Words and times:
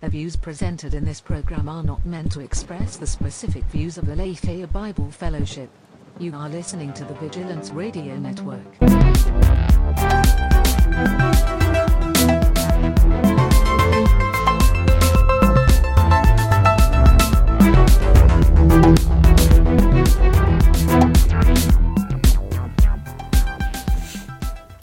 The 0.00 0.08
views 0.08 0.34
presented 0.34 0.94
in 0.94 1.04
this 1.04 1.20
program 1.20 1.68
are 1.68 1.82
not 1.82 2.06
meant 2.06 2.32
to 2.32 2.40
express 2.40 2.96
the 2.96 3.06
specific 3.06 3.64
views 3.64 3.98
of 3.98 4.06
the 4.06 4.16
Lafayette 4.16 4.72
Bible 4.72 5.10
Fellowship. 5.10 5.68
You 6.18 6.34
are 6.34 6.48
listening 6.48 6.94
to 6.94 7.04
the 7.04 7.12
Vigilance 7.12 7.70
Radio 7.70 8.16
Network. 8.16 8.80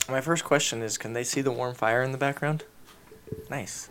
My 0.08 0.22
first 0.22 0.44
question 0.44 0.84
is 0.84 1.00
Can 1.00 1.14
they 1.14 1.24
see 1.24 1.42
the 1.42 1.52
warm 1.52 1.74
fire 1.74 2.04
in 2.04 2.12
the 2.12 2.20
background? 2.20 2.66
Nice. 3.50 3.90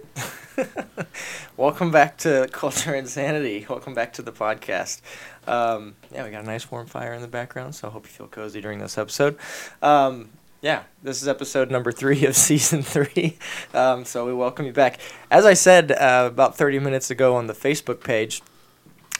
Welcome 1.56 1.90
back 1.90 2.18
to 2.18 2.48
Culture 2.52 2.94
Insanity. 2.94 3.66
Welcome 3.68 3.94
back 3.94 4.12
to 4.14 4.22
the 4.22 4.32
podcast. 4.32 5.00
Um, 5.46 5.94
yeah, 6.12 6.24
we 6.24 6.30
got 6.30 6.42
a 6.42 6.46
nice 6.46 6.70
warm 6.70 6.86
fire 6.86 7.12
in 7.12 7.22
the 7.22 7.28
background, 7.28 7.74
so 7.74 7.88
I 7.88 7.91
hope 7.91 8.04
you 8.04 8.10
feel 8.10 8.28
cozy 8.28 8.60
during 8.60 8.78
this 8.78 8.96
episode. 8.96 9.38
Um, 9.82 10.30
yeah, 10.62 10.84
this 11.02 11.20
is 11.20 11.28
episode 11.28 11.70
number 11.70 11.92
three 11.92 12.24
of 12.24 12.36
season 12.36 12.82
three. 12.82 13.38
Um, 13.74 14.04
so 14.04 14.27
we 14.27 14.32
welcome 14.32 14.66
you 14.66 14.72
back. 14.72 15.00
As 15.30 15.44
I 15.44 15.55
said 15.55 15.92
uh, 15.92 16.28
about 16.30 16.56
30 16.56 16.78
minutes 16.78 17.10
ago 17.10 17.36
on 17.36 17.46
the 17.46 17.55
Facebook 17.55 18.02
page, 18.02 18.42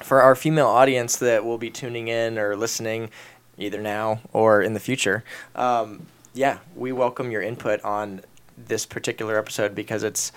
for 0.03 0.21
our 0.21 0.35
female 0.35 0.67
audience 0.67 1.17
that 1.17 1.45
will 1.45 1.59
be 1.59 1.71
tuning 1.71 2.09
in 2.09 2.39
or 2.39 2.57
listening 2.57 3.11
either 3.57 3.81
now 3.81 4.21
or 4.33 4.61
in 4.63 4.75
the 4.75 4.81
future, 4.81 5.25
um, 5.55 6.07
yeah, 6.35 6.59
we 6.75 6.93
welcome 6.93 7.31
your 7.31 7.43
input 7.43 7.81
on 7.83 8.21
this 8.57 8.87
particular 8.87 9.39
episode 9.39 9.75
because 9.75 10.03
it's 10.03 10.33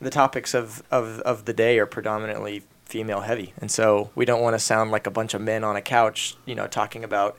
the 0.00 0.10
topics 0.10 0.54
of, 0.54 0.82
of, 0.90 1.20
of 1.20 1.44
the 1.44 1.52
day 1.52 1.78
are 1.78 1.86
predominantly 1.86 2.62
female 2.84 3.20
heavy. 3.20 3.52
And 3.58 3.70
so 3.70 4.10
we 4.14 4.24
don't 4.24 4.42
want 4.42 4.54
to 4.54 4.58
sound 4.58 4.90
like 4.90 5.06
a 5.06 5.10
bunch 5.10 5.34
of 5.34 5.40
men 5.40 5.64
on 5.64 5.76
a 5.76 5.82
couch, 5.82 6.36
you 6.46 6.54
know, 6.54 6.66
talking 6.66 7.04
about 7.04 7.36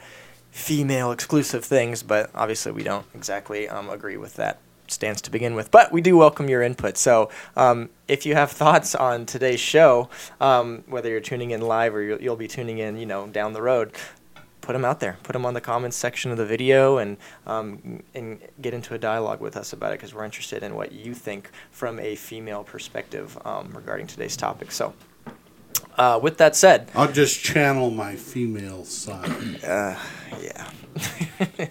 female 0.51 1.11
exclusive 1.11 1.65
things, 1.65 2.01
but 2.01 2.29
obviously 2.33 2.71
we 2.71 2.83
don't 2.83 3.05
exactly 3.13 3.67
um, 3.67 3.89
agree 3.89 4.17
with 4.17 4.35
that 4.35 4.59
stance 4.87 5.21
to 5.21 5.31
begin 5.31 5.55
with. 5.55 5.71
But 5.71 5.91
we 5.91 6.01
do 6.01 6.17
welcome 6.17 6.49
your 6.49 6.61
input. 6.61 6.97
So 6.97 7.29
um, 7.55 7.89
if 8.07 8.25
you 8.25 8.35
have 8.35 8.51
thoughts 8.63 8.95
on 8.95 9.25
today's 9.25 9.59
show, 9.59 10.09
um, 10.39 10.83
whether 10.87 11.09
you're 11.09 11.19
tuning 11.19 11.51
in 11.51 11.61
live 11.61 11.93
or 11.93 12.01
you'll, 12.01 12.21
you'll 12.21 12.35
be 12.35 12.47
tuning 12.47 12.77
in, 12.77 12.97
you 12.97 13.05
know, 13.05 13.27
down 13.27 13.53
the 13.53 13.61
road, 13.61 13.91
put 14.65 14.73
them 14.73 14.83
out 14.83 14.99
there. 14.99 15.17
Put 15.21 15.33
them 15.33 15.45
on 15.45 15.53
the 15.53 15.61
comments 15.61 15.95
section 15.95 16.31
of 16.31 16.37
the 16.37 16.45
video 16.45 16.97
and 16.97 17.17
um, 17.45 18.01
and 18.15 18.39
get 18.59 18.73
into 18.73 18.95
a 18.95 18.97
dialogue 18.97 19.39
with 19.39 19.55
us 19.55 19.71
about 19.73 19.93
it 19.93 19.99
because 19.99 20.13
we're 20.13 20.25
interested 20.25 20.63
in 20.63 20.75
what 20.75 20.91
you 20.91 21.13
think 21.13 21.51
from 21.71 21.99
a 21.99 22.15
female 22.15 22.63
perspective 22.63 23.37
um, 23.45 23.71
regarding 23.73 24.07
today's 24.07 24.35
topic. 24.35 24.71
So. 24.71 24.93
Uh, 25.97 26.19
with 26.21 26.37
that 26.39 26.57
said, 26.57 26.89
I'll 26.93 27.09
just 27.09 27.41
channel 27.41 27.89
my 27.89 28.17
female 28.17 28.83
side. 28.83 29.63
uh, 29.63 29.97
yeah, 30.41 30.69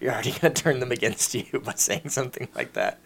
you're 0.00 0.12
already 0.12 0.32
gonna 0.32 0.52
turn 0.52 0.78
them 0.78 0.92
against 0.92 1.34
you 1.34 1.58
by 1.64 1.72
saying 1.74 2.10
something 2.10 2.48
like 2.54 2.74
that. 2.74 3.00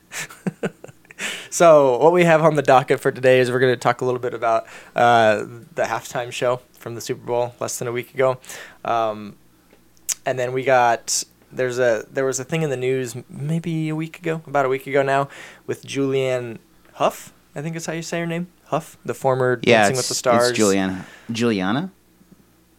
so, 1.50 1.98
what 1.98 2.12
we 2.12 2.24
have 2.24 2.42
on 2.42 2.56
the 2.56 2.62
docket 2.62 2.98
for 2.98 3.12
today 3.12 3.38
is 3.38 3.48
we're 3.48 3.60
gonna 3.60 3.76
talk 3.76 4.00
a 4.00 4.04
little 4.04 4.18
bit 4.18 4.34
about 4.34 4.66
uh, 4.96 5.44
the 5.76 5.84
halftime 5.84 6.32
show 6.32 6.60
from 6.86 6.94
the 6.94 7.00
Super 7.00 7.26
Bowl 7.26 7.52
less 7.58 7.80
than 7.80 7.88
a 7.88 7.92
week 7.92 8.14
ago, 8.14 8.38
um, 8.86 9.36
and 10.24 10.38
then 10.38 10.52
we 10.52 10.62
got 10.64 11.24
there's 11.52 11.78
a 11.78 12.06
there 12.10 12.24
was 12.24 12.40
a 12.40 12.44
thing 12.44 12.62
in 12.62 12.70
the 12.70 12.76
news 12.76 13.14
maybe 13.28 13.88
a 13.88 13.94
week 13.96 14.18
ago, 14.18 14.42
about 14.46 14.64
a 14.64 14.68
week 14.68 14.86
ago 14.86 15.02
now, 15.02 15.28
with 15.66 15.84
Julianne 15.84 16.58
Hough. 16.94 17.32
I 17.54 17.62
think 17.62 17.74
is 17.76 17.86
how 17.86 17.92
you 17.94 18.02
say 18.02 18.20
her 18.20 18.26
name, 18.26 18.48
Hough, 18.66 18.96
the 19.04 19.14
former 19.14 19.60
Yeah, 19.62 19.78
Dancing 19.82 19.96
with 19.96 20.08
the 20.08 20.14
Stars. 20.14 20.50
it's 20.50 20.58
Juliana. 20.58 21.06
Juliana? 21.30 21.90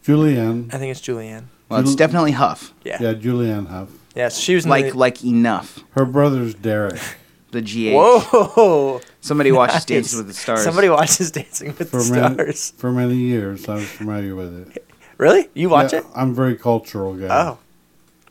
Julianne. 0.04 0.72
I 0.72 0.78
think 0.78 0.90
it's 0.92 1.00
Julianne. 1.00 1.44
Well, 1.68 1.80
it's 1.80 1.94
definitely 1.94 2.32
Hough. 2.32 2.72
Yeah. 2.84 2.96
Yeah, 3.00 3.14
Julianne 3.14 3.68
Hough. 3.68 3.90
Yes, 4.14 4.38
she 4.38 4.54
was 4.54 4.66
Like 4.66 4.92
the, 4.92 4.98
like 4.98 5.24
enough. 5.24 5.80
Her 5.90 6.04
brother's 6.04 6.54
Derek. 6.54 7.00
The 7.50 7.62
GH. 7.62 7.94
Whoa! 7.94 9.00
Somebody 9.22 9.52
watches 9.52 9.82
Dancing 9.86 10.18
with 10.18 10.26
the 10.26 10.34
Stars. 10.34 10.64
Somebody 10.64 10.90
watches 10.90 11.30
Dancing 11.30 11.74
with 11.78 11.90
For 11.90 12.02
the 12.02 12.12
many, 12.12 12.34
Stars. 12.34 12.70
for 12.76 12.92
many 12.92 13.14
years, 13.16 13.66
I 13.66 13.76
was 13.76 13.88
familiar 13.88 14.34
with 14.36 14.68
it. 14.76 14.86
Really? 15.18 15.48
You 15.54 15.68
watch 15.68 15.92
Yeah, 15.92 16.00
it? 16.00 16.06
I'm 16.14 16.30
a 16.30 16.34
very 16.34 16.56
cultural 16.56 17.14
guy. 17.14 17.28
Oh, 17.30 17.58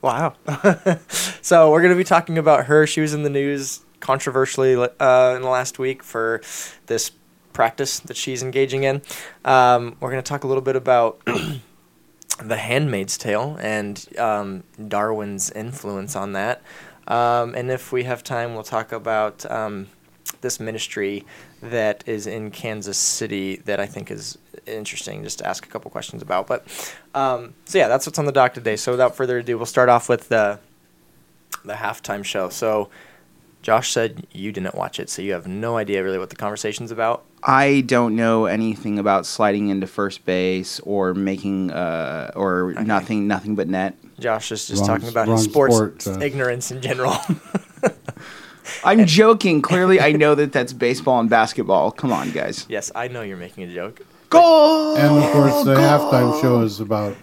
wow. 0.02 0.34
so 1.42 1.70
we're 1.72 1.82
gonna 1.82 1.96
be 1.96 2.04
talking 2.04 2.38
about 2.38 2.66
her. 2.66 2.88
She 2.88 3.02
was 3.02 3.14
in 3.14 3.24
the 3.24 3.30
news 3.30 3.82
controversially 4.00 4.76
uh, 4.76 5.34
in 5.36 5.42
the 5.42 5.50
last 5.50 5.80
week 5.80 6.02
for 6.02 6.42
this 6.88 7.12
practice 7.54 8.00
that 8.00 8.16
she's 8.18 8.42
engaging 8.42 8.84
in. 8.84 9.02
Um, 9.44 9.98
we're 10.00 10.10
gonna 10.10 10.22
talk 10.22 10.44
a 10.44 10.48
little 10.48 10.64
bit 10.64 10.76
about. 10.76 11.22
The 12.40 12.58
Handmaid's 12.58 13.18
Tale 13.18 13.58
and 13.60 14.06
um, 14.20 14.64
Darwin's 14.88 15.50
influence 15.50 16.16
on 16.16 16.34
that. 16.34 16.62
Um, 17.08 17.56
and 17.56 17.72
if 17.72 17.92
we 17.92 18.04
have 18.04 18.24
time, 18.24 18.54
we'll 18.54 18.62
talk 18.62 18.92
about 18.92 19.50
um, 19.50 19.88
this 20.42 20.60
ministry 20.60 21.26
that 21.64 22.04
is 22.06 22.28
in 22.28 22.52
Kansas 22.52 23.00
City 23.00 23.56
that 23.66 23.80
I 23.80 23.88
think 23.88 24.12
is 24.12 24.38
interesting 24.68 25.24
just 25.24 25.40
to 25.40 25.48
ask 25.48 25.66
a 25.66 25.70
couple 25.70 25.90
questions 25.92 26.22
about. 26.22 26.48
But 26.48 26.66
um, 27.16 27.54
so 27.66 27.78
yeah, 27.78 27.88
that's 27.88 28.06
what's 28.06 28.20
on 28.20 28.26
the 28.26 28.32
dock 28.32 28.54
today. 28.54 28.76
So 28.76 28.92
without 28.92 29.16
further 29.16 29.38
ado, 29.40 29.58
we'll 29.58 29.66
start 29.66 29.90
off 29.90 30.10
with 30.10 30.30
the 30.30 30.60
the 31.66 31.74
halftime 31.74 32.24
show. 32.24 32.50
So 32.50 32.90
Josh 33.62 33.92
said 33.92 34.28
you 34.32 34.52
didn't 34.52 34.76
watch 34.76 35.00
it, 35.00 35.10
so 35.10 35.22
you 35.22 35.34
have 35.34 35.48
no 35.48 35.78
idea 35.78 36.04
really 36.04 36.20
what 36.20 36.30
the 36.30 36.36
conversation's 36.36 36.92
about. 36.92 37.24
I 37.44 37.82
don't 37.82 38.16
know 38.16 38.46
anything 38.46 38.98
about 39.00 39.26
sliding 39.26 39.70
into 39.70 39.88
first 39.88 40.26
base 40.26 40.80
or 40.82 41.14
making 41.14 41.72
uh 41.72 42.32
or 42.36 42.72
Okay. 42.72 42.84
nothing 42.84 43.28
nothing 43.28 43.56
but 43.56 43.68
net. 43.68 43.96
Josh 44.20 44.52
is 44.52 44.68
just 44.68 44.82
Wrong- 44.82 44.88
talking 45.00 45.10
about 45.10 45.28
his 45.28 45.44
sports 45.44 45.76
sport, 45.76 46.00
Josh. 46.00 46.22
ignorance 46.22 46.72
in 46.72 46.82
general. 46.82 47.16
I'm 48.84 49.06
joking. 49.06 49.62
Clearly, 49.62 50.00
I 50.02 50.12
know 50.24 50.36
that 50.36 50.52
that's 50.52 50.74
baseball 50.74 51.20
and 51.20 51.30
basketball. 51.30 51.92
Come 51.92 52.12
on, 52.12 52.32
guys. 52.32 52.66
yes, 52.70 52.92
I 52.96 53.08
know 53.08 53.22
you're 53.22 53.38
making 53.38 53.64
a 53.64 53.74
joke. 53.74 54.02
Goal. 54.30 54.96
And 54.98 55.24
of 55.24 55.32
course, 55.32 55.64
the 55.64 55.76
halftime 55.76 56.42
show 56.42 56.62
is 56.62 56.80
about 56.80 57.16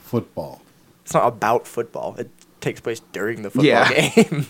football. 0.00 0.62
It's 1.04 1.14
not 1.14 1.26
about 1.28 1.66
football. 1.66 2.16
It 2.18 2.30
takes 2.60 2.80
place 2.80 3.00
during 3.12 3.42
the 3.42 3.50
football 3.50 3.64
Yeah. 3.66 4.10
game. 4.10 4.46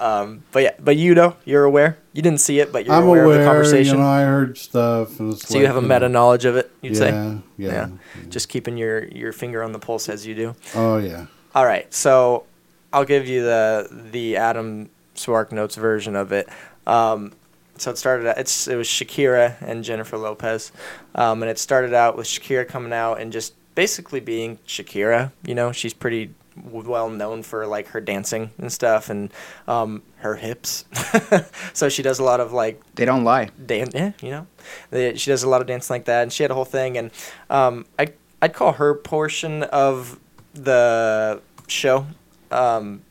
um, 0.00 0.42
but 0.52 0.62
yeah, 0.62 0.72
but 0.78 0.96
you 0.96 1.14
know, 1.14 1.36
you're 1.44 1.64
aware. 1.64 1.98
You 2.12 2.20
didn't 2.22 2.40
see 2.40 2.58
it, 2.60 2.72
but 2.72 2.84
you're 2.84 2.94
I'm 2.94 3.04
aware, 3.04 3.24
aware, 3.24 3.38
of 3.38 3.44
the 3.44 3.46
conversation. 3.48 3.94
you 3.96 4.00
know, 4.02 4.06
I 4.08 4.22
heard 4.22 4.58
stuff. 4.58 5.18
And 5.20 5.32
it's 5.32 5.48
so 5.48 5.58
you 5.58 5.66
have 5.66 5.76
a 5.76 5.82
meta 5.82 6.08
knowledge 6.08 6.44
of 6.44 6.56
it, 6.56 6.70
you'd 6.82 6.94
yeah, 6.94 6.98
say. 6.98 7.38
Yeah, 7.56 7.88
Just 8.28 8.48
keeping 8.48 8.76
your 8.76 9.04
your 9.08 9.32
finger 9.32 9.62
on 9.62 9.72
the 9.72 9.78
pulse 9.78 10.08
as 10.08 10.26
you 10.26 10.34
do. 10.34 10.54
Oh, 10.74 10.98
yeah. 10.98 11.26
All 11.54 11.64
right, 11.64 11.92
so 11.94 12.44
I'll 12.92 13.04
give 13.06 13.26
you 13.26 13.42
the 13.42 13.88
the 14.12 14.36
Adam 14.36 14.90
Swark 15.14 15.52
Notes 15.52 15.76
version 15.76 16.16
of 16.16 16.32
it. 16.32 16.48
Um, 16.86 17.32
so 17.78 17.90
it 17.90 17.98
started. 17.98 18.26
Out, 18.28 18.38
it's 18.38 18.68
it 18.68 18.76
was 18.76 18.88
Shakira 18.88 19.56
and 19.60 19.84
Jennifer 19.84 20.16
Lopez, 20.18 20.72
um, 21.14 21.42
and 21.42 21.50
it 21.50 21.58
started 21.58 21.94
out 21.94 22.16
with 22.16 22.26
Shakira 22.26 22.66
coming 22.66 22.92
out 22.92 23.20
and 23.20 23.32
just 23.32 23.54
basically 23.74 24.20
being 24.20 24.58
Shakira. 24.66 25.32
You 25.44 25.54
know, 25.54 25.72
she's 25.72 25.94
pretty 25.94 26.30
well 26.64 27.10
known 27.10 27.42
for 27.42 27.66
like 27.66 27.88
her 27.88 28.00
dancing 28.00 28.50
and 28.58 28.72
stuff 28.72 29.10
and 29.10 29.30
um, 29.68 30.02
her 30.18 30.36
hips. 30.36 30.86
so 31.74 31.88
she 31.90 32.02
does 32.02 32.18
a 32.18 32.24
lot 32.24 32.40
of 32.40 32.52
like 32.52 32.80
They 32.94 33.04
don't 33.04 33.24
lie. 33.24 33.50
dance. 33.66 33.92
Yeah, 33.94 34.12
you 34.22 34.30
know, 34.30 34.46
The- 34.90 35.16
she 35.18 35.30
does 35.30 35.42
a 35.42 35.48
lot 35.48 35.60
of 35.60 35.66
dancing 35.66 35.92
like 35.94 36.06
that, 36.06 36.22
and 36.22 36.32
she 36.32 36.42
had 36.42 36.50
a 36.50 36.54
whole 36.54 36.64
thing. 36.64 36.96
And 36.96 37.10
um, 37.50 37.84
I 37.98 38.08
I'd 38.40 38.52
call 38.54 38.72
her 38.72 38.94
portion 38.94 39.62
of 39.64 40.18
the 40.54 41.40
show 41.68 42.06
um, 42.50 43.02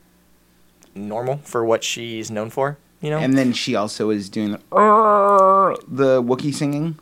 normal 0.94 1.38
for 1.38 1.64
what 1.64 1.84
she's 1.84 2.30
known 2.30 2.50
for. 2.50 2.78
You 3.06 3.12
know, 3.12 3.18
And 3.18 3.38
then 3.38 3.52
she 3.52 3.76
also 3.76 4.10
is 4.10 4.28
doing 4.28 4.50
the, 4.50 4.60
"Arr," 4.72 5.76
the 5.86 6.20
Wookiee 6.20 6.52
singing, 6.52 6.98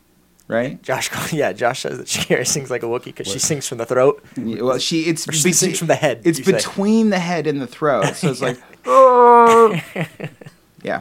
right? 0.49 0.83
Josh, 0.83 1.09
yeah, 1.33 1.55
Josh 1.55 1.81
says 1.81 1.97
that 1.97 2.07
Shakira 2.07 2.47
sings 2.47 2.71
like 2.71 2.83
a 2.83 2.87
Wookiee 2.87 3.07
because 3.07 3.27
she 3.27 3.39
sings 3.39 3.67
from 3.67 3.79
the 3.79 3.87
throat. 3.87 4.23
Yeah, 4.37 4.61
Well, 4.61 4.79
she 4.79 5.05
it's 5.05 5.27
Or 5.27 5.33
she 5.33 5.53
sings 5.55 5.79
from 5.79 5.89
the 5.89 5.95
head, 5.95 6.21
It's 6.25 6.39
you 6.41 6.45
say. 6.45 6.53
between 6.53 7.09
the 7.09 7.19
head 7.19 7.47
and 7.47 7.59
the 7.59 7.67
throat, 7.67 8.15
so 8.17 8.29
it's 8.29 8.43
like, 8.43 8.59
"Arr." 8.87 9.83
yeah. 10.83 11.01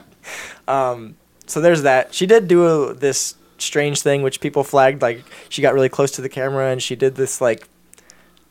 Um, 0.69 1.15
so 1.47 1.59
there's 1.59 1.81
that. 1.81 2.13
She 2.13 2.25
did 2.25 2.47
do 2.47 2.65
a, 2.65 2.93
this 2.93 3.35
strange 3.57 4.01
thing, 4.01 4.23
which 4.23 4.39
people 4.39 4.63
flagged. 4.63 5.01
Like 5.01 5.25
she 5.49 5.61
got 5.61 5.73
really 5.73 5.89
close 5.89 6.11
to 6.11 6.21
the 6.21 6.29
camera 6.29 6.71
and 6.71 6.81
she 6.81 6.95
did 6.95 7.15
this 7.15 7.41
like. 7.41 7.67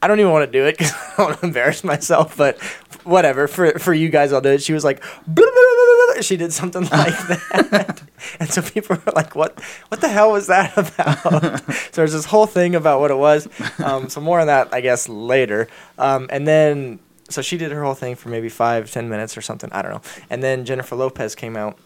I 0.04 0.08
don't 0.08 0.18
even 0.18 0.32
want 0.32 0.44
to 0.50 0.58
do 0.58 0.66
it 0.66 0.76
because 0.76 0.92
I 1.12 1.14
don't 1.16 1.26
want 1.28 1.40
to 1.40 1.46
embarrass 1.46 1.84
myself, 1.84 2.36
but 2.36 2.58
whatever. 3.04 3.46
For 3.46 3.78
for 3.78 3.94
you 3.94 4.08
guys, 4.08 4.32
I'll 4.32 4.40
do 4.40 4.50
it. 4.50 4.60
She 4.60 4.72
was 4.72 4.82
like, 4.82 5.00
"Blah, 5.00 5.06
blah, 5.26 5.44
blah, 5.46 6.01
blah, 6.22 6.28
blah." 6.28 6.28
she 6.28 6.36
did 6.36 6.52
something 6.52 6.82
like 6.92 7.18
that, 7.28 8.02
and 8.40 8.48
so 8.50 8.62
people 8.62 8.96
were 9.04 9.12
like, 9.14 9.34
"What? 9.34 9.60
What 9.88 10.00
the 10.00 10.08
hell 10.08 10.32
was 10.32 10.46
that 10.46 10.76
about?" 10.76 11.60
so 11.70 11.92
there's 11.92 12.12
this 12.12 12.26
whole 12.26 12.46
thing 12.46 12.74
about 12.74 13.00
what 13.00 13.10
it 13.10 13.16
was. 13.18 13.48
Um, 13.82 14.08
so 14.08 14.20
more 14.20 14.40
on 14.40 14.46
that, 14.46 14.72
I 14.72 14.80
guess, 14.80 15.08
later. 15.08 15.68
Um, 15.98 16.26
and 16.30 16.46
then 16.46 16.98
so 17.28 17.40
she 17.42 17.56
did 17.56 17.72
her 17.72 17.82
whole 17.82 17.94
thing 17.94 18.14
for 18.16 18.28
maybe 18.28 18.48
five, 18.48 18.90
ten 18.90 19.08
minutes 19.08 19.36
or 19.36 19.42
something. 19.42 19.70
I 19.72 19.82
don't 19.82 19.92
know. 19.92 20.02
And 20.30 20.42
then 20.42 20.64
Jennifer 20.64 20.96
Lopez 20.96 21.34
came 21.34 21.56
out 21.56 21.78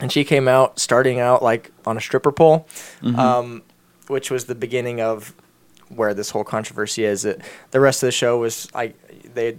and 0.00 0.10
she 0.10 0.24
came 0.24 0.48
out 0.48 0.78
starting 0.78 1.20
out 1.20 1.42
like 1.42 1.70
on 1.84 1.96
a 1.96 2.00
stripper 2.00 2.32
pole, 2.32 2.66
Mm-hmm. 3.02 3.18
um, 3.18 3.62
which 4.06 4.30
was 4.30 4.46
the 4.46 4.54
beginning 4.54 5.00
of 5.00 5.34
where 5.88 6.14
this 6.14 6.30
whole 6.30 6.44
controversy 6.44 7.04
is. 7.04 7.24
It, 7.24 7.42
the 7.72 7.80
rest 7.80 8.02
of 8.02 8.06
the 8.06 8.12
show 8.12 8.38
was 8.38 8.72
like 8.74 8.96
they, 9.34 9.56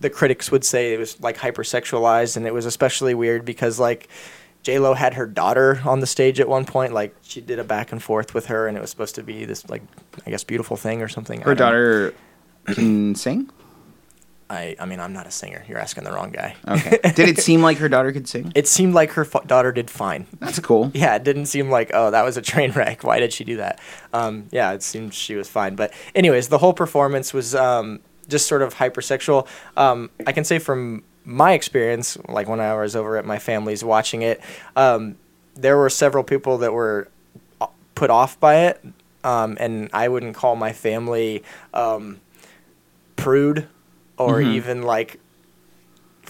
the 0.00 0.10
critics 0.10 0.50
would 0.50 0.64
say 0.64 0.92
it 0.94 0.98
was 0.98 1.20
like 1.20 1.36
hypersexualized, 1.36 2.36
and 2.36 2.46
it 2.46 2.54
was 2.54 2.66
especially 2.66 3.14
weird 3.14 3.44
because 3.44 3.78
like. 3.78 4.08
J 4.62 4.80
Lo 4.80 4.94
had 4.94 5.14
her 5.14 5.26
daughter 5.26 5.80
on 5.84 6.00
the 6.00 6.08
stage 6.08 6.40
at 6.40 6.48
one 6.48 6.64
point. 6.64 6.92
Like 6.92 7.14
she 7.22 7.40
did 7.40 7.60
a 7.60 7.62
back 7.64 7.92
and 7.92 8.02
forth 8.02 8.34
with 8.34 8.46
her, 8.46 8.66
and 8.66 8.76
it 8.76 8.80
was 8.80 8.90
supposed 8.90 9.14
to 9.14 9.22
be 9.22 9.44
this 9.44 9.68
like 9.70 9.80
I 10.26 10.30
guess 10.30 10.42
beautiful 10.42 10.76
thing 10.76 11.02
or 11.02 11.06
something. 11.08 11.40
Her 11.42 11.54
know. 11.54 11.54
daughter 11.54 12.14
can 12.66 13.14
sing. 13.14 13.48
I 14.48 14.76
I 14.78 14.86
mean 14.86 15.00
I'm 15.00 15.12
not 15.12 15.26
a 15.26 15.30
singer. 15.30 15.64
You're 15.68 15.78
asking 15.78 16.04
the 16.04 16.12
wrong 16.12 16.30
guy. 16.30 16.56
Okay. 16.66 16.98
Did 17.14 17.28
it 17.28 17.38
seem 17.38 17.62
like 17.62 17.78
her 17.78 17.88
daughter 17.88 18.12
could 18.12 18.28
sing? 18.28 18.52
It 18.56 18.66
seemed 18.66 18.94
like 18.94 19.12
her 19.12 19.24
fa- 19.24 19.42
daughter 19.46 19.72
did 19.72 19.90
fine. 19.90 20.26
That's 20.40 20.58
cool. 20.58 20.90
Yeah, 20.94 21.14
it 21.16 21.24
didn't 21.24 21.46
seem 21.46 21.70
like 21.70 21.90
oh 21.94 22.10
that 22.10 22.24
was 22.24 22.36
a 22.36 22.42
train 22.42 22.72
wreck. 22.72 23.04
Why 23.04 23.20
did 23.20 23.32
she 23.32 23.44
do 23.44 23.58
that? 23.58 23.80
Um, 24.12 24.48
yeah, 24.50 24.72
it 24.72 24.82
seemed 24.82 25.14
she 25.14 25.34
was 25.34 25.48
fine. 25.48 25.76
But 25.76 25.92
anyways, 26.14 26.48
the 26.48 26.58
whole 26.58 26.74
performance 26.74 27.32
was 27.32 27.54
um, 27.54 28.00
just 28.28 28.46
sort 28.46 28.62
of 28.62 28.74
hypersexual. 28.74 29.46
Um, 29.76 30.10
I 30.26 30.32
can 30.32 30.44
say 30.44 30.58
from 30.58 31.04
my 31.24 31.52
experience, 31.52 32.16
like 32.28 32.48
when 32.48 32.60
I 32.60 32.74
was 32.74 32.94
over 32.96 33.16
at 33.16 33.24
my 33.24 33.38
family's 33.38 33.82
watching 33.84 34.22
it, 34.22 34.40
um, 34.76 35.16
there 35.54 35.76
were 35.76 35.88
several 35.90 36.22
people 36.24 36.58
that 36.58 36.72
were 36.72 37.08
uh, 37.60 37.66
put 37.94 38.10
off 38.10 38.38
by 38.38 38.66
it, 38.66 38.84
um, 39.24 39.56
and 39.58 39.90
I 39.92 40.08
wouldn't 40.08 40.34
call 40.36 40.54
my 40.56 40.72
family 40.72 41.42
um, 41.74 42.20
prude 43.16 43.66
or 44.18 44.38
Mhm. 44.40 44.46
even 44.46 44.82
like 44.82 45.18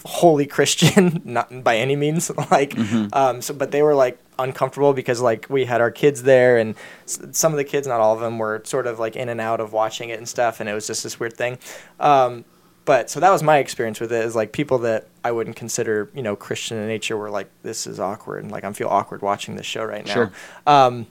holy 0.06 0.46
Christian, 0.46 1.20
not 1.26 1.62
by 1.64 1.76
any 1.76 1.96
means. 1.96 2.30
like, 2.50 2.70
Mhm. 2.70 3.14
um, 3.14 3.42
so 3.42 3.52
but 3.54 3.70
they 3.70 3.82
were 3.82 3.94
like 3.94 4.18
uncomfortable 4.38 4.92
because 4.92 5.20
like 5.20 5.46
we 5.50 5.64
had 5.66 5.80
our 5.80 5.90
kids 5.90 6.22
there, 6.22 6.56
and 6.58 6.74
s- 7.04 7.18
some 7.32 7.52
of 7.52 7.58
the 7.58 7.64
kids, 7.64 7.86
not 7.86 8.00
all 8.00 8.14
of 8.14 8.20
them, 8.20 8.38
were 8.38 8.62
sort 8.64 8.86
of 8.86 8.98
like 8.98 9.16
in 9.16 9.28
and 9.28 9.40
out 9.40 9.60
of 9.60 9.72
watching 9.72 10.08
it 10.08 10.18
and 10.18 10.28
stuff, 10.28 10.60
and 10.60 10.68
it 10.68 10.74
was 10.74 10.86
just 10.86 11.02
this 11.02 11.18
weird 11.20 11.34
thing. 11.36 11.58
Um, 12.00 12.44
but 12.84 13.10
so 13.10 13.18
that 13.18 13.30
was 13.30 13.42
my 13.42 13.58
experience 13.58 13.98
with 13.98 14.12
it. 14.12 14.24
Is 14.24 14.36
like 14.36 14.52
people 14.52 14.78
that 14.78 15.06
I 15.24 15.32
wouldn't 15.32 15.56
consider, 15.56 16.08
you 16.14 16.22
know, 16.22 16.36
Christian 16.36 16.76
in 16.78 16.86
nature 16.86 17.16
were 17.16 17.30
like, 17.30 17.50
this 17.62 17.86
is 17.86 17.98
awkward, 17.98 18.42
and 18.44 18.52
like 18.52 18.62
"I'm 18.64 18.74
feel 18.74 18.88
awkward 18.88 19.22
watching 19.22 19.56
this 19.56 19.66
show 19.66 19.84
right 19.84 20.06
now. 20.06 20.12
Sure. 20.14 20.32
Um, 20.66 21.06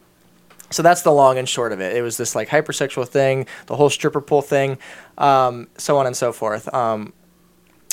so 0.71 0.81
that's 0.81 1.01
the 1.03 1.11
long 1.11 1.37
and 1.37 1.47
short 1.47 1.71
of 1.73 1.79
it. 1.81 1.95
It 1.95 2.01
was 2.01 2.17
this 2.17 2.33
like 2.35 2.49
hypersexual 2.49 3.07
thing, 3.07 3.45
the 3.67 3.75
whole 3.75 3.89
stripper 3.89 4.21
pole 4.21 4.41
thing, 4.41 4.77
um, 5.17 5.67
so 5.77 5.97
on 5.97 6.07
and 6.07 6.15
so 6.15 6.31
forth. 6.31 6.73
Um, 6.73 7.13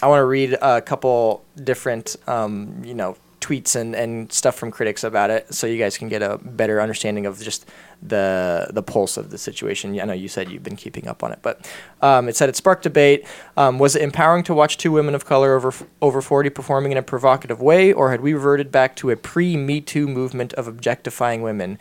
I 0.02 0.08
want 0.08 0.20
to 0.20 0.26
read 0.26 0.58
a 0.60 0.82
couple 0.82 1.44
different, 1.62 2.16
um, 2.26 2.82
you 2.84 2.94
know, 2.94 3.16
tweets 3.42 3.74
and, 3.74 3.94
and 3.94 4.32
stuff 4.32 4.54
from 4.54 4.70
critics 4.70 5.02
about 5.02 5.28
it, 5.30 5.52
so 5.52 5.66
you 5.66 5.76
guys 5.76 5.98
can 5.98 6.08
get 6.08 6.22
a 6.22 6.38
better 6.38 6.80
understanding 6.80 7.26
of 7.26 7.40
just 7.40 7.68
the 8.00 8.68
the 8.72 8.82
pulse 8.82 9.16
of 9.16 9.30
the 9.30 9.38
situation. 9.38 9.98
I 10.00 10.04
know 10.04 10.12
you 10.12 10.28
said 10.28 10.50
you've 10.50 10.62
been 10.62 10.76
keeping 10.76 11.08
up 11.08 11.22
on 11.22 11.32
it, 11.32 11.40
but 11.42 11.68
um, 12.00 12.28
it 12.28 12.36
said 12.36 12.48
it 12.48 12.56
sparked 12.56 12.84
debate. 12.84 13.26
Um, 13.56 13.78
was 13.78 13.96
it 13.96 14.02
empowering 14.02 14.44
to 14.44 14.54
watch 14.54 14.76
two 14.78 14.92
women 14.92 15.14
of 15.14 15.24
color 15.24 15.54
over 15.54 15.72
over 16.00 16.22
forty 16.22 16.50
performing 16.50 16.92
in 16.92 16.98
a 16.98 17.02
provocative 17.02 17.60
way, 17.60 17.92
or 17.92 18.10
had 18.10 18.20
we 18.20 18.32
reverted 18.32 18.70
back 18.70 18.96
to 18.96 19.10
a 19.10 19.16
pre 19.16 19.56
Me 19.56 19.80
Too 19.80 20.08
movement 20.08 20.52
of 20.54 20.68
objectifying 20.68 21.42
women? 21.42 21.78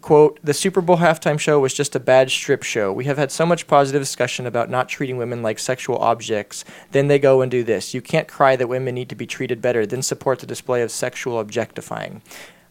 Quote, 0.00 0.38
the 0.42 0.54
Super 0.54 0.80
Bowl 0.80 0.96
halftime 0.96 1.38
show 1.38 1.60
was 1.60 1.74
just 1.74 1.94
a 1.94 2.00
bad 2.00 2.30
strip 2.30 2.62
show. 2.62 2.92
We 2.92 3.04
have 3.04 3.18
had 3.18 3.30
so 3.30 3.44
much 3.44 3.66
positive 3.66 4.00
discussion 4.00 4.46
about 4.46 4.70
not 4.70 4.88
treating 4.88 5.18
women 5.18 5.42
like 5.42 5.58
sexual 5.58 5.98
objects. 5.98 6.64
Then 6.92 7.08
they 7.08 7.18
go 7.18 7.42
and 7.42 7.50
do 7.50 7.62
this. 7.62 7.92
You 7.92 8.00
can't 8.00 8.26
cry 8.26 8.56
that 8.56 8.68
women 8.68 8.94
need 8.94 9.10
to 9.10 9.14
be 9.14 9.26
treated 9.26 9.60
better, 9.60 9.84
then 9.84 10.02
support 10.02 10.38
the 10.38 10.46
display 10.46 10.80
of 10.82 10.90
sexual 10.90 11.38
objectifying. 11.38 12.22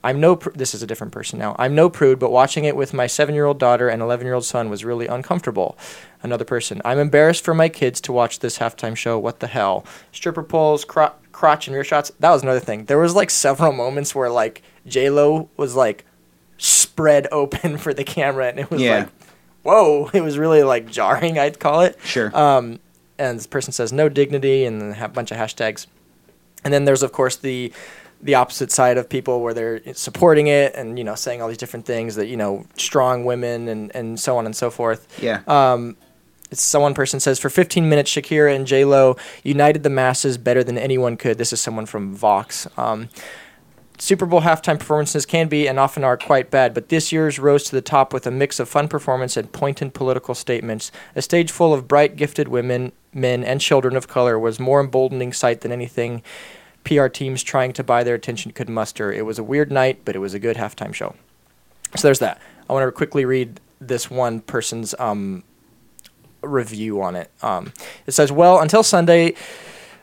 I'm 0.03 0.19
no, 0.19 0.37
pr- 0.37 0.51
this 0.51 0.73
is 0.73 0.81
a 0.81 0.87
different 0.87 1.11
person 1.11 1.39
now. 1.39 1.55
I'm 1.59 1.75
no 1.75 1.89
prude, 1.89 2.19
but 2.19 2.31
watching 2.31 2.63
it 2.63 2.75
with 2.75 2.93
my 2.93 3.05
seven 3.05 3.35
year 3.35 3.45
old 3.45 3.59
daughter 3.59 3.89
and 3.89 4.01
11 4.01 4.25
year 4.25 4.33
old 4.33 4.45
son 4.45 4.69
was 4.69 4.85
really 4.85 5.07
uncomfortable. 5.07 5.77
Another 6.23 6.45
person, 6.45 6.81
I'm 6.85 6.99
embarrassed 6.99 7.43
for 7.43 7.53
my 7.53 7.69
kids 7.69 7.99
to 8.01 8.13
watch 8.13 8.39
this 8.39 8.59
halftime 8.59 8.95
show. 8.95 9.19
What 9.19 9.39
the 9.39 9.47
hell? 9.47 9.85
Stripper 10.13 10.43
poles, 10.43 10.85
cro- 10.85 11.13
crotch 11.33 11.67
and 11.67 11.75
rear 11.75 11.83
shots. 11.83 12.11
That 12.19 12.31
was 12.31 12.43
another 12.43 12.61
thing. 12.61 12.85
There 12.85 12.97
was 12.97 13.13
like 13.13 13.29
several 13.29 13.73
moments 13.73 14.15
where 14.15 14.29
like 14.29 14.61
J 14.87 15.09
Lo 15.09 15.49
was 15.57 15.75
like 15.75 16.05
spread 16.99 17.27
open 17.31 17.77
for 17.77 17.93
the 17.93 18.03
camera, 18.03 18.47
and 18.49 18.59
it 18.59 18.69
was 18.69 18.81
Yeah. 18.81 18.97
like, 18.99 19.09
whoa! 19.63 20.09
It 20.13 20.21
was 20.21 20.37
really 20.37 20.63
like 20.63 20.89
jarring. 20.89 21.39
I'd 21.39 21.59
call 21.59 21.81
it. 21.81 21.97
Sure. 22.03 22.35
Um, 22.37 22.79
and 23.17 23.37
this 23.37 23.47
person 23.47 23.71
says 23.73 23.91
no 23.93 24.09
dignity, 24.09 24.65
and 24.65 24.81
then 24.81 25.01
a 25.01 25.07
bunch 25.09 25.31
of 25.31 25.37
hashtags. 25.37 25.87
And 26.63 26.73
then 26.73 26.85
there's 26.85 27.03
of 27.03 27.11
course 27.11 27.37
the 27.37 27.71
the 28.21 28.35
opposite 28.35 28.69
side 28.69 28.97
of 28.97 29.07
people 29.07 29.39
where 29.41 29.53
they're 29.53 29.81
supporting 29.93 30.47
it 30.47 30.75
and 30.75 30.97
you 30.97 31.05
know 31.05 31.15
saying 31.15 31.41
all 31.41 31.47
these 31.47 31.57
different 31.57 31.85
things 31.85 32.15
that 32.15 32.27
you 32.27 32.35
know 32.35 32.65
strong 32.75 33.23
women 33.23 33.69
and 33.69 33.95
and 33.95 34.19
so 34.19 34.37
on 34.37 34.45
and 34.45 34.55
so 34.55 34.69
forth. 34.69 35.07
yeah. 35.21 35.41
Um, 35.47 35.95
it's 36.51 36.61
someone 36.63 36.95
person 36.95 37.19
says 37.19 37.37
for 37.39 37.49
15 37.49 37.87
minutes 37.87 38.11
Shakira 38.11 38.53
and 38.55 38.65
J 38.67 38.83
Lo 38.83 39.15
united 39.43 39.83
the 39.83 39.89
masses 39.89 40.37
better 40.37 40.63
than 40.63 40.77
anyone 40.77 41.15
could. 41.15 41.37
This 41.37 41.53
is 41.53 41.61
someone 41.61 41.85
from 41.85 42.15
Vox. 42.15 42.67
Um, 42.75 43.07
Super 43.99 44.25
Bowl 44.25 44.41
halftime 44.41 44.79
performances 44.79 45.25
can 45.25 45.49
be 45.49 45.67
and 45.67 45.77
often 45.77 46.03
are 46.03 46.17
quite 46.17 46.49
bad, 46.49 46.73
but 46.73 46.89
this 46.89 47.11
year's 47.11 47.37
rose 47.37 47.65
to 47.65 47.71
the 47.71 47.81
top 47.81 48.13
with 48.13 48.25
a 48.25 48.31
mix 48.31 48.59
of 48.59 48.69
fun 48.69 48.87
performance 48.87 49.35
and 49.35 49.51
pointed 49.51 49.93
political 49.93 50.33
statements. 50.33 50.91
A 51.15 51.21
stage 51.21 51.51
full 51.51 51.73
of 51.73 51.87
bright, 51.87 52.15
gifted 52.15 52.47
women, 52.47 52.93
men, 53.13 53.43
and 53.43 53.59
children 53.59 53.97
of 53.97 54.07
color 54.07 54.39
was 54.39 54.59
more 54.59 54.79
emboldening 54.79 55.33
sight 55.33 55.61
than 55.61 55.71
anything 55.71 56.23
PR 56.85 57.07
teams 57.07 57.43
trying 57.43 57.73
to 57.73 57.83
buy 57.83 58.03
their 58.03 58.15
attention 58.15 58.51
could 58.51 58.69
muster. 58.69 59.11
It 59.11 59.25
was 59.25 59.37
a 59.37 59.43
weird 59.43 59.71
night, 59.71 60.01
but 60.05 60.15
it 60.15 60.19
was 60.19 60.33
a 60.33 60.39
good 60.39 60.55
halftime 60.55 60.93
show. 60.93 61.15
So 61.95 62.07
there's 62.07 62.19
that. 62.19 62.41
I 62.69 62.73
want 62.73 62.87
to 62.87 62.91
quickly 62.91 63.25
read 63.25 63.59
this 63.81 64.09
one 64.09 64.41
person's 64.41 64.95
um, 64.97 65.43
review 66.41 67.01
on 67.01 67.15
it. 67.15 67.31
Um, 67.41 67.73
it 68.07 68.11
says, 68.11 68.31
Well, 68.31 68.59
until 68.59 68.83
Sunday, 68.83 69.35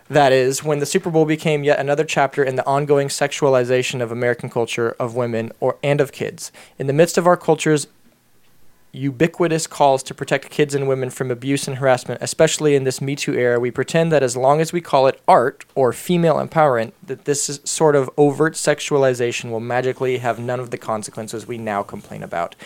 that 0.08 0.32
is, 0.32 0.62
when 0.62 0.78
the 0.78 0.86
Super 0.86 1.10
Bowl 1.10 1.24
became 1.24 1.64
yet 1.64 1.78
another 1.78 2.04
chapter 2.04 2.44
in 2.44 2.56
the 2.56 2.66
ongoing 2.66 3.08
sexualization 3.08 4.00
of 4.00 4.12
American 4.12 4.48
culture, 4.48 4.94
of 4.98 5.16
women, 5.16 5.52
or 5.60 5.76
and 5.82 6.00
of 6.00 6.12
kids. 6.12 6.52
In 6.78 6.86
the 6.86 6.92
midst 6.92 7.18
of 7.18 7.26
our 7.26 7.36
culture's 7.36 7.86
ubiquitous 8.92 9.66
calls 9.66 10.02
to 10.02 10.14
protect 10.14 10.48
kids 10.48 10.74
and 10.74 10.88
women 10.88 11.10
from 11.10 11.30
abuse 11.30 11.68
and 11.68 11.76
harassment, 11.76 12.22
especially 12.22 12.74
in 12.74 12.84
this 12.84 13.00
Me 13.00 13.14
Too 13.14 13.34
era, 13.34 13.60
we 13.60 13.70
pretend 13.70 14.10
that 14.10 14.22
as 14.22 14.36
long 14.36 14.60
as 14.60 14.72
we 14.72 14.80
call 14.80 15.06
it 15.06 15.20
art 15.28 15.66
or 15.74 15.92
female 15.92 16.36
empowerment, 16.36 16.92
that 17.02 17.26
this 17.26 17.60
sort 17.64 17.94
of 17.94 18.08
overt 18.16 18.54
sexualization 18.54 19.50
will 19.50 19.60
magically 19.60 20.18
have 20.18 20.38
none 20.38 20.60
of 20.60 20.70
the 20.70 20.78
consequences 20.78 21.46
we 21.46 21.58
now 21.58 21.82
complain 21.82 22.22
about. 22.22 22.56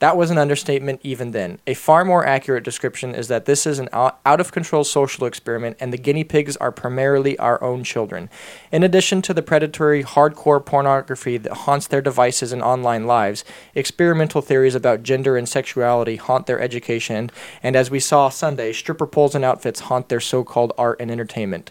That 0.00 0.16
was 0.16 0.30
an 0.30 0.38
understatement 0.38 1.00
even 1.02 1.32
then. 1.32 1.58
A 1.66 1.74
far 1.74 2.06
more 2.06 2.24
accurate 2.26 2.64
description 2.64 3.14
is 3.14 3.28
that 3.28 3.44
this 3.44 3.66
is 3.66 3.78
an 3.78 3.90
out 3.92 4.40
of 4.40 4.50
control 4.50 4.82
social 4.82 5.26
experiment, 5.26 5.76
and 5.78 5.92
the 5.92 5.98
guinea 5.98 6.24
pigs 6.24 6.56
are 6.56 6.72
primarily 6.72 7.38
our 7.38 7.62
own 7.62 7.84
children. 7.84 8.30
In 8.72 8.82
addition 8.82 9.20
to 9.22 9.34
the 9.34 9.42
predatory, 9.42 10.02
hardcore 10.02 10.64
pornography 10.64 11.36
that 11.36 11.52
haunts 11.52 11.86
their 11.86 12.00
devices 12.00 12.50
and 12.50 12.62
online 12.62 13.06
lives, 13.06 13.44
experimental 13.74 14.40
theories 14.40 14.74
about 14.74 15.02
gender 15.02 15.36
and 15.36 15.46
sexuality 15.46 16.16
haunt 16.16 16.46
their 16.46 16.60
education, 16.60 17.30
and 17.62 17.76
as 17.76 17.90
we 17.90 18.00
saw 18.00 18.30
Sunday, 18.30 18.72
stripper 18.72 19.06
poles 19.06 19.34
and 19.34 19.44
outfits 19.44 19.80
haunt 19.80 20.08
their 20.08 20.18
so 20.18 20.42
called 20.42 20.72
art 20.78 20.98
and 20.98 21.10
entertainment. 21.10 21.70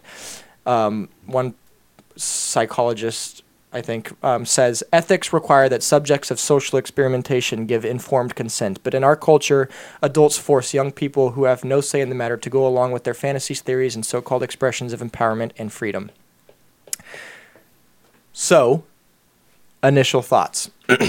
Um, 0.67 1.09
one 1.25 1.55
psychologist, 2.15 3.41
I 3.71 3.81
think, 3.81 4.11
um, 4.23 4.45
says 4.45 4.83
ethics 4.91 5.31
require 5.31 5.69
that 5.69 5.83
subjects 5.83 6.31
of 6.31 6.39
social 6.39 6.79
experimentation 6.79 7.67
give 7.67 7.85
informed 7.85 8.35
consent. 8.35 8.79
But 8.83 8.95
in 8.95 9.03
our 9.03 9.15
culture, 9.15 9.69
adults 10.01 10.37
force 10.37 10.73
young 10.73 10.91
people 10.91 11.31
who 11.31 11.43
have 11.43 11.63
no 11.63 11.79
say 11.79 12.01
in 12.01 12.09
the 12.09 12.15
matter 12.15 12.37
to 12.37 12.49
go 12.49 12.65
along 12.65 12.91
with 12.91 13.03
their 13.03 13.13
fantasies, 13.13 13.61
theories, 13.61 13.93
and 13.93 14.05
so 14.05 14.21
called 14.21 14.41
expressions 14.41 14.91
of 14.91 15.01
empowerment 15.01 15.51
and 15.57 15.71
freedom. 15.71 16.09
So, 18.33 18.83
initial 19.83 20.23
thoughts. 20.23 20.71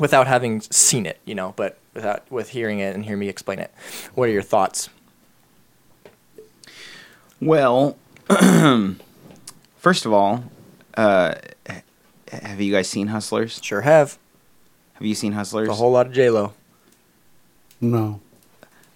without 0.00 0.26
having 0.26 0.60
seen 0.62 1.06
it, 1.06 1.20
you 1.24 1.34
know, 1.34 1.52
but 1.56 1.78
without 1.94 2.28
with 2.30 2.48
hearing 2.48 2.80
it 2.80 2.94
and 2.94 3.04
hear 3.04 3.16
me 3.16 3.28
explain 3.28 3.58
it. 3.58 3.72
What 4.14 4.28
are 4.28 4.32
your 4.32 4.42
thoughts? 4.42 4.88
Well, 7.40 7.96
first 9.78 10.06
of 10.06 10.12
all, 10.12 10.44
uh, 11.00 11.34
have 12.30 12.60
you 12.60 12.72
guys 12.72 12.88
seen 12.88 13.08
Hustlers? 13.08 13.58
Sure 13.62 13.80
have. 13.80 14.18
Have 14.94 15.06
you 15.06 15.14
seen 15.14 15.32
Hustlers? 15.32 15.68
A 15.68 15.74
whole 15.74 15.92
lot 15.92 16.06
of 16.06 16.12
J 16.12 16.30
Lo. 16.30 16.52
No. 17.80 18.20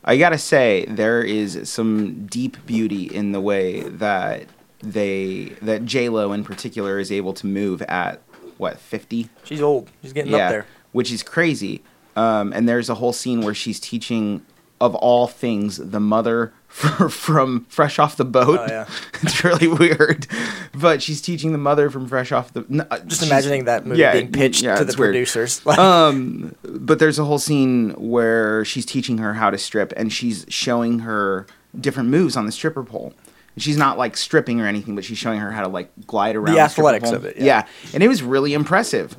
I 0.04 0.18
gotta 0.18 0.36
say, 0.36 0.84
there 0.86 1.22
is 1.22 1.68
some 1.70 2.26
deep 2.26 2.64
beauty 2.66 3.04
in 3.04 3.32
the 3.32 3.40
way 3.40 3.80
that 3.80 4.46
they 4.80 5.54
that 5.62 5.86
J 5.86 6.10
Lo 6.10 6.32
in 6.32 6.44
particular 6.44 6.98
is 6.98 7.10
able 7.10 7.32
to 7.34 7.46
move 7.46 7.80
at 7.82 8.20
what 8.58 8.78
fifty. 8.78 9.30
She's 9.44 9.62
old. 9.62 9.90
She's 10.02 10.12
getting 10.12 10.34
up 10.34 10.50
there. 10.50 10.66
which 10.92 11.10
is 11.10 11.22
crazy. 11.22 11.82
Um, 12.16 12.52
and 12.52 12.68
there's 12.68 12.88
a 12.90 12.94
whole 12.96 13.12
scene 13.12 13.40
where 13.40 13.54
she's 13.54 13.80
teaching 13.80 14.42
of 14.80 14.94
all 14.94 15.26
things, 15.26 15.78
the 15.78 16.00
mother 16.00 16.52
from 16.74 17.64
Fresh 17.66 18.00
Off 18.00 18.16
the 18.16 18.24
Boat. 18.24 18.58
Oh, 18.60 18.66
yeah. 18.68 18.86
it's 19.22 19.44
really 19.44 19.68
weird, 19.68 20.26
but 20.74 21.00
she's 21.02 21.20
teaching 21.22 21.52
the 21.52 21.58
mother 21.58 21.88
from 21.88 22.08
Fresh 22.08 22.32
Off 22.32 22.52
the. 22.52 22.64
n- 22.68 22.86
uh, 22.90 22.98
Just 23.00 23.22
imagining 23.22 23.66
that 23.66 23.86
movie 23.86 24.00
yeah, 24.00 24.12
being 24.12 24.32
pitched 24.32 24.62
yeah, 24.62 24.74
to 24.74 24.84
the 24.84 24.94
weird. 24.98 25.12
producers. 25.12 25.64
Like, 25.64 25.78
Um, 25.84 26.54
but 26.64 26.98
there's 26.98 27.18
a 27.18 27.24
whole 27.24 27.38
scene 27.38 27.90
where 27.90 28.64
she's 28.64 28.84
teaching 28.84 29.18
her 29.18 29.34
how 29.34 29.50
to 29.50 29.58
strip, 29.58 29.92
and 29.96 30.12
she's 30.12 30.44
showing 30.48 31.00
her 31.00 31.46
different 31.80 32.08
moves 32.08 32.36
on 32.36 32.46
the 32.46 32.52
stripper 32.52 32.82
pole. 32.82 33.14
She's 33.56 33.76
not 33.76 33.96
like 33.96 34.16
stripping 34.16 34.60
or 34.60 34.66
anything, 34.66 34.96
but 34.96 35.04
she's 35.04 35.18
showing 35.18 35.38
her 35.38 35.52
how 35.52 35.62
to 35.62 35.68
like 35.68 35.90
glide 36.08 36.34
around. 36.34 36.54
The 36.54 36.60
athletics 36.60 37.10
pole. 37.10 37.14
of 37.14 37.24
it, 37.24 37.36
yeah. 37.36 37.66
and 37.92 38.02
it 38.02 38.08
was 38.08 38.20
really 38.22 38.52
impressive. 38.52 39.16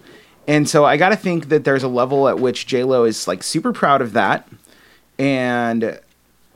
And 0.47 0.69
so 0.69 0.83
I 0.83 0.97
got 0.97 1.09
to 1.09 1.15
think 1.15 1.47
that 1.49 1.63
there's 1.63 1.83
a 1.83 1.87
level 1.87 2.27
at 2.27 2.37
which 2.37 2.67
J 2.67 2.83
Lo 2.83 3.05
is 3.05 3.27
like 3.29 3.43
super 3.43 3.71
proud 3.71 4.01
of 4.01 4.11
that, 4.11 4.47
and 5.17 5.99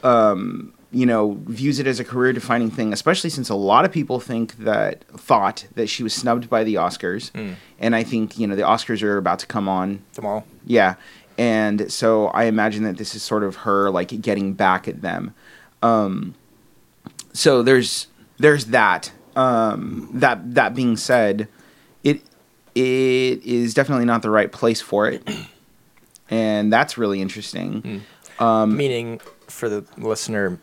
um, 0.03 0.73
you 0.91 1.05
know 1.05 1.37
views 1.45 1.79
it 1.79 1.85
as 1.87 1.99
a 1.99 2.03
career 2.03 2.33
defining 2.33 2.71
thing. 2.71 2.91
Especially 2.93 3.29
since 3.29 3.49
a 3.49 3.55
lot 3.55 3.85
of 3.85 3.91
people 3.91 4.19
think 4.19 4.57
that 4.57 5.03
thought 5.17 5.65
that 5.75 5.87
she 5.87 6.03
was 6.03 6.13
snubbed 6.13 6.49
by 6.49 6.63
the 6.63 6.75
Oscars, 6.75 7.31
Hmm. 7.31 7.53
and 7.79 7.95
I 7.95 8.03
think 8.03 8.37
you 8.39 8.47
know 8.47 8.55
the 8.55 8.63
Oscars 8.63 9.01
are 9.03 9.17
about 9.17 9.39
to 9.39 9.45
come 9.47 9.67
on 9.69 10.01
tomorrow. 10.13 10.43
yeah. 10.65 10.95
And 11.37 11.89
so 11.89 12.27
I 12.27 12.43
imagine 12.45 12.83
that 12.83 12.97
this 12.97 13.15
is 13.15 13.23
sort 13.23 13.43
of 13.43 13.55
her 13.57 13.89
like 13.89 14.09
getting 14.21 14.51
back 14.53 14.89
at 14.89 15.01
them. 15.01 15.33
Um, 15.81 16.35
so 17.31 17.63
there's 17.63 18.07
there's 18.37 18.65
that. 18.65 19.11
Um, 19.37 20.09
that 20.15 20.55
that 20.55 20.75
being 20.75 20.97
said, 20.97 21.47
it 22.03 22.21
it 22.75 23.41
is 23.45 23.73
definitely 23.73 24.03
not 24.05 24.21
the 24.21 24.29
right 24.29 24.51
place 24.51 24.81
for 24.81 25.07
it, 25.07 25.25
and 26.29 26.73
that's 26.73 26.97
really 26.97 27.21
interesting. 27.21 28.03
Um, 28.39 28.75
Meaning, 28.75 29.21
for 29.47 29.69
the 29.69 29.85
listener, 29.97 30.59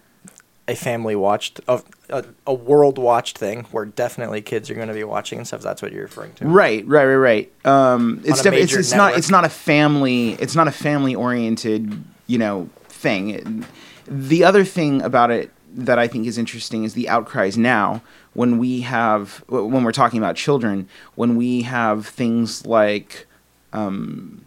a 0.68 0.74
family 0.74 1.14
watched, 1.14 1.60
a, 1.68 1.82
a, 2.08 2.24
a 2.46 2.54
world 2.54 2.98
watched 2.98 3.38
thing 3.38 3.64
where 3.70 3.84
definitely 3.84 4.42
kids 4.42 4.68
are 4.70 4.74
going 4.74 4.88
to 4.88 4.94
be 4.94 5.04
watching 5.04 5.38
and 5.38 5.46
stuff. 5.46 5.60
That's 5.60 5.80
what 5.80 5.92
you're 5.92 6.02
referring 6.02 6.32
to. 6.34 6.46
Right, 6.46 6.86
right, 6.86 7.04
right, 7.04 7.14
right. 7.14 7.66
Um, 7.66 8.20
it's 8.24 8.40
a 8.40 8.44
def- 8.44 8.54
it's, 8.54 8.74
it's 8.74 8.92
not 8.92 9.16
it's 9.16 9.30
not 9.30 9.44
a 9.44 9.48
family 9.48 10.32
it's 10.34 10.54
not 10.54 10.66
a 10.68 10.72
family 10.72 11.14
oriented 11.14 12.02
you 12.26 12.38
know 12.38 12.68
thing. 12.88 13.64
The 14.08 14.44
other 14.44 14.64
thing 14.64 15.02
about 15.02 15.30
it 15.30 15.50
that 15.74 15.98
I 15.98 16.08
think 16.08 16.26
is 16.26 16.38
interesting 16.38 16.84
is 16.84 16.94
the 16.94 17.08
outcries 17.08 17.56
now 17.56 18.02
when 18.34 18.58
we 18.58 18.80
have 18.80 19.44
when 19.48 19.84
we're 19.84 19.92
talking 19.92 20.18
about 20.18 20.36
children 20.36 20.88
when 21.14 21.36
we 21.36 21.62
have 21.62 22.06
things 22.06 22.66
like 22.66 23.26
um, 23.72 24.46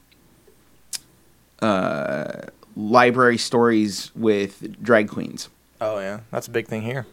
uh, 1.62 2.48
library 2.76 3.38
stories 3.38 4.12
with 4.16 4.82
drag 4.82 5.08
queens. 5.08 5.50
Oh, 5.82 6.00
yeah. 6.00 6.22
That's 6.32 6.48
a 6.48 6.52
big 6.52 6.68
thing 6.68 6.82
here. 6.82 7.06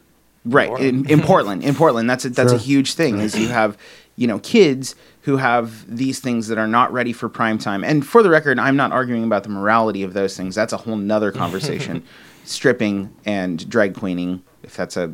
Right 0.44 0.68
Portland. 0.68 1.10
in, 1.10 1.18
in 1.20 1.26
Portland, 1.26 1.64
in 1.64 1.74
Portland, 1.74 2.08
that's 2.08 2.24
a, 2.24 2.30
that's 2.30 2.52
a 2.52 2.58
huge 2.58 2.94
thing. 2.94 3.18
Is 3.18 3.36
you 3.36 3.48
have, 3.48 3.76
you 4.14 4.28
know, 4.28 4.38
kids 4.38 4.94
who 5.22 5.38
have 5.38 5.84
these 5.96 6.20
things 6.20 6.46
that 6.46 6.56
are 6.56 6.68
not 6.68 6.92
ready 6.92 7.12
for 7.12 7.28
prime 7.28 7.58
time. 7.58 7.82
And 7.82 8.06
for 8.06 8.22
the 8.22 8.30
record, 8.30 8.58
I'm 8.60 8.76
not 8.76 8.92
arguing 8.92 9.24
about 9.24 9.42
the 9.42 9.48
morality 9.48 10.04
of 10.04 10.14
those 10.14 10.36
things. 10.36 10.54
That's 10.54 10.72
a 10.72 10.76
whole 10.76 10.94
nother 10.96 11.32
conversation. 11.42 12.04
Stripping 12.44 13.12
and 13.24 13.68
drag 13.68 13.96
queening, 13.96 14.42
if 14.62 14.76
that's 14.76 14.96
a, 14.96 15.02
I 15.04 15.12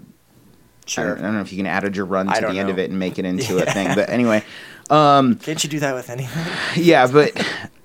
Sure. 0.85 1.07
don't, 1.15 1.19
I 1.19 1.23
don't 1.23 1.35
know 1.37 1.41
if 1.41 1.51
you 1.51 1.57
can 1.57 1.67
add 1.67 1.85
a 1.85 1.91
gerund 1.91 2.29
I 2.29 2.35
to 2.35 2.41
don't 2.43 2.53
the 2.55 2.61
end 2.61 2.69
of 2.69 2.79
it 2.79 2.91
and 2.91 2.99
make 2.99 3.19
it 3.19 3.25
into 3.25 3.57
a 3.63 3.65
thing. 3.73 3.95
But 3.95 4.11
anyway, 4.11 4.45
um, 4.91 5.37
Can't 5.37 5.63
you 5.65 5.71
do 5.71 5.81
that 5.81 5.95
with 5.95 6.11
anything? 6.11 6.53
yeah, 6.85 7.07
but 7.07 7.33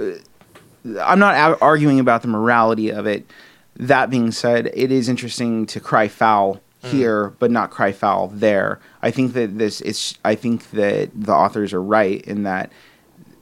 uh, 0.02 1.00
I'm 1.02 1.20
not 1.20 1.36
a- 1.36 1.62
arguing 1.62 2.02
about 2.02 2.24
the 2.24 2.28
morality 2.28 2.90
of 2.90 3.08
it. 3.08 3.26
That 3.78 4.10
being 4.10 4.32
said, 4.32 4.72
it 4.74 4.92
is 4.92 5.08
interesting 5.08 5.66
to 5.68 5.80
cry 5.80 6.08
foul 6.08 6.62
mm. 6.84 6.90
here, 6.90 7.30
but 7.40 7.52
not 7.52 7.72
cry 7.72 7.92
foul 7.92 8.28
there. 8.28 8.80
I 9.02 9.12
think 9.12 9.34
that 9.34 9.58
this 9.58 9.82
is. 9.82 10.18
I 10.26 10.36
think 10.36 10.72
that 10.72 11.10
the 11.14 11.34
authors 11.34 11.74
are 11.74 11.82
right 11.82 12.22
in 12.22 12.44
that 12.44 12.72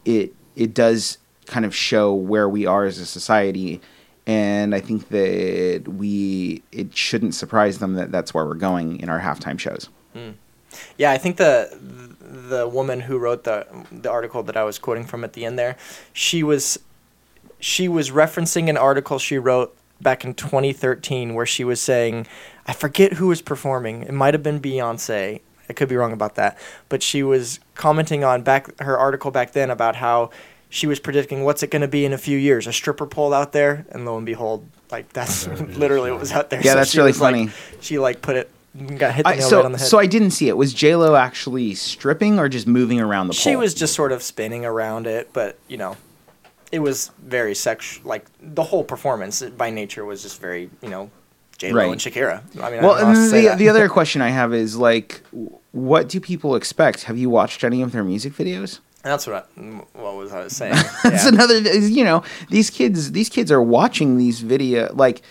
it 0.04 0.34
it 0.56 0.74
does 0.74 1.18
kind 1.46 1.66
of 1.66 1.76
show 1.76 2.14
where 2.14 2.50
we 2.50 2.66
are 2.66 2.86
as 2.86 2.98
a 2.98 3.06
society, 3.06 3.82
and 4.28 4.76
I 4.76 4.82
think 4.82 5.10
that 5.10 5.84
we 5.88 6.64
it 6.72 6.96
shouldn't 6.96 7.36
surprise 7.36 7.80
them 7.80 7.94
that 7.96 8.12
that's 8.12 8.34
where 8.34 8.46
we're 8.46 8.56
going 8.56 9.00
in 9.00 9.10
our 9.10 9.20
halftime 9.20 9.60
shows. 9.60 9.90
Mm. 10.16 10.36
Yeah, 10.98 11.12
I 11.12 11.18
think 11.18 11.38
the 11.38 11.70
the 12.50 12.68
woman 12.68 13.02
who 13.02 13.18
wrote 13.18 13.44
the 13.44 13.68
the 13.92 14.10
article 14.10 14.44
that 14.44 14.58
I 14.58 14.64
was 14.64 14.80
quoting 14.80 15.06
from 15.06 15.24
at 15.24 15.34
the 15.34 15.46
end 15.46 15.58
there, 15.58 15.78
she 16.14 16.44
was 16.44 16.80
she 17.60 17.88
was 17.88 18.12
referencing 18.12 18.70
an 18.70 18.78
article 18.78 19.20
she 19.20 19.38
wrote 19.38 19.76
back 20.02 20.24
in 20.26 20.34
2013 20.34 21.34
where 21.34 21.46
she 21.46 21.64
was 21.64 21.82
saying, 21.82 22.28
I 22.68 22.74
forget 22.74 23.14
who 23.14 23.28
was 23.28 23.42
performing. 23.42 24.04
It 24.04 24.14
might 24.14 24.34
have 24.34 24.44
been 24.44 24.60
Beyonce. 24.60 25.42
I 25.70 25.74
could 25.74 25.90
be 25.90 25.96
wrong 25.96 26.14
about 26.14 26.36
that, 26.36 26.58
but 26.90 27.02
she 27.02 27.24
was 27.24 27.60
commenting 27.74 28.24
on 28.24 28.44
back 28.44 28.80
her 28.82 28.98
article 28.98 29.32
back 29.32 29.54
then 29.54 29.72
about 29.72 29.96
how 29.96 30.30
she 30.70 30.86
was 30.86 31.00
predicting 31.00 31.44
what's 31.44 31.64
it 31.64 31.72
going 31.72 31.82
to 31.82 31.88
be 31.88 32.06
in 32.06 32.14
a 32.14 32.18
few 32.18 32.38
years, 32.38 32.68
a 32.68 32.74
stripper 32.74 33.08
pole 33.08 33.34
out 33.34 33.52
there, 33.52 33.86
and 33.90 34.06
lo 34.06 34.18
and 34.18 34.26
behold, 34.28 34.68
like 34.92 35.12
that's 35.14 35.48
literally 35.78 36.12
what 36.12 36.20
was 36.20 36.32
out 36.32 36.50
there. 36.52 36.62
Yeah, 36.62 36.76
that's 36.76 36.96
really 36.96 37.10
was, 37.12 37.22
like- 37.22 37.34
funny. 37.34 37.52
she 37.82 37.98
like 37.98 38.22
put 38.22 38.36
it 38.36 38.52
got 38.98 39.16
hit 39.16 39.24
the 39.24 39.30
I, 39.30 39.36
nail 39.38 39.50
so 39.50 39.56
right 39.58 39.66
on 39.66 39.72
the 39.72 39.78
head. 39.78 39.88
so 39.88 39.98
I 40.00 40.06
didn't 40.06 40.32
see 40.32 40.50
it. 40.50 40.58
Was 40.58 40.74
J 40.74 40.96
Lo 40.96 41.16
actually 41.16 41.74
stripping 41.76 42.40
or 42.40 42.50
just 42.50 42.68
moving 42.68 43.00
around 43.00 43.28
the 43.28 43.34
pole? 43.34 43.40
She 43.40 43.56
was 43.56 43.74
just 43.74 43.96
sort 43.96 44.12
of 44.12 44.22
spinning 44.22 44.66
around 44.66 45.08
it, 45.08 45.30
but 45.34 45.58
you 45.68 45.78
know, 45.78 45.96
it 46.76 46.80
was 46.82 47.12
very 47.24 47.56
sex. 47.56 48.00
Like 48.04 48.26
the 48.42 48.64
whole 48.64 48.84
performance 48.84 49.42
by 49.42 49.70
nature 49.70 50.04
was 50.06 50.22
just 50.22 50.40
very, 50.42 50.70
you 50.84 50.90
know, 50.90 51.10
J 51.58 51.72
Lo 51.72 51.80
Right. 51.80 51.92
and 51.92 52.02
Shakira. 52.02 52.42
I 52.62 52.70
mean, 52.70 52.82
Well, 52.84 52.92
I 52.96 53.00
don't 53.00 53.00
know 53.00 53.06
how 53.08 53.14
to 53.14 53.20
and 53.22 53.30
say 53.30 53.48
the, 53.50 53.56
the 53.56 53.70
other 53.70 53.88
question 53.98 54.22
I 54.22 54.30
have 54.30 54.54
is 54.54 54.76
like, 54.76 55.22
what 55.72 56.10
do 56.10 56.20
people 56.20 56.56
expect? 56.56 57.04
Have 57.04 57.18
you 57.18 57.30
watched 57.30 57.64
any 57.64 57.82
of 57.82 57.92
their 57.94 58.04
music 58.04 58.34
videos? 58.34 58.80
That's 59.04 59.26
what 59.28 59.36
I, 59.58 59.60
mm, 59.60 59.86
what 59.94 60.16
was 60.18 60.34
I 60.34 60.44
was 60.44 60.56
saying. 60.56 60.74
That's 61.04 61.24
Yeah. 61.24 61.30
another. 61.30 61.60
You 61.60 62.04
know, 62.04 62.24
these 62.50 62.70
kids. 62.70 63.12
These 63.14 63.30
kids 63.30 63.52
are 63.52 63.62
watching 63.62 64.18
these 64.18 64.40
video. 64.42 64.92
Like, 64.94 65.22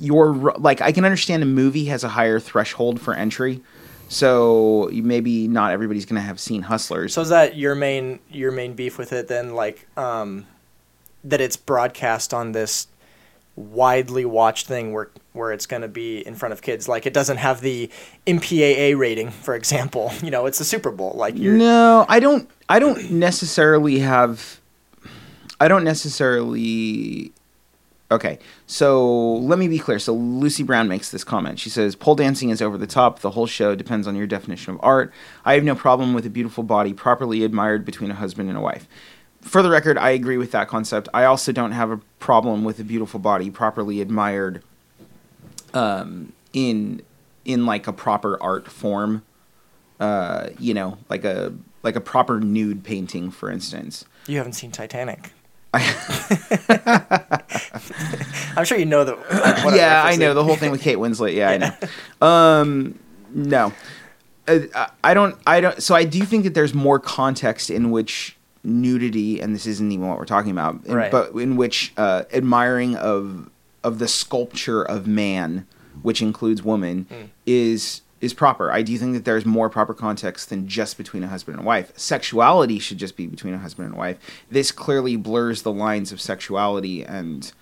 you're 0.00 0.32
like, 0.58 0.80
I 0.80 0.92
can 0.92 1.04
understand 1.04 1.42
a 1.42 1.46
movie 1.46 1.86
has 1.86 2.02
a 2.04 2.08
higher 2.08 2.40
threshold 2.40 3.00
for 3.00 3.14
entry, 3.14 3.60
so 4.08 4.90
maybe 4.92 5.48
not 5.48 5.72
everybody's 5.72 6.06
gonna 6.06 6.20
have 6.20 6.40
seen 6.40 6.62
Hustlers. 6.62 7.14
So 7.14 7.20
is 7.22 7.28
that 7.28 7.56
your 7.56 7.74
main 7.74 8.20
your 8.30 8.50
main 8.50 8.74
beef 8.74 8.98
with 8.98 9.12
it 9.12 9.28
then? 9.28 9.54
Like, 9.54 9.86
um, 9.96 10.46
that 11.24 11.40
it's 11.40 11.56
broadcast 11.56 12.32
on 12.32 12.52
this 12.52 12.88
widely 13.56 14.24
watched 14.24 14.66
thing 14.66 14.92
where 14.92 15.10
where 15.32 15.52
it's 15.52 15.66
going 15.66 15.82
to 15.82 15.88
be 15.88 16.26
in 16.26 16.34
front 16.34 16.52
of 16.52 16.62
kids. 16.62 16.88
Like, 16.88 17.06
it 17.06 17.12
doesn't 17.14 17.36
have 17.36 17.60
the 17.60 17.90
MPAA 18.26 18.98
rating, 18.98 19.30
for 19.30 19.54
example. 19.54 20.12
You 20.22 20.32
know, 20.32 20.46
it's 20.46 20.58
the 20.58 20.64
Super 20.64 20.90
Bowl. 20.90 21.12
Like, 21.14 21.38
you're 21.38 21.54
No, 21.54 22.04
I 22.08 22.20
don't. 22.20 22.50
I 22.68 22.78
don't 22.80 23.10
necessarily 23.12 24.00
have. 24.00 24.60
I 25.60 25.68
don't 25.68 25.84
necessarily. 25.84 27.32
Okay, 28.10 28.38
so 28.66 29.34
let 29.34 29.58
me 29.58 29.68
be 29.68 29.78
clear. 29.78 29.98
So 29.98 30.14
Lucy 30.14 30.62
Brown 30.62 30.88
makes 30.88 31.10
this 31.10 31.24
comment. 31.24 31.58
She 31.58 31.68
says, 31.68 31.94
"Pole 31.94 32.14
dancing 32.14 32.48
is 32.48 32.62
over 32.62 32.78
the 32.78 32.86
top. 32.86 33.18
The 33.20 33.32
whole 33.32 33.46
show 33.46 33.74
depends 33.74 34.06
on 34.06 34.16
your 34.16 34.26
definition 34.26 34.74
of 34.74 34.80
art. 34.82 35.12
I 35.44 35.54
have 35.54 35.64
no 35.64 35.74
problem 35.74 36.14
with 36.14 36.24
a 36.24 36.30
beautiful 36.30 36.64
body 36.64 36.94
properly 36.94 37.44
admired 37.44 37.84
between 37.84 38.10
a 38.10 38.14
husband 38.14 38.48
and 38.48 38.56
a 38.56 38.62
wife." 38.62 38.88
For 39.42 39.62
the 39.62 39.70
record, 39.70 39.98
I 39.98 40.10
agree 40.10 40.38
with 40.38 40.50
that 40.52 40.68
concept. 40.68 41.08
I 41.12 41.24
also 41.24 41.52
don't 41.52 41.72
have 41.72 41.90
a 41.90 42.00
problem 42.18 42.64
with 42.64 42.80
a 42.80 42.84
beautiful 42.84 43.20
body 43.20 43.50
properly 43.50 44.00
admired, 44.00 44.62
um, 45.74 46.32
in 46.52 47.02
in 47.44 47.66
like 47.66 47.86
a 47.86 47.92
proper 47.92 48.42
art 48.42 48.68
form 48.68 49.22
uh, 50.00 50.50
you 50.58 50.74
know, 50.74 50.98
like 51.08 51.24
a 51.24 51.52
like 51.82 51.96
a 51.96 52.00
proper 52.00 52.40
nude 52.40 52.84
painting, 52.84 53.30
for 53.30 53.50
instance. 53.50 54.04
you 54.26 54.36
haven't 54.36 54.52
seen 54.52 54.70
Titanic. 54.70 55.32
I'm 58.56 58.64
sure 58.64 58.78
you 58.78 58.84
know 58.86 59.04
the. 59.04 59.16
Like, 59.64 59.76
yeah, 59.76 60.02
I 60.04 60.16
know 60.16 60.34
the 60.34 60.44
whole 60.44 60.56
thing 60.56 60.70
with 60.70 60.80
Kate 60.82 60.98
Winslet. 60.98 61.34
Yeah, 61.34 61.50
I 61.50 61.56
know. 61.58 62.26
Um, 62.26 62.98
no, 63.34 63.72
uh, 64.46 64.58
I- 64.74 64.88
I 65.04 65.14
don't. 65.14 65.36
I 65.46 65.60
don't. 65.60 65.82
So 65.82 65.94
I 65.94 66.04
do 66.04 66.24
think 66.24 66.44
that 66.44 66.54
there's 66.54 66.74
more 66.74 66.98
context 66.98 67.70
in 67.70 67.90
which 67.90 68.36
nudity, 68.64 69.40
and 69.40 69.54
this 69.54 69.66
isn't 69.66 69.90
even 69.92 70.06
what 70.08 70.18
we're 70.18 70.24
talking 70.24 70.50
about, 70.50 70.84
in- 70.86 70.94
Right. 70.94 71.10
but 71.10 71.32
in 71.34 71.56
which 71.56 71.92
uh, 71.96 72.22
admiring 72.32 72.96
of 72.96 73.50
of 73.84 73.98
the 73.98 74.08
sculpture 74.08 74.82
of 74.82 75.06
man, 75.06 75.66
which 76.02 76.20
includes 76.22 76.62
woman, 76.62 77.06
is 77.46 78.02
is 78.20 78.34
proper. 78.34 78.72
I 78.72 78.82
do 78.82 78.96
think 78.98 79.14
that 79.14 79.24
there's 79.24 79.46
more 79.46 79.70
proper 79.70 79.94
context 79.94 80.50
than 80.50 80.66
just 80.66 80.98
between 80.98 81.22
a 81.22 81.28
husband 81.28 81.58
and 81.58 81.66
wife. 81.66 81.92
Sexuality 81.96 82.78
should 82.78 82.98
just 82.98 83.16
be 83.16 83.26
between 83.26 83.54
a 83.54 83.58
husband 83.58 83.88
and 83.88 83.96
wife. 83.96 84.18
This 84.50 84.72
clearly 84.72 85.16
blurs 85.16 85.62
the 85.62 85.72
lines 85.72 86.12
of 86.12 86.20
sexuality 86.20 87.04
and 87.04 87.52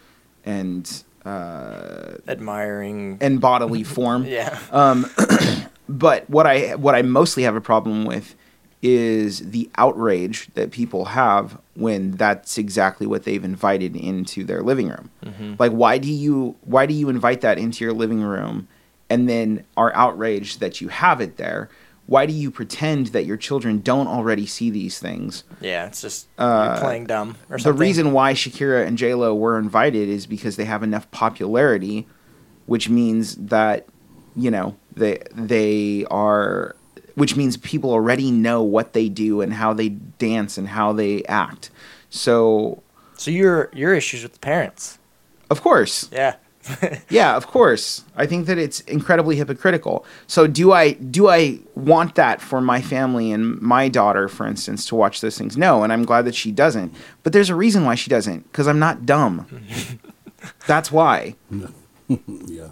and 0.44 1.02
uh, 1.24 2.14
admiring. 2.28 3.18
and 3.20 3.40
bodily 3.40 3.82
form. 3.96 4.24
yeah. 4.24 4.58
Um, 4.70 5.06
but 5.88 6.28
what 6.30 6.46
I 6.46 6.74
what 6.76 6.94
I 6.94 7.02
mostly 7.02 7.42
have 7.42 7.56
a 7.56 7.60
problem 7.60 8.04
with 8.04 8.34
is 8.82 9.50
the 9.50 9.68
outrage 9.76 10.48
that 10.54 10.70
people 10.70 11.06
have 11.06 11.58
when 11.74 12.12
that's 12.12 12.56
exactly 12.58 13.06
what 13.06 13.24
they've 13.24 13.42
invited 13.44 13.96
into 13.96 14.44
their 14.44 14.62
living 14.62 14.88
room. 14.88 15.56
Like 15.58 15.72
why 15.72 15.98
do 15.98 16.10
you 16.12 16.54
why 16.62 16.86
do 16.86 16.94
you 16.94 17.08
invite 17.08 17.40
that 17.40 17.58
into 17.58 17.84
your 17.84 17.92
living 17.92 18.22
room 18.22 18.68
and 19.08 19.28
then 19.28 19.64
are 19.76 19.92
outraged 19.94 20.60
that 20.60 20.80
you 20.80 20.88
have 20.88 21.20
it 21.20 21.36
there? 21.36 21.68
Why 22.06 22.24
do 22.26 22.32
you 22.32 22.52
pretend 22.52 23.08
that 23.08 23.24
your 23.26 23.36
children 23.36 23.80
don't 23.80 24.06
already 24.06 24.46
see 24.46 24.70
these 24.70 24.98
things? 25.00 25.42
Yeah, 25.60 25.86
it's 25.86 26.02
just 26.02 26.28
Uh, 26.38 26.70
you're 26.74 26.80
playing 26.84 27.06
dumb 27.06 27.36
or 27.50 27.58
The 27.58 27.72
reason 27.72 28.12
why 28.12 28.32
Shakira 28.34 28.86
and 28.86 28.96
J 28.96 29.14
Lo 29.14 29.34
were 29.34 29.58
invited 29.58 30.08
is 30.08 30.26
because 30.26 30.54
they 30.56 30.66
have 30.66 30.84
enough 30.84 31.10
popularity, 31.10 32.06
which 32.66 32.88
means 32.88 33.34
that 33.36 33.86
you 34.36 34.50
know 34.52 34.76
they 34.94 35.18
they 35.34 36.04
are, 36.08 36.76
which 37.16 37.34
means 37.34 37.56
people 37.56 37.90
already 37.90 38.30
know 38.30 38.62
what 38.62 38.92
they 38.92 39.08
do 39.08 39.40
and 39.40 39.54
how 39.54 39.72
they 39.72 39.88
dance 39.88 40.56
and 40.56 40.68
how 40.68 40.92
they 40.92 41.24
act. 41.24 41.70
So 42.08 42.82
So 43.16 43.32
your 43.32 43.68
your 43.72 43.94
issues 43.94 44.22
with 44.22 44.34
the 44.34 44.38
parents. 44.38 44.98
of 45.50 45.60
course, 45.60 46.08
Yeah. 46.12 46.36
yeah, 47.08 47.36
of 47.36 47.46
course. 47.46 48.04
I 48.16 48.26
think 48.26 48.46
that 48.46 48.58
it's 48.58 48.80
incredibly 48.80 49.36
hypocritical. 49.36 50.04
So 50.26 50.46
do 50.46 50.72
I 50.72 50.92
do 50.92 51.28
I 51.28 51.60
want 51.74 52.14
that 52.16 52.40
for 52.40 52.60
my 52.60 52.80
family 52.80 53.30
and 53.32 53.60
my 53.60 53.88
daughter, 53.88 54.28
for 54.28 54.46
instance, 54.46 54.86
to 54.86 54.94
watch 54.94 55.20
those 55.20 55.38
things? 55.38 55.56
No, 55.56 55.82
and 55.82 55.92
I'm 55.92 56.04
glad 56.04 56.24
that 56.24 56.34
she 56.34 56.50
doesn't. 56.50 56.94
But 57.22 57.32
there's 57.32 57.50
a 57.50 57.54
reason 57.54 57.84
why 57.84 57.94
she 57.94 58.10
doesn't, 58.10 58.50
because 58.50 58.66
I'm 58.66 58.78
not 58.78 59.06
dumb. 59.06 59.46
That's 60.66 60.90
why. 60.90 61.36
Yeah. 62.08 62.68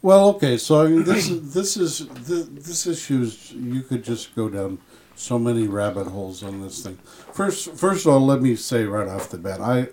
Well, 0.00 0.28
okay. 0.30 0.56
So 0.56 0.82
I 0.82 0.88
mean, 0.88 1.04
this 1.04 1.28
is 1.28 1.52
this 1.52 1.76
is 1.76 2.08
th- 2.26 2.46
this 2.52 2.86
issues. 2.86 3.52
You 3.52 3.82
could 3.82 4.02
just 4.02 4.34
go 4.34 4.48
down 4.48 4.78
so 5.14 5.38
many 5.38 5.68
rabbit 5.68 6.06
holes 6.06 6.42
on 6.42 6.62
this 6.62 6.82
thing. 6.82 6.96
First, 7.32 7.76
first 7.76 8.06
of 8.06 8.12
all, 8.12 8.20
let 8.20 8.40
me 8.40 8.56
say 8.56 8.84
right 8.84 9.08
off 9.08 9.28
the 9.28 9.36
bat, 9.38 9.60
I 9.60 9.88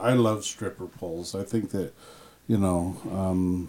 I 0.00 0.12
love 0.14 0.44
stripper 0.44 0.86
poles. 0.86 1.34
I 1.34 1.42
think 1.42 1.70
that 1.70 1.92
you 2.46 2.56
know, 2.56 2.96
um, 3.12 3.68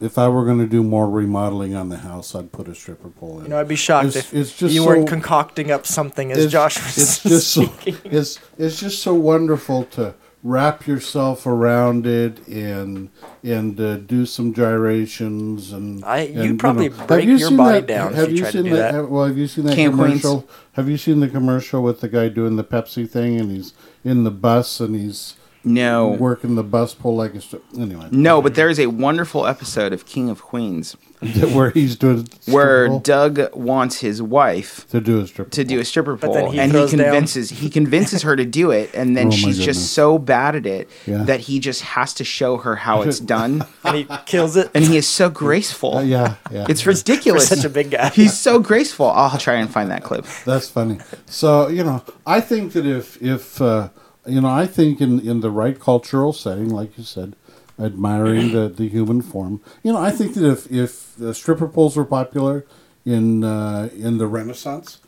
if 0.00 0.18
I 0.18 0.28
were 0.28 0.44
going 0.44 0.58
to 0.58 0.66
do 0.66 0.82
more 0.82 1.08
remodeling 1.08 1.74
on 1.76 1.88
the 1.90 1.98
house, 1.98 2.34
I'd 2.34 2.50
put 2.50 2.66
a 2.66 2.74
stripper 2.74 3.08
pole 3.10 3.38
in. 3.38 3.44
You 3.44 3.50
know, 3.50 3.60
I'd 3.60 3.68
be 3.68 3.76
shocked 3.76 4.08
It's- 4.08 4.24
if 4.32 4.34
it's 4.34 4.56
just 4.56 4.74
you 4.74 4.84
weren't 4.84 5.08
concocting 5.08 5.70
up 5.70 5.86
something 5.86 6.32
as 6.32 6.50
Josh 6.50 6.76
was 6.82 6.98
it's 6.98 7.22
just 7.22 7.48
so 7.52 7.64
speaking. 7.66 7.96
it's 8.12 8.38
it's 8.58 8.80
just 8.80 9.02
so 9.02 9.14
wonderful 9.14 9.84
to 9.84 10.14
wrap 10.44 10.86
yourself 10.88 11.46
around 11.46 12.04
it 12.06 12.46
and 12.48 13.08
and 13.44 13.80
uh, 13.80 13.96
do 13.98 14.26
some 14.26 14.52
gyrations 14.52 15.72
and 15.72 16.04
I- 16.04 16.22
you'd 16.22 16.36
and, 16.36 16.58
probably 16.58 16.88
Have 16.90 17.06
break 17.06 17.26
you 17.26 17.36
your 17.36 17.52
body 17.52 17.78
that- 17.80 17.86
down 17.86 18.12
if 18.12 18.16
have 18.18 18.28
you 18.30 18.34
you 18.36 18.40
tried 18.42 18.50
to 18.50 18.58
seen 18.58 18.64
do 18.70 18.76
that. 18.76 18.94
have- 18.94 19.08
well 19.08 19.26
have 19.26 19.38
you 19.38 19.46
seen 19.46 19.64
that 19.66 19.76
Camp 19.76 19.94
Queens. 19.94 20.20
commercial 20.22 20.48
have 20.72 20.88
you 20.88 20.96
seen 20.96 21.20
the 21.20 21.28
commercial 21.28 21.82
with 21.82 22.00
the 22.00 22.08
guy 22.08 22.28
doing 22.28 22.56
the 22.56 22.64
pepsi 22.64 23.08
thing 23.08 23.38
and 23.40 23.50
he's 23.52 23.72
in 24.04 24.24
the 24.24 24.30
bus 24.32 24.80
and 24.80 24.96
he's 24.96 25.34
No. 25.64 26.08
working 26.08 26.54
the 26.56 26.62
bus 26.64 26.94
pole 26.94 27.16
like 27.16 27.34
a 27.34 27.38
stri- 27.38 27.60
anyway 27.78 28.08
No, 28.10 28.42
but 28.42 28.54
there 28.54 28.68
is 28.68 28.78
a 28.80 28.86
wonderful 28.86 29.46
episode 29.46 29.92
of 29.92 30.06
King 30.06 30.28
of 30.28 30.42
Queens 30.42 30.96
where 31.52 31.70
he's 31.70 31.94
doing 31.94 32.26
where 32.46 32.88
pole 32.88 32.98
Doug 32.98 33.54
wants 33.54 34.00
his 34.00 34.20
wife 34.20 34.88
to 34.90 35.00
do 35.00 35.20
a 35.20 35.26
strip 35.28 35.50
to 35.52 35.62
do 35.62 35.78
a 35.78 35.84
stripper 35.84 36.16
But 36.16 36.26
pole, 36.26 36.34
then 36.34 36.46
he 36.52 36.58
and 36.58 36.72
he 36.72 36.78
throws 36.78 36.90
down. 36.90 37.00
convinces 37.04 37.50
he 37.50 37.70
convinces 37.70 38.22
her 38.22 38.34
to 38.34 38.44
do 38.44 38.72
it, 38.72 38.90
and 38.92 39.16
then 39.16 39.28
Oh 39.28 39.30
she's 39.30 39.58
just 39.58 39.92
so 39.92 40.18
bad 40.18 40.56
at 40.56 40.66
it 40.66 40.90
Yeah. 41.06 41.22
that 41.24 41.40
he 41.40 41.60
just 41.60 41.82
has 41.82 42.12
to 42.14 42.24
show 42.24 42.56
her 42.56 42.74
how 42.74 43.02
it's 43.06 43.20
done, 43.20 43.64
and 43.84 43.96
he 43.96 44.06
kills 44.26 44.56
it. 44.56 44.68
and 44.74 44.84
he 44.84 44.96
is 44.96 45.06
so 45.06 45.30
graceful. 45.30 45.98
Uh, 45.98 46.02
yeah 46.02 46.34
yeah 46.50 46.66
It's 46.68 46.84
ridiculous. 46.86 47.48
For 47.48 47.54
such 47.54 47.64
a 47.64 47.70
big 47.70 47.92
guy. 47.92 48.08
He's 48.14 48.36
so 48.36 48.58
graceful. 48.58 49.06
I'll 49.06 49.38
try 49.38 49.54
and 49.54 49.70
find 49.70 49.90
that 49.92 50.02
clip. 50.02 50.26
That's 50.44 50.68
funny. 50.68 50.98
So 51.26 51.68
you 51.68 51.84
know, 51.84 52.02
I 52.26 52.40
think 52.40 52.72
that 52.72 52.84
if 52.84 53.22
if 53.22 53.62
uh, 53.62 53.90
you 54.26 54.40
know, 54.40 54.48
I 54.48 54.66
think 54.66 55.00
in 55.00 55.20
in 55.20 55.40
the 55.40 55.50
right 55.50 55.78
cultural 55.78 56.32
setting, 56.32 56.68
like 56.68 56.96
you 56.96 57.04
said, 57.04 57.34
admiring 57.78 58.52
the 58.52 58.68
the 58.68 58.88
human 58.88 59.22
form. 59.22 59.60
You 59.82 59.92
know, 59.92 59.98
I 59.98 60.10
think 60.10 60.34
that 60.34 60.44
if 60.44 60.70
if 60.70 61.16
the 61.16 61.34
stripper 61.34 61.68
poles 61.68 61.96
were 61.96 62.04
popular 62.04 62.64
in 63.04 63.44
uh, 63.44 63.88
in 63.94 64.18
the 64.18 64.26
Renaissance, 64.26 64.98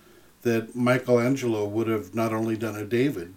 that 0.43 0.75
Michelangelo 0.75 1.67
would 1.67 1.87
have 1.87 2.15
not 2.15 2.33
only 2.33 2.57
done 2.57 2.77
a 2.77 2.85
David, 2.85 3.35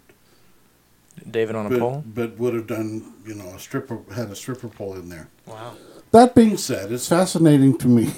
David 1.30 1.56
on 1.56 1.72
a 1.72 1.78
pole. 1.78 2.04
but 2.06 2.32
but 2.32 2.40
would 2.40 2.54
have 2.54 2.68
done 2.68 3.14
you 3.26 3.36
know 3.36 3.50
a 3.50 3.60
stripper 3.60 4.00
had 4.14 4.30
a 4.30 4.36
stripper 4.36 4.70
pole 4.70 4.94
in 4.94 5.10
there. 5.10 5.30
Wow. 5.46 5.76
That 6.12 6.34
being 6.34 6.58
said, 6.58 6.92
it's 6.92 7.08
fascinating 7.08 7.78
to 7.80 7.88
me. 7.88 8.14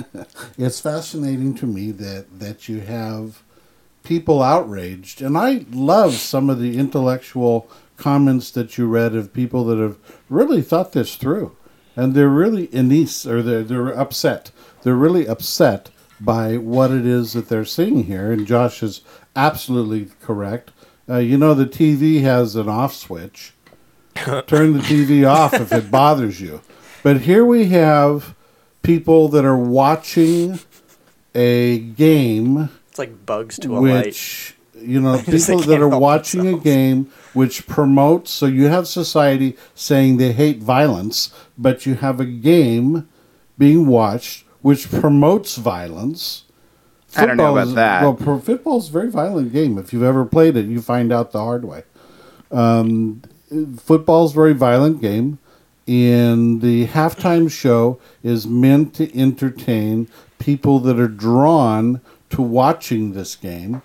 it's 0.58 0.80
fascinating 0.80 1.54
to 1.56 1.66
me 1.66 1.90
that 1.92 2.38
that 2.38 2.68
you 2.68 2.80
have 2.80 3.42
people 4.02 4.42
outraged, 4.42 5.22
and 5.22 5.36
I 5.36 5.64
love 5.70 6.14
some 6.14 6.50
of 6.50 6.58
the 6.58 6.78
intellectual 6.78 7.68
comments 7.96 8.50
that 8.50 8.76
you 8.76 8.86
read 8.86 9.14
of 9.14 9.32
people 9.32 9.64
that 9.66 9.78
have 9.78 9.96
really 10.28 10.62
thought 10.62 10.92
this 10.92 11.16
through, 11.16 11.56
and 11.94 12.14
they're 12.14 12.28
really 12.28 12.64
inis 12.66 13.26
or 13.26 13.42
they're 13.42 13.62
they're 13.62 13.88
upset. 13.88 14.50
They're 14.82 14.94
really 14.94 15.26
upset 15.26 15.90
by 16.20 16.56
what 16.56 16.90
it 16.90 17.06
is 17.06 17.32
that 17.32 17.48
they're 17.48 17.64
seeing 17.64 18.04
here, 18.04 18.32
and 18.32 18.46
Josh 18.46 18.82
is 18.82 19.02
absolutely 19.36 20.10
correct. 20.20 20.70
Uh, 21.08 21.18
you 21.18 21.36
know, 21.36 21.54
the 21.54 21.66
TV 21.66 22.20
has 22.22 22.54
an 22.56 22.68
off 22.68 22.94
switch 22.94 23.52
turn 24.46 24.74
the 24.74 24.80
TV 24.80 25.28
off 25.28 25.54
if 25.54 25.72
it 25.72 25.90
bothers 25.90 26.40
you. 26.40 26.60
But 27.02 27.22
here 27.22 27.44
we 27.44 27.66
have 27.66 28.34
people 28.82 29.28
that 29.28 29.44
are 29.44 29.56
watching 29.56 30.60
a 31.34 31.78
game 31.78 32.68
It's 32.92 32.98
like 32.98 33.24
bugs 33.24 33.58
to 33.60 33.74
a 33.74 33.80
light. 33.80 34.04
which 34.04 34.54
you 34.78 35.00
know 35.00 35.16
people 35.22 35.60
that 35.60 35.80
are 35.80 35.88
help 35.88 36.02
watching 36.02 36.46
a 36.46 36.58
game 36.58 37.10
which 37.32 37.66
promotes 37.66 38.30
so 38.30 38.44
you 38.44 38.66
have 38.66 38.86
society 38.86 39.56
saying 39.74 40.18
they 40.18 40.32
hate 40.32 40.58
violence 40.58 41.32
but 41.56 41.86
you 41.86 41.94
have 41.94 42.20
a 42.20 42.26
game 42.26 43.08
being 43.56 43.86
watched 43.86 44.44
which 44.60 44.90
promotes 44.90 45.56
violence 45.56 46.44
I 47.16 47.24
don't 47.24 47.38
know 47.38 47.52
about 47.52 47.68
is- 47.68 47.74
that. 47.76 48.02
well 48.02 48.12
pro- 48.12 48.38
football's 48.38 48.90
a 48.90 48.92
very 48.92 49.08
violent 49.10 49.54
game 49.54 49.78
if 49.78 49.94
you've 49.94 50.02
ever 50.02 50.26
played 50.26 50.58
it 50.58 50.66
you 50.66 50.82
find 50.82 51.10
out 51.14 51.32
the 51.32 51.38
hard 51.40 51.64
way 51.64 51.84
um, 52.50 53.22
football's 53.78 54.32
a 54.32 54.34
very 54.34 54.52
violent 54.52 55.00
game 55.00 55.38
and 55.88 56.60
the 56.60 56.88
halftime 56.88 57.50
show 57.50 57.98
is 58.22 58.46
meant 58.46 58.92
to 58.96 59.18
entertain 59.18 60.08
people 60.38 60.78
that 60.80 61.00
are 61.00 61.08
drawn 61.08 62.02
to 62.32 62.42
watching 62.42 63.12
this 63.12 63.36
game 63.36 63.82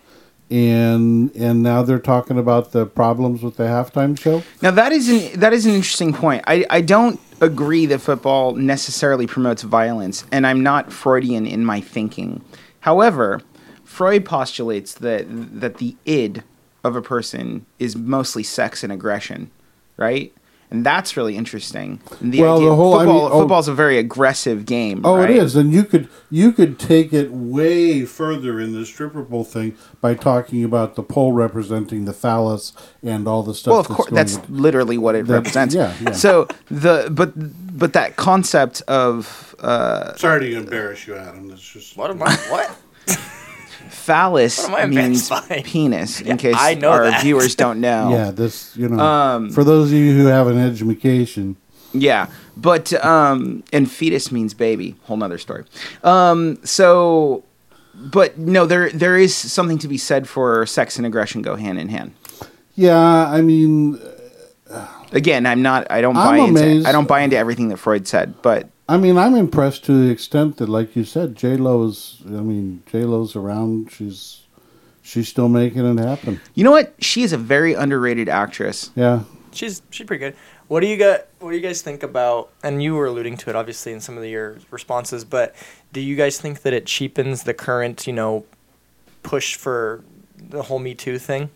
and 0.49 1.35
and 1.35 1.61
now 1.61 1.83
they're 1.83 1.99
talking 1.99 2.37
about 2.37 2.71
the 2.71 2.85
problems 2.85 3.43
with 3.43 3.57
the 3.57 3.63
halftime 3.63 4.17
show 4.17 4.43
Now 4.61 4.71
that 4.71 4.91
is 4.91 5.09
an 5.09 5.39
that 5.39 5.53
is 5.53 5.65
an 5.65 5.73
interesting 5.73 6.13
point. 6.13 6.43
I, 6.47 6.65
I 6.69 6.81
don't 6.81 7.19
agree 7.41 7.85
that 7.87 7.99
football 7.99 8.53
necessarily 8.55 9.27
promotes 9.27 9.63
violence, 9.63 10.25
and 10.31 10.47
I'm 10.47 10.63
not 10.63 10.91
Freudian 10.91 11.45
in 11.45 11.65
my 11.65 11.81
thinking. 11.81 12.43
However, 12.81 13.41
Freud 13.83 14.25
postulates 14.25 14.93
that 14.95 15.25
that 15.27 15.77
the 15.77 15.95
id 16.05 16.43
of 16.83 16.95
a 16.95 17.01
person 17.01 17.65
is 17.79 17.95
mostly 17.95 18.43
sex 18.43 18.83
and 18.83 18.93
aggression, 18.93 19.51
right? 19.97 20.33
And 20.69 20.85
that's 20.85 21.15
really 21.15 21.37
interesting. 21.37 22.01
And 22.19 22.33
the 22.33 22.41
Well, 22.41 22.57
idea, 22.57 22.69
the 22.69 22.75
whole- 22.75 22.95
I 22.95 23.05
football, 23.05 23.23
mean, 23.23 23.31
oh- 23.31 23.39
football's 23.39 23.67
a 23.69 23.73
very 23.73 23.97
aggressive 23.97 24.65
game. 24.65 25.01
oh 25.05 25.15
right? 25.15 25.29
it 25.29 25.37
is 25.37 25.55
and 25.55 25.71
you 25.73 25.83
could 25.85 26.09
you 26.29 26.51
could 26.51 26.77
take 26.77 27.13
it 27.13 27.31
way 27.31 28.03
further 28.03 28.59
in 28.59 28.73
the 28.73 28.85
stripper 28.85 29.23
pole 29.23 29.45
thing 29.45 29.75
by 30.01 30.13
talking 30.13 30.65
about 30.65 30.95
the 30.95 31.03
pole 31.03 31.31
representing 31.31 32.03
the 32.03 32.11
phallus 32.11 32.73
and 33.01 33.29
all 33.29 33.43
the 33.43 33.53
stuff 33.53 33.71
Well, 33.71 33.79
of 33.79 33.87
that's 33.87 33.95
course, 33.95 34.09
going 34.09 34.15
that's 34.15 34.35
with- 34.39 34.49
literally 34.49 34.97
what 34.97 35.15
it 35.15 35.25
That- 35.27 35.33
represents. 35.35 35.73
yeah, 35.73 35.93
yeah. 36.01 36.11
So 36.11 36.47
the 36.69 37.07
but 37.11 37.31
but 37.77 37.93
that 37.93 38.17
concept 38.17 38.81
of 38.89 39.55
uh, 39.59 40.15
sorry 40.17 40.49
to 40.49 40.57
embarrass 40.57 41.07
you 41.07 41.15
adam 41.15 41.47
that's 41.47 41.61
just 41.61 41.95
What 41.95 42.09
am 42.11 42.21
I? 42.21 42.35
What? 42.49 42.75
phallus 43.91 44.67
What 44.67 44.79
am 44.81 44.97
I 44.97 45.01
means 45.07 45.29
by? 45.29 45.61
penis. 45.65 46.21
In 46.21 46.27
Yeah, 46.27 46.35
case 46.37 46.55
I 46.57 46.73
know 46.75 46.89
our 46.91 47.03
that. 47.05 47.21
viewers 47.23 47.55
don't 47.63 47.79
know. 47.81 48.11
Yeah, 48.11 48.31
this 48.31 48.75
you 48.77 48.87
know. 48.89 48.99
Um, 48.99 49.49
for 49.51 49.63
those 49.63 49.91
of 49.91 49.97
you 49.97 50.13
who 50.15 50.25
have 50.27 50.47
an 50.47 50.57
education, 50.57 51.55
Yeah, 51.93 52.27
but 52.55 52.93
um, 53.05 53.63
and 53.73 53.89
fetus 53.89 54.31
means 54.31 54.53
baby. 54.53 54.95
Whole 55.03 55.17
nother 55.17 55.37
story. 55.37 55.63
Um, 56.03 56.59
so, 56.63 57.43
but 57.95 58.37
no, 58.37 58.65
there 58.65 58.89
there 58.91 59.17
is 59.17 59.35
something 59.35 59.77
to 59.79 59.87
be 59.87 59.97
said 59.97 60.27
for 60.27 60.65
sex 60.65 60.97
and 60.97 61.05
aggression 61.05 61.41
go 61.41 61.55
hand 61.55 61.79
in 61.79 61.89
hand. 61.89 62.13
yeah, 62.75 62.97
I 63.29 63.41
mean, 63.41 63.99
Again, 65.13 65.45
I'm 65.45 65.61
not. 65.61 65.89
I 65.89 66.01
don't 66.01 66.17
I'm 66.17 66.25
buy 66.53 66.61
into. 66.61 66.87
I 66.87 66.91
don't 66.91 67.07
buy 67.07 67.21
into 67.21 67.37
everything 67.37 67.69
that 67.69 67.77
Freud 67.77 68.07
said, 68.07 68.41
but 68.41 68.67
I 68.89 68.97
mean, 68.97 69.17
I'm 69.17 69.35
impressed 69.35 69.83
to 69.85 69.93
the 70.05 70.09
extent 70.11 70.57
that, 70.57 70.69
like 70.69 70.95
you 70.95 71.03
said, 71.03 71.35
J 71.35 71.57
Lo's. 71.57 72.21
I 72.25 72.29
mean, 72.41 72.83
J 72.91 73.03
Lo's 73.03 73.35
around. 73.35 73.91
She's 73.91 74.41
she's 75.01 75.27
still 75.27 75.49
making 75.49 75.85
it 75.85 75.99
happen. 76.03 76.39
you 76.55 76.63
know 76.63 76.71
what? 76.71 76.93
She 76.99 77.23
is 77.23 77.33
a 77.33 77.37
very 77.37 77.73
underrated 77.73 78.29
actress. 78.29 78.91
Yeah, 78.95 79.23
She's 79.51 79.81
she's 79.89 80.05
pretty 80.05 80.19
good. 80.19 80.35
What 80.69 80.81
do 80.81 80.87
you 80.87 80.97
got? 80.97 81.27
What 81.39 81.51
do 81.51 81.57
you 81.57 81.61
guys 81.61 81.81
think 81.81 82.03
about? 82.03 82.49
And 82.63 82.81
you 82.81 82.95
were 82.95 83.05
alluding 83.07 83.37
to 83.37 83.49
it, 83.49 83.55
obviously, 83.55 83.91
in 83.93 83.99
some 83.99 84.17
of 84.17 84.23
your 84.25 84.57
responses. 84.71 85.25
But 85.25 85.53
do 85.93 85.99
you 85.99 86.15
guys 86.15 86.39
think 86.39 86.61
that 86.61 86.73
it 86.73 86.85
cheapens 86.85 87.43
the 87.43 87.53
current, 87.53 88.07
you 88.07 88.13
know, 88.13 88.45
push 89.23 89.55
for 89.55 90.03
the 90.37 90.63
whole 90.63 90.79
Me 90.79 90.93
Too 90.93 91.19
thing? 91.19 91.49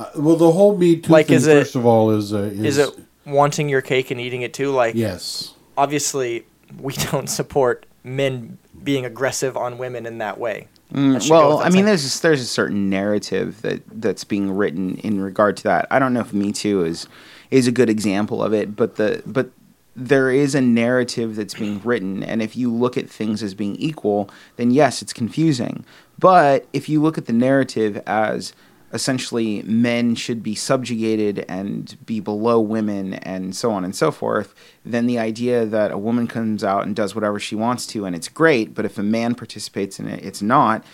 Uh, 0.00 0.06
well, 0.16 0.36
the 0.36 0.50
whole 0.52 0.76
Me 0.76 0.96
Too 0.96 1.12
Like, 1.12 1.28
thing, 1.28 1.36
is 1.36 1.46
it- 1.46 1.60
first 1.60 1.76
of 1.76 1.86
all, 1.86 2.10
is, 2.10 2.32
uh, 2.34 2.38
is 2.38 2.60
Is 2.60 2.78
it 2.78 2.98
wanting 3.26 3.68
your 3.68 3.82
cake 3.82 4.10
and 4.10 4.20
eating 4.20 4.42
it 4.42 4.52
too? 4.54 4.70
Like, 4.72 4.94
yes. 4.94 5.54
Obviously, 5.76 6.44
we 6.80 6.92
don't 7.10 7.28
support 7.28 7.86
men 8.04 8.58
being 8.82 9.04
aggressive 9.04 9.56
on 9.56 9.78
women 9.78 10.06
in 10.06 10.18
that 10.18 10.38
way. 10.38 10.68
Mm, 10.92 11.14
That 11.14 11.22
should 11.22 11.30
go 11.30 11.48
well, 11.48 11.58
I 11.60 11.70
mean, 11.70 11.86
there's 11.86 12.20
there's 12.20 12.40
a 12.40 12.46
certain 12.46 12.90
narrative 12.90 13.62
that 13.62 13.82
that's 14.00 14.24
being 14.24 14.50
written 14.50 14.96
in 14.98 15.20
regard 15.20 15.56
to 15.58 15.62
that. 15.64 15.86
I 15.90 15.98
don't 15.98 16.12
know 16.12 16.20
if 16.20 16.32
Me 16.32 16.52
Too 16.52 16.84
is 16.84 17.06
is 17.50 17.66
a 17.66 17.72
good 17.72 17.88
example 17.88 18.42
of 18.42 18.52
it, 18.52 18.76
but 18.76 18.96
the 18.96 19.22
but 19.24 19.50
there 19.94 20.30
is 20.30 20.54
a 20.54 20.60
narrative 20.60 21.36
that's 21.36 21.54
being 21.54 21.80
written, 21.82 22.22
and 22.22 22.42
if 22.42 22.56
you 22.56 22.72
look 22.72 22.96
at 22.96 23.08
things 23.10 23.42
as 23.42 23.54
being 23.54 23.76
equal, 23.76 24.28
then 24.56 24.70
yes, 24.70 25.02
it's 25.02 25.12
confusing. 25.12 25.84
But 26.18 26.66
if 26.72 26.88
you 26.88 27.02
look 27.02 27.18
at 27.18 27.26
the 27.26 27.32
narrative 27.32 28.02
as 28.06 28.52
essentially 28.92 29.62
men 29.62 30.14
should 30.14 30.42
be 30.42 30.54
subjugated 30.54 31.44
and 31.48 31.96
be 32.04 32.20
below 32.20 32.60
women 32.60 33.14
and 33.14 33.56
so 33.56 33.72
on 33.72 33.84
and 33.84 33.96
so 33.96 34.10
forth, 34.10 34.54
then 34.84 35.06
the 35.06 35.18
idea 35.18 35.64
that 35.64 35.90
a 35.90 35.98
woman 35.98 36.26
comes 36.26 36.62
out 36.62 36.84
and 36.84 36.94
does 36.94 37.14
whatever 37.14 37.40
she 37.40 37.54
wants 37.54 37.86
to 37.86 38.04
and 38.04 38.14
it's 38.14 38.28
great, 38.28 38.74
but 38.74 38.84
if 38.84 38.98
a 38.98 39.02
man 39.02 39.34
participates 39.34 39.98
in 39.98 40.06
it, 40.06 40.24
it's 40.24 40.42
not, 40.42 40.84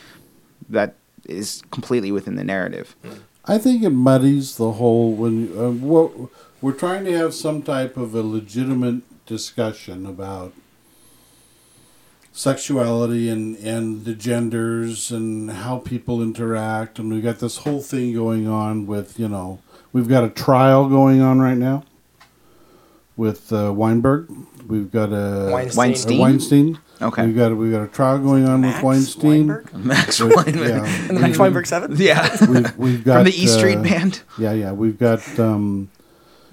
that 0.68 0.94
is 1.26 1.62
completely 1.70 2.12
within 2.12 2.36
the 2.36 2.44
narrative. 2.44 2.94
I 3.44 3.58
think 3.58 3.82
it 3.82 3.90
muddies 3.90 4.56
the 4.56 4.72
whole 4.72 5.12
when 5.12 5.58
uh, 5.58 5.70
we're 6.60 6.72
trying 6.72 7.04
to 7.06 7.12
have 7.16 7.34
some 7.34 7.62
type 7.62 7.96
of 7.96 8.14
a 8.14 8.22
legitimate 8.22 9.02
discussion 9.26 10.06
about 10.06 10.52
sexuality 12.38 13.28
and 13.28 13.56
and 13.56 14.04
the 14.04 14.14
genders 14.14 15.10
and 15.10 15.50
how 15.50 15.78
people 15.78 16.22
interact 16.22 17.00
and 17.00 17.12
we've 17.12 17.22
got 17.24 17.40
this 17.40 17.58
whole 17.58 17.82
thing 17.82 18.14
going 18.14 18.46
on 18.46 18.86
with 18.86 19.18
you 19.18 19.28
know 19.28 19.58
we've 19.92 20.06
got 20.06 20.22
a 20.22 20.28
trial 20.30 20.88
going 20.88 21.20
on 21.20 21.40
right 21.40 21.56
now 21.58 21.82
with 23.16 23.52
uh, 23.52 23.72
Weinberg 23.72 24.30
we've 24.68 24.92
got 24.92 25.06
a 25.12 25.50
Weinstein. 25.50 25.76
Weinstein? 25.78 26.16
a 26.16 26.20
Weinstein 26.20 26.78
Okay. 27.02 27.26
we've 27.26 27.36
got 27.36 27.56
we've 27.56 27.72
got 27.72 27.82
a 27.82 27.88
trial 27.88 28.18
going 28.20 28.46
on 28.46 28.60
Max 28.60 28.76
with 28.76 28.84
Weinstein 28.84 29.48
Weinberg? 29.48 29.74
Max 29.74 30.20
With- 30.20 30.36
Weinberg. 30.36 30.68
yeah. 30.68 31.08
And 31.08 31.16
the 31.16 31.20
Max 31.20 31.38
Weinberg 31.38 31.66
Seven. 31.66 31.96
Yeah. 31.96 32.28
we've, 32.48 32.76
we've 32.78 33.04
got 33.04 33.14
From 33.16 33.24
the 33.24 33.30
E 33.40 33.46
Street 33.48 33.78
uh, 33.78 33.82
Band. 33.82 34.22
Yeah, 34.38 34.52
yeah. 34.52 34.72
We've 34.72 34.98
got 34.98 35.22
um, 35.40 35.90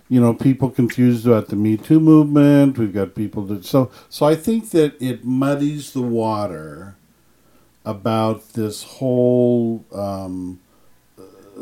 you 0.08 0.22
know 0.22 0.34
people 0.34 0.70
confused 0.70 1.26
about 1.26 1.48
the 1.48 1.56
Me 1.56 1.78
Too 1.78 2.00
movement. 2.00 2.78
We've 2.78 2.94
got 2.94 3.16
people 3.16 3.44
that 3.46 3.66
so 3.66 3.92
so. 4.10 4.26
I 4.26 4.36
think 4.36 4.72
that 4.72 5.02
it 5.02 5.26
muddies 5.26 5.94
the 5.94 6.02
water 6.02 6.96
about 7.84 8.54
this 8.54 8.84
whole 8.84 9.86
um, 9.94 10.60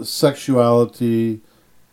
sexuality 0.03 1.41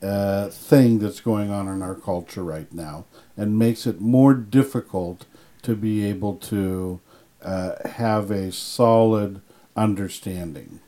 uh, 0.02 0.48
thing 0.48 0.98
that's 0.98 1.20
going 1.20 1.50
on 1.50 1.68
in 1.68 1.82
our 1.82 1.94
culture 1.94 2.42
right 2.42 2.72
now, 2.72 3.04
and 3.36 3.58
makes 3.58 3.86
it 3.86 4.00
more 4.00 4.34
difficult 4.34 5.26
to 5.62 5.76
be 5.76 6.04
able 6.04 6.36
to 6.36 7.00
uh, 7.42 7.88
have 7.88 8.30
a 8.30 8.50
solid 8.50 9.40
understanding. 9.76 10.80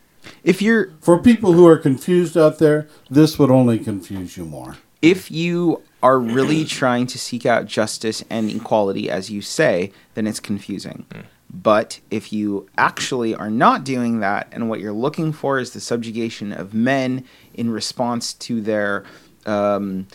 If 0.45 0.63
you're 0.63 0.93
For 1.01 1.19
people 1.19 1.53
who 1.53 1.67
are 1.67 1.79
confused 1.79 2.37
out 2.37 2.59
there, 2.59 2.89
this 3.11 3.39
would 3.39 3.51
only 3.51 3.79
confuse 3.79 4.37
you 4.37 4.45
more. 4.45 4.77
If 5.03 5.31
you 5.31 5.83
are 6.03 6.19
really 6.19 6.65
trying 6.81 7.07
to 7.09 7.19
seek 7.19 7.45
out 7.45 7.67
justice 7.67 8.25
and 8.31 8.51
equality, 8.51 9.11
as 9.11 9.31
you 9.31 9.43
say, 9.43 9.93
then 10.15 10.27
it's 10.27 10.41
confusing. 10.41 11.05
But 11.53 12.01
if 12.11 12.33
you 12.33 12.69
actually 12.79 13.35
are 13.35 13.51
not 13.51 13.85
doing 13.85 14.21
that, 14.21 14.49
and 14.53 14.71
what 14.71 14.81
you're 14.81 14.93
looking 14.93 15.33
for 15.33 15.59
is 15.59 15.73
the 15.73 15.81
subjugation 15.81 16.53
of 16.53 16.73
men 16.73 17.25
in 17.53 17.71
response 17.71 18.33
to 18.35 18.63
their 18.63 19.05
um, 19.45 20.07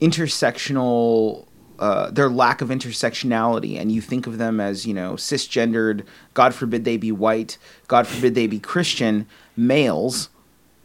intersectional, 0.00 1.46
uh, 1.78 2.10
their 2.10 2.30
lack 2.30 2.62
of 2.62 2.70
intersectionality, 2.70 3.78
and 3.78 3.92
you 3.92 4.00
think 4.00 4.26
of 4.26 4.38
them 4.38 4.58
as, 4.58 4.86
you 4.86 4.94
know, 4.94 5.14
cisgendered, 5.14 6.06
God 6.32 6.54
forbid 6.54 6.84
they 6.84 6.96
be 6.96 7.12
white, 7.12 7.58
God 7.88 8.06
forbid 8.06 8.34
they 8.34 8.46
be 8.46 8.58
Christian 8.58 9.26
males, 9.54 10.30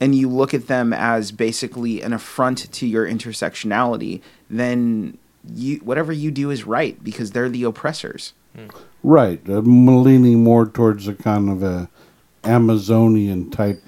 and 0.02 0.16
you 0.16 0.28
look 0.28 0.54
at 0.54 0.68
them 0.68 0.92
as 0.92 1.32
basically 1.32 2.02
an 2.02 2.12
affront 2.12 2.70
to 2.74 2.88
your 2.88 3.08
intersectionality, 3.08 4.22
then 4.50 5.18
you 5.56 5.78
whatever 5.78 6.12
you 6.12 6.32
do 6.32 6.50
is 6.50 6.66
right 6.66 7.02
because 7.04 7.32
they're 7.32 7.50
the 7.50 7.64
oppressors. 7.64 8.34
Right. 9.04 9.40
I'm 9.48 10.04
leaning 10.04 10.44
more 10.44 10.66
towards 10.68 11.08
a 11.08 11.14
kind 11.14 11.50
of 11.50 11.64
a 11.64 11.90
Amazonian 12.44 13.50
type 13.52 13.82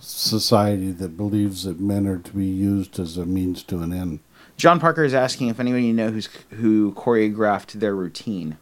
society 0.00 0.90
that 0.92 1.16
believes 1.16 1.64
that 1.64 1.80
men 1.80 2.06
are 2.06 2.18
to 2.18 2.32
be 2.32 2.44
used 2.46 2.98
as 2.98 3.16
a 3.16 3.24
means 3.24 3.62
to 3.64 3.78
an 3.80 3.92
end. 3.92 4.20
John 4.56 4.80
Parker 4.80 5.04
is 5.04 5.14
asking 5.14 5.48
if 5.48 5.60
anybody 5.60 5.92
knows 5.92 6.12
who's 6.12 6.28
who 6.58 6.92
choreographed 6.92 7.72
their 7.80 7.94
routine. 7.94 8.58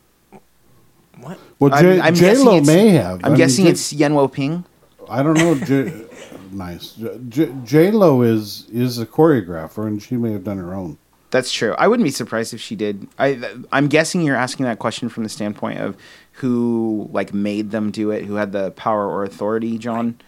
What? 1.19 1.39
Well, 1.59 1.73
I'm- 1.75 1.83
J- 1.83 2.01
I'm 2.01 2.15
J 2.15 2.21
guessing 2.21 2.45
Lo 2.47 2.53
it's- 2.59 2.67
may 2.67 2.89
have. 2.91 3.21
I'm 3.21 3.25
I 3.25 3.29
mean, 3.31 3.37
guessing 3.39 3.65
J- 3.65 3.71
it's 3.71 3.93
Yuen 3.95 4.15
Woo-ping. 4.15 4.65
I 5.09 5.23
don't 5.23 5.35
know. 5.39 5.55
J- 5.55 6.05
nice. 6.53 6.99
J 7.29 7.91
Lo 7.91 8.23
is 8.23 8.67
is 8.73 8.99
a 8.99 9.07
choreographer, 9.07 9.87
and 9.87 10.03
she 10.03 10.17
may 10.17 10.33
have 10.33 10.45
done 10.45 10.59
her 10.59 10.75
own. 10.75 10.99
That's 11.31 11.53
true. 11.53 11.75
I 11.77 11.89
wouldn't 11.89 12.05
be 12.05 12.11
surprised 12.13 12.55
if 12.55 12.61
she 12.61 12.77
did. 12.77 13.09
I 13.19 13.41
I'm 13.73 13.89
guessing 13.89 14.23
you're 14.23 14.37
asking 14.37 14.65
that 14.67 14.79
question 14.79 15.09
from 15.09 15.23
the 15.25 15.29
standpoint 15.29 15.81
of 15.81 15.97
who 16.33 17.09
like 17.13 17.35
made 17.35 17.71
them 17.71 17.91
do 17.91 18.11
it, 18.11 18.25
who 18.25 18.35
had 18.37 18.53
the 18.53 18.71
power 18.73 19.09
or 19.09 19.25
authority, 19.25 19.79
John. 19.79 20.19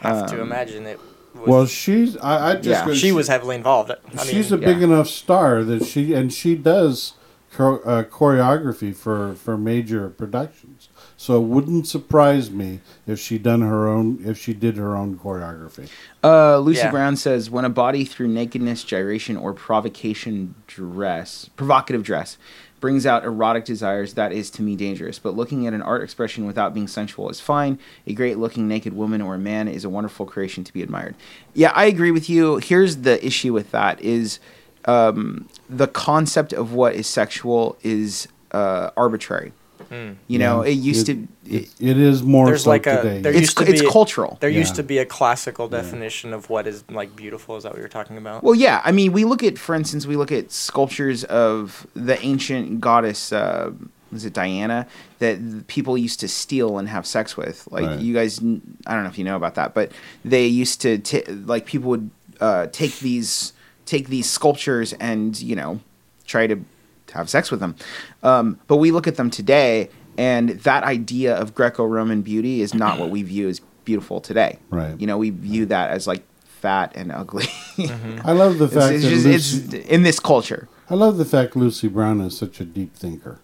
Have 0.00 0.26
to 0.30 0.36
Um, 0.36 0.42
imagine 0.42 0.86
it. 0.86 0.98
Was, 1.34 1.48
Well, 1.48 1.66
she's. 1.66 2.16
I, 2.18 2.50
I 2.50 2.54
just. 2.56 2.66
Yeah. 2.68 2.86
go- 2.86 2.94
she 2.94 3.12
was 3.12 3.28
heavily 3.28 3.56
involved. 3.56 3.90
I 3.90 4.24
she's 4.26 4.50
mean, 4.50 4.62
a 4.62 4.66
big 4.66 4.78
yeah. 4.78 4.84
enough 4.84 5.08
star 5.08 5.64
that 5.64 5.84
she 5.86 6.12
and 6.12 6.32
she 6.32 6.54
does 6.56 7.14
cho- 7.56 7.78
uh, 7.80 8.02
choreography 8.04 8.94
for 8.94 9.34
for 9.34 9.56
major 9.56 10.10
productions. 10.10 10.88
So 11.22 11.36
it 11.36 11.46
wouldn't 11.46 11.86
surprise 11.86 12.50
me 12.50 12.80
if 13.06 13.20
she 13.20 13.38
done 13.38 13.60
her 13.60 13.86
own 13.86 14.18
if 14.24 14.36
she 14.36 14.52
did 14.52 14.76
her 14.76 14.96
own 14.96 15.16
choreography. 15.16 15.88
Uh, 16.24 16.58
Lucy 16.58 16.80
Yeah. 16.80 16.90
Brown 16.90 17.14
says, 17.14 17.48
when 17.48 17.64
a 17.64 17.68
body 17.68 18.04
through 18.04 18.26
nakedness, 18.26 18.82
gyration, 18.82 19.36
or 19.36 19.52
provocation 19.52 20.56
dress, 20.66 21.48
provocative 21.54 22.02
dress, 22.02 22.38
brings 22.80 23.06
out 23.06 23.22
erotic 23.22 23.64
desires, 23.64 24.14
that 24.14 24.32
is 24.32 24.50
to 24.50 24.62
me 24.62 24.74
dangerous. 24.74 25.20
But 25.20 25.36
looking 25.36 25.64
at 25.68 25.74
an 25.74 25.82
art 25.82 26.02
expression 26.02 26.44
without 26.44 26.74
being 26.74 26.88
sensual 26.88 27.30
is 27.30 27.38
fine. 27.38 27.78
A 28.04 28.14
great 28.14 28.38
looking 28.38 28.66
naked 28.66 28.92
woman 28.92 29.22
or 29.22 29.36
a 29.36 29.38
man 29.38 29.68
is 29.68 29.84
a 29.84 29.88
wonderful 29.88 30.26
creation 30.26 30.64
to 30.64 30.72
be 30.72 30.82
admired. 30.82 31.14
Yeah, 31.54 31.70
I 31.72 31.84
agree 31.84 32.10
with 32.10 32.28
you. 32.28 32.56
Here's 32.56 32.96
the 32.96 33.24
issue 33.24 33.52
with 33.52 33.70
that 33.70 34.00
is 34.00 34.40
um, 34.86 35.48
the 35.70 35.86
concept 35.86 36.52
of 36.52 36.72
what 36.72 36.96
is 36.96 37.06
sexual 37.06 37.78
is 37.84 38.26
uh, 38.50 38.90
arbitrary. 38.96 39.52
You 40.28 40.38
know, 40.38 40.64
Yeah. 40.64 40.70
it 40.70 40.74
used 40.74 41.08
It- 41.08 41.14
to. 41.14 41.28
It, 41.56 41.68
it 41.80 41.98
is 41.98 42.22
more 42.22 42.46
There's 42.46 42.62
so 42.64 42.70
like 42.70 42.86
a- 42.86 43.02
today. 43.02 43.20
there 43.20 43.32
it's 43.32 43.40
used 43.40 43.58
to 43.58 43.64
it's 43.68 43.82
cultural. 43.82 44.38
there 44.40 44.48
used 44.48 44.74
to 44.76 44.82
be 44.82 44.98
a 44.98 45.04
classical 45.04 45.68
definition 45.68 46.32
of 46.32 46.48
what 46.48 46.66
is 46.66 46.84
like 46.90 47.14
beautiful. 47.16 47.56
Is 47.56 47.64
that 47.64 47.72
what 47.72 47.78
you're 47.80 47.88
talking 47.88 48.16
about? 48.16 48.42
Well, 48.44 48.54
yeah. 48.54 48.80
I 48.84 48.92
mean, 48.92 49.12
we 49.12 49.24
look 49.24 49.42
at, 49.42 49.58
for 49.58 49.74
instance, 49.74 50.06
we 50.06 50.16
look 50.16 50.32
at 50.32 50.50
sculptures 50.52 51.24
of 51.24 51.86
the 51.94 52.18
ancient 52.24 52.80
goddess. 52.80 53.32
Uh, 53.32 53.72
was 54.12 54.24
it 54.24 54.32
Diana 54.34 54.86
that 55.18 55.66
people 55.68 55.96
used 55.98 56.20
to 56.20 56.28
steal 56.28 56.78
and 56.78 56.88
have 56.88 57.06
sex 57.06 57.36
with? 57.36 57.66
Like 57.70 57.86
Right. 57.86 57.98
you 58.00 58.14
guys, 58.14 58.38
I 58.86 58.94
don't 58.94 59.02
know 59.02 59.08
if 59.10 59.18
you 59.18 59.24
know 59.24 59.36
about 59.36 59.54
that, 59.56 59.74
but 59.74 59.90
they 60.24 60.46
used 60.46 60.80
to 60.82 60.98
t- 60.98 61.24
like 61.24 61.66
people 61.66 61.90
would 61.90 62.10
uh, 62.40 62.66
take 62.72 62.98
these 63.00 63.52
take 63.84 64.08
these 64.08 64.28
sculptures 64.30 64.92
and 64.94 65.40
you 65.40 65.56
know 65.56 65.80
try 66.26 66.46
to 66.46 66.56
have 67.12 67.30
sex 67.30 67.50
with 67.50 67.60
them. 67.60 67.76
Um, 68.22 68.58
but 68.66 68.76
we 68.76 68.90
look 68.90 69.06
at 69.06 69.16
them 69.16 69.30
today, 69.30 69.88
and 70.18 70.50
that 70.50 70.84
idea 70.84 71.34
of 71.34 71.54
Greco-Roman 71.54 72.22
beauty 72.22 72.60
is 72.60 72.74
not 72.74 72.98
what 72.98 73.10
we 73.10 73.22
view 73.22 73.48
as 73.48 73.60
beautiful 73.84 74.20
today. 74.20 74.58
Right. 74.70 75.00
You 75.00 75.06
know, 75.06 75.18
we 75.18 75.30
view 75.30 75.66
that 75.66 75.90
as 75.90 76.06
like 76.06 76.22
fat 76.44 76.92
and 76.94 77.10
ugly. 77.10 77.46
I 78.24 78.32
love 78.32 78.58
the 78.58 78.68
fact 78.68 78.94
it's 78.94 79.04
that 79.04 79.10
just, 79.10 79.26
Lucy, 79.26 79.78
it's 79.78 79.88
in 79.88 80.02
this 80.02 80.20
culture. 80.20 80.68
I 80.88 80.94
love 80.94 81.16
the 81.16 81.24
fact 81.24 81.56
Lucy 81.56 81.88
Brown 81.88 82.20
is 82.20 82.36
such 82.36 82.60
a 82.60 82.64
deep 82.64 82.94
thinker. 82.94 83.40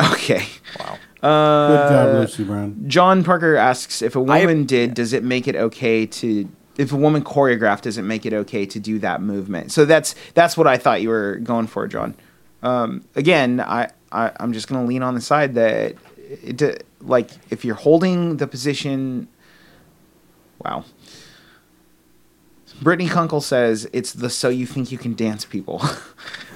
Okay. 0.00 0.46
Wow. 0.78 0.98
Uh, 1.22 1.68
Good 1.68 1.92
job, 1.92 2.14
Lucy 2.14 2.44
Brown. 2.44 2.84
John 2.86 3.24
Parker 3.24 3.56
asks 3.56 4.02
if 4.02 4.14
a 4.16 4.20
woman 4.20 4.64
did, 4.64 4.94
does 4.94 5.12
it 5.12 5.24
make 5.24 5.48
it 5.48 5.56
okay 5.56 6.06
to? 6.06 6.48
If 6.76 6.92
a 6.92 6.96
woman 6.96 7.24
choreographed, 7.24 7.82
does 7.82 7.98
it 7.98 8.02
make 8.02 8.24
it 8.24 8.32
okay 8.32 8.64
to 8.66 8.78
do 8.78 9.00
that 9.00 9.20
movement? 9.20 9.72
So 9.72 9.84
that's 9.84 10.14
that's 10.34 10.56
what 10.56 10.68
I 10.68 10.78
thought 10.78 11.02
you 11.02 11.08
were 11.08 11.36
going 11.42 11.66
for, 11.66 11.88
John. 11.88 12.14
Um, 12.62 13.04
again, 13.14 13.60
I, 13.60 13.90
I 14.10 14.32
I'm 14.40 14.52
just 14.52 14.68
gonna 14.68 14.86
lean 14.86 15.02
on 15.02 15.14
the 15.14 15.20
side 15.20 15.54
that 15.54 15.96
it, 16.16 16.86
like 17.00 17.30
if 17.50 17.64
you're 17.64 17.74
holding 17.74 18.36
the 18.36 18.46
position. 18.46 19.28
Wow. 20.64 20.84
Brittany 22.80 23.08
Kunkel 23.08 23.40
says 23.40 23.88
it's 23.92 24.12
the 24.12 24.30
so 24.30 24.48
you 24.48 24.66
think 24.66 24.92
you 24.92 24.98
can 24.98 25.14
dance 25.14 25.44
people. 25.44 25.82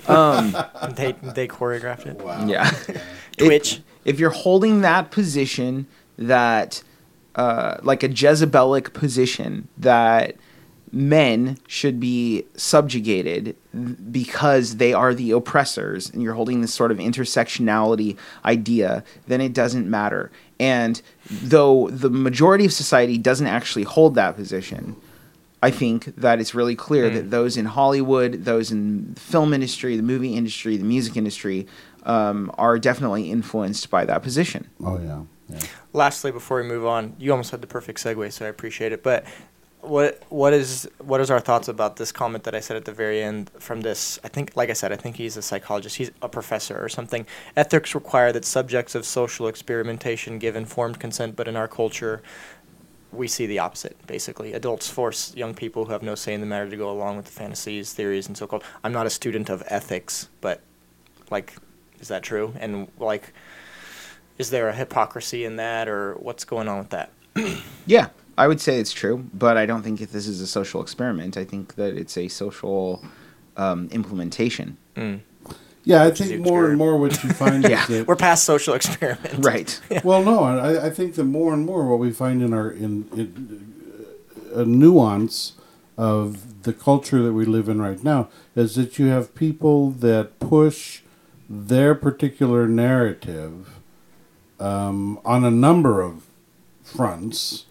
Um, 0.08 0.50
they 0.96 1.12
they 1.22 1.46
choreographed 1.46 2.06
it. 2.06 2.20
Wow. 2.20 2.44
yeah. 2.46 2.70
Twitch. 3.38 3.74
If, 3.74 3.82
if 4.04 4.20
you're 4.20 4.30
holding 4.30 4.80
that 4.80 5.10
position, 5.10 5.86
that 6.18 6.82
uh, 7.34 7.76
like 7.82 8.02
a 8.02 8.08
Jezebelic 8.08 8.92
position, 8.92 9.68
that 9.78 10.36
men 10.92 11.56
should 11.66 11.98
be 11.98 12.44
subjugated 12.54 13.56
because 14.10 14.76
they 14.76 14.92
are 14.92 15.14
the 15.14 15.30
oppressors, 15.30 16.10
and 16.10 16.22
you're 16.22 16.34
holding 16.34 16.60
this 16.60 16.74
sort 16.74 16.90
of 16.90 16.98
intersectionality 16.98 18.16
idea, 18.44 19.02
then 19.26 19.40
it 19.40 19.54
doesn't 19.54 19.88
matter. 19.88 20.30
And 20.60 21.00
though 21.30 21.88
the 21.88 22.10
majority 22.10 22.66
of 22.66 22.72
society 22.72 23.16
doesn't 23.16 23.46
actually 23.46 23.84
hold 23.84 24.14
that 24.16 24.36
position, 24.36 24.96
I 25.62 25.70
think 25.70 26.16
that 26.16 26.40
it's 26.40 26.54
really 26.54 26.74
clear 26.74 27.08
that 27.08 27.30
those 27.30 27.56
in 27.56 27.66
Hollywood, 27.66 28.44
those 28.44 28.70
in 28.70 29.14
the 29.14 29.20
film 29.20 29.54
industry, 29.54 29.96
the 29.96 30.02
movie 30.02 30.34
industry, 30.34 30.76
the 30.76 30.84
music 30.84 31.16
industry, 31.16 31.68
um, 32.02 32.50
are 32.58 32.78
definitely 32.78 33.30
influenced 33.30 33.88
by 33.88 34.04
that 34.04 34.22
position. 34.22 34.68
Oh 34.84 35.00
yeah. 35.00 35.22
yeah. 35.48 35.60
Lastly, 35.92 36.32
before 36.32 36.60
we 36.60 36.64
move 36.64 36.84
on, 36.84 37.14
you 37.18 37.30
almost 37.30 37.52
had 37.52 37.60
the 37.60 37.68
perfect 37.68 38.02
segue, 38.02 38.32
so 38.32 38.44
I 38.44 38.48
appreciate 38.48 38.92
it. 38.92 39.02
But 39.04 39.24
what 39.82 40.22
what 40.28 40.52
is 40.52 40.88
what 40.98 41.20
is 41.20 41.30
our 41.30 41.40
thoughts 41.40 41.66
about 41.68 41.96
this 41.96 42.12
comment 42.12 42.44
that 42.44 42.54
I 42.54 42.60
said 42.60 42.76
at 42.76 42.84
the 42.84 42.92
very 42.92 43.22
end 43.22 43.50
from 43.58 43.80
this? 43.80 44.18
I 44.22 44.28
think, 44.28 44.56
like 44.56 44.70
I 44.70 44.74
said, 44.74 44.92
I 44.92 44.96
think 44.96 45.16
he's 45.16 45.36
a 45.36 45.42
psychologist. 45.42 45.96
He's 45.96 46.10
a 46.22 46.28
professor 46.28 46.82
or 46.82 46.88
something. 46.88 47.26
Ethics 47.56 47.94
require 47.94 48.32
that 48.32 48.44
subjects 48.44 48.94
of 48.94 49.04
social 49.04 49.48
experimentation 49.48 50.38
give 50.38 50.56
informed 50.56 51.00
consent, 51.00 51.34
but 51.34 51.48
in 51.48 51.56
our 51.56 51.66
culture, 51.66 52.22
we 53.12 53.26
see 53.26 53.44
the 53.46 53.58
opposite. 53.58 53.96
Basically, 54.06 54.52
adults 54.52 54.88
force 54.88 55.34
young 55.34 55.52
people 55.52 55.86
who 55.86 55.92
have 55.92 56.02
no 56.02 56.14
say 56.14 56.32
in 56.32 56.40
the 56.40 56.46
matter 56.46 56.70
to 56.70 56.76
go 56.76 56.88
along 56.90 57.16
with 57.16 57.26
the 57.26 57.32
fantasies, 57.32 57.92
theories, 57.92 58.28
and 58.28 58.36
so-called. 58.36 58.62
I'm 58.84 58.92
not 58.92 59.06
a 59.06 59.10
student 59.10 59.50
of 59.50 59.64
ethics, 59.66 60.28
but 60.40 60.60
like, 61.30 61.54
is 62.00 62.08
that 62.08 62.22
true? 62.22 62.54
And 62.58 62.88
like, 62.98 63.32
is 64.38 64.50
there 64.50 64.68
a 64.68 64.74
hypocrisy 64.74 65.44
in 65.44 65.56
that, 65.56 65.88
or 65.88 66.14
what's 66.14 66.44
going 66.44 66.68
on 66.68 66.78
with 66.78 66.90
that? 66.90 67.10
Yeah, 67.86 68.08
I 68.38 68.48
would 68.48 68.60
say 68.60 68.78
it's 68.78 68.92
true, 68.92 69.26
but 69.34 69.56
I 69.56 69.66
don't 69.66 69.82
think 69.82 70.00
if 70.00 70.12
this 70.12 70.26
is 70.26 70.40
a 70.40 70.46
social 70.46 70.80
experiment. 70.82 71.36
I 71.36 71.44
think 71.44 71.74
that 71.74 71.96
it's 71.96 72.16
a 72.16 72.28
social 72.28 73.04
um, 73.56 73.88
implementation. 73.92 74.76
Yeah, 75.84 76.04
I 76.04 76.10
think 76.12 76.40
more 76.40 76.68
and 76.68 76.78
more 76.78 76.96
what 76.96 77.22
you 77.24 77.30
find 77.30 77.64
Yeah. 77.68 77.82
is 77.82 77.88
that 77.88 78.06
We're 78.06 78.16
past 78.16 78.44
social 78.44 78.74
experiment. 78.74 79.44
Right. 79.44 79.80
Well, 80.04 80.22
no, 80.24 80.44
I, 80.44 80.86
I 80.86 80.90
think 80.90 81.14
that 81.16 81.24
more 81.24 81.52
and 81.52 81.66
more 81.66 81.86
what 81.86 81.98
we 81.98 82.12
find 82.12 82.42
in 82.42 82.54
our 82.54 82.70
in, 82.70 83.08
in 83.14 83.74
a 84.54 84.64
nuance 84.64 85.52
of 85.98 86.62
the 86.62 86.72
culture 86.72 87.22
that 87.22 87.32
we 87.32 87.44
live 87.44 87.68
in 87.68 87.80
right 87.82 88.02
now 88.02 88.28
is 88.54 88.76
that 88.76 88.98
you 88.98 89.06
have 89.06 89.34
people 89.34 89.90
that 89.90 90.38
push 90.38 91.02
their 91.50 91.94
particular 91.94 92.66
narrative 92.66 93.78
um, 94.60 95.18
on 95.24 95.44
a 95.44 95.50
number 95.50 96.00
of 96.00 96.24
fronts, 96.82 97.66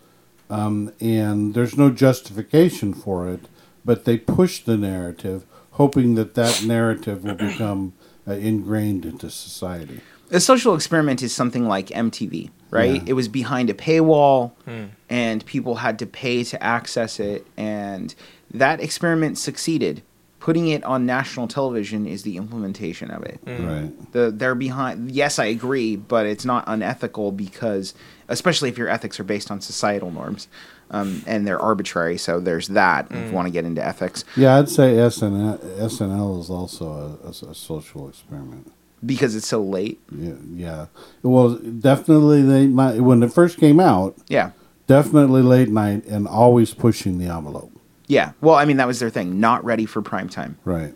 um, 0.51 0.91
and 0.99 1.53
there's 1.55 1.77
no 1.77 1.89
justification 1.89 2.93
for 2.93 3.27
it, 3.29 3.41
but 3.83 4.05
they 4.05 4.17
push 4.17 4.59
the 4.59 4.77
narrative, 4.77 5.45
hoping 5.71 6.15
that 6.15 6.35
that 6.35 6.63
narrative 6.63 7.23
will 7.23 7.35
become 7.35 7.93
uh, 8.27 8.33
ingrained 8.33 9.05
into 9.05 9.29
society. 9.29 10.01
A 10.29 10.39
social 10.39 10.75
experiment 10.75 11.21
is 11.23 11.33
something 11.33 11.67
like 11.67 11.87
MTV, 11.87 12.51
right? 12.69 13.01
Yeah. 13.01 13.07
It 13.07 13.13
was 13.13 13.27
behind 13.27 13.69
a 13.69 13.73
paywall, 13.73 14.51
Hmm. 14.65 14.85
and 15.09 15.45
people 15.45 15.75
had 15.75 15.97
to 15.99 16.05
pay 16.05 16.43
to 16.45 16.61
access 16.63 17.19
it, 17.19 17.45
and 17.57 18.13
that 18.53 18.79
experiment 18.81 19.37
succeeded. 19.37 20.03
Putting 20.39 20.69
it 20.69 20.83
on 20.83 21.05
national 21.05 21.47
television 21.47 22.07
is 22.07 22.23
the 22.23 22.35
implementation 22.37 23.11
of 23.11 23.21
it. 23.23 23.39
Right. 23.45 23.91
The 24.11 24.31
they're 24.31 24.55
behind. 24.55 25.11
Yes, 25.11 25.37
I 25.37 25.45
agree, 25.45 25.95
but 25.95 26.25
it's 26.25 26.45
not 26.45 26.63
unethical 26.65 27.31
because, 27.31 27.93
especially 28.31 28.69
if 28.69 28.77
your 28.77 28.87
ethics 28.89 29.19
are 29.19 29.23
based 29.23 29.51
on 29.51 29.61
societal 29.61 30.09
norms, 30.11 30.47
um, 30.89 31.21
and 31.27 31.45
they're 31.47 31.59
arbitrary. 31.61 32.17
So 32.17 32.39
there's 32.39 32.67
that. 32.69 33.07
If 33.11 33.27
you 33.29 33.31
want 33.35 33.47
to 33.47 33.51
get 33.51 33.65
into 33.65 33.85
ethics, 33.85 34.23
Yeah, 34.35 34.57
I'd 34.57 34.69
say 34.69 34.93
SNL, 34.95 35.59
SNL 35.79 36.39
is 36.41 36.49
also 36.49 37.17
a, 37.23 37.27
a, 37.27 37.51
a 37.51 37.55
social 37.55 38.09
experiment. 38.09 38.71
because 39.05 39.35
it's 39.35 39.47
so 39.47 39.61
late. 39.61 39.99
Yeah, 40.15 40.33
yeah. 40.53 40.85
Well, 41.23 41.55
definitely 41.55 42.41
they 42.41 42.67
might 42.67 43.01
when 43.01 43.23
it 43.23 43.31
first 43.33 43.57
came 43.57 43.79
out. 43.79 44.15
Yeah, 44.27 44.51
Definitely 44.87 45.41
late 45.43 45.69
night 45.69 46.05
and 46.05 46.27
always 46.27 46.73
pushing 46.73 47.17
the 47.17 47.27
envelope. 47.27 47.71
yeah. 48.07 48.33
Well, 48.41 48.55
I 48.55 48.65
mean 48.65 48.77
that 48.77 48.87
was 48.87 48.99
their 48.99 49.09
thing. 49.09 49.39
Not 49.39 49.63
ready 49.63 49.85
for 49.85 50.01
prime 50.01 50.27
time. 50.27 50.57
Right. 50.65 50.93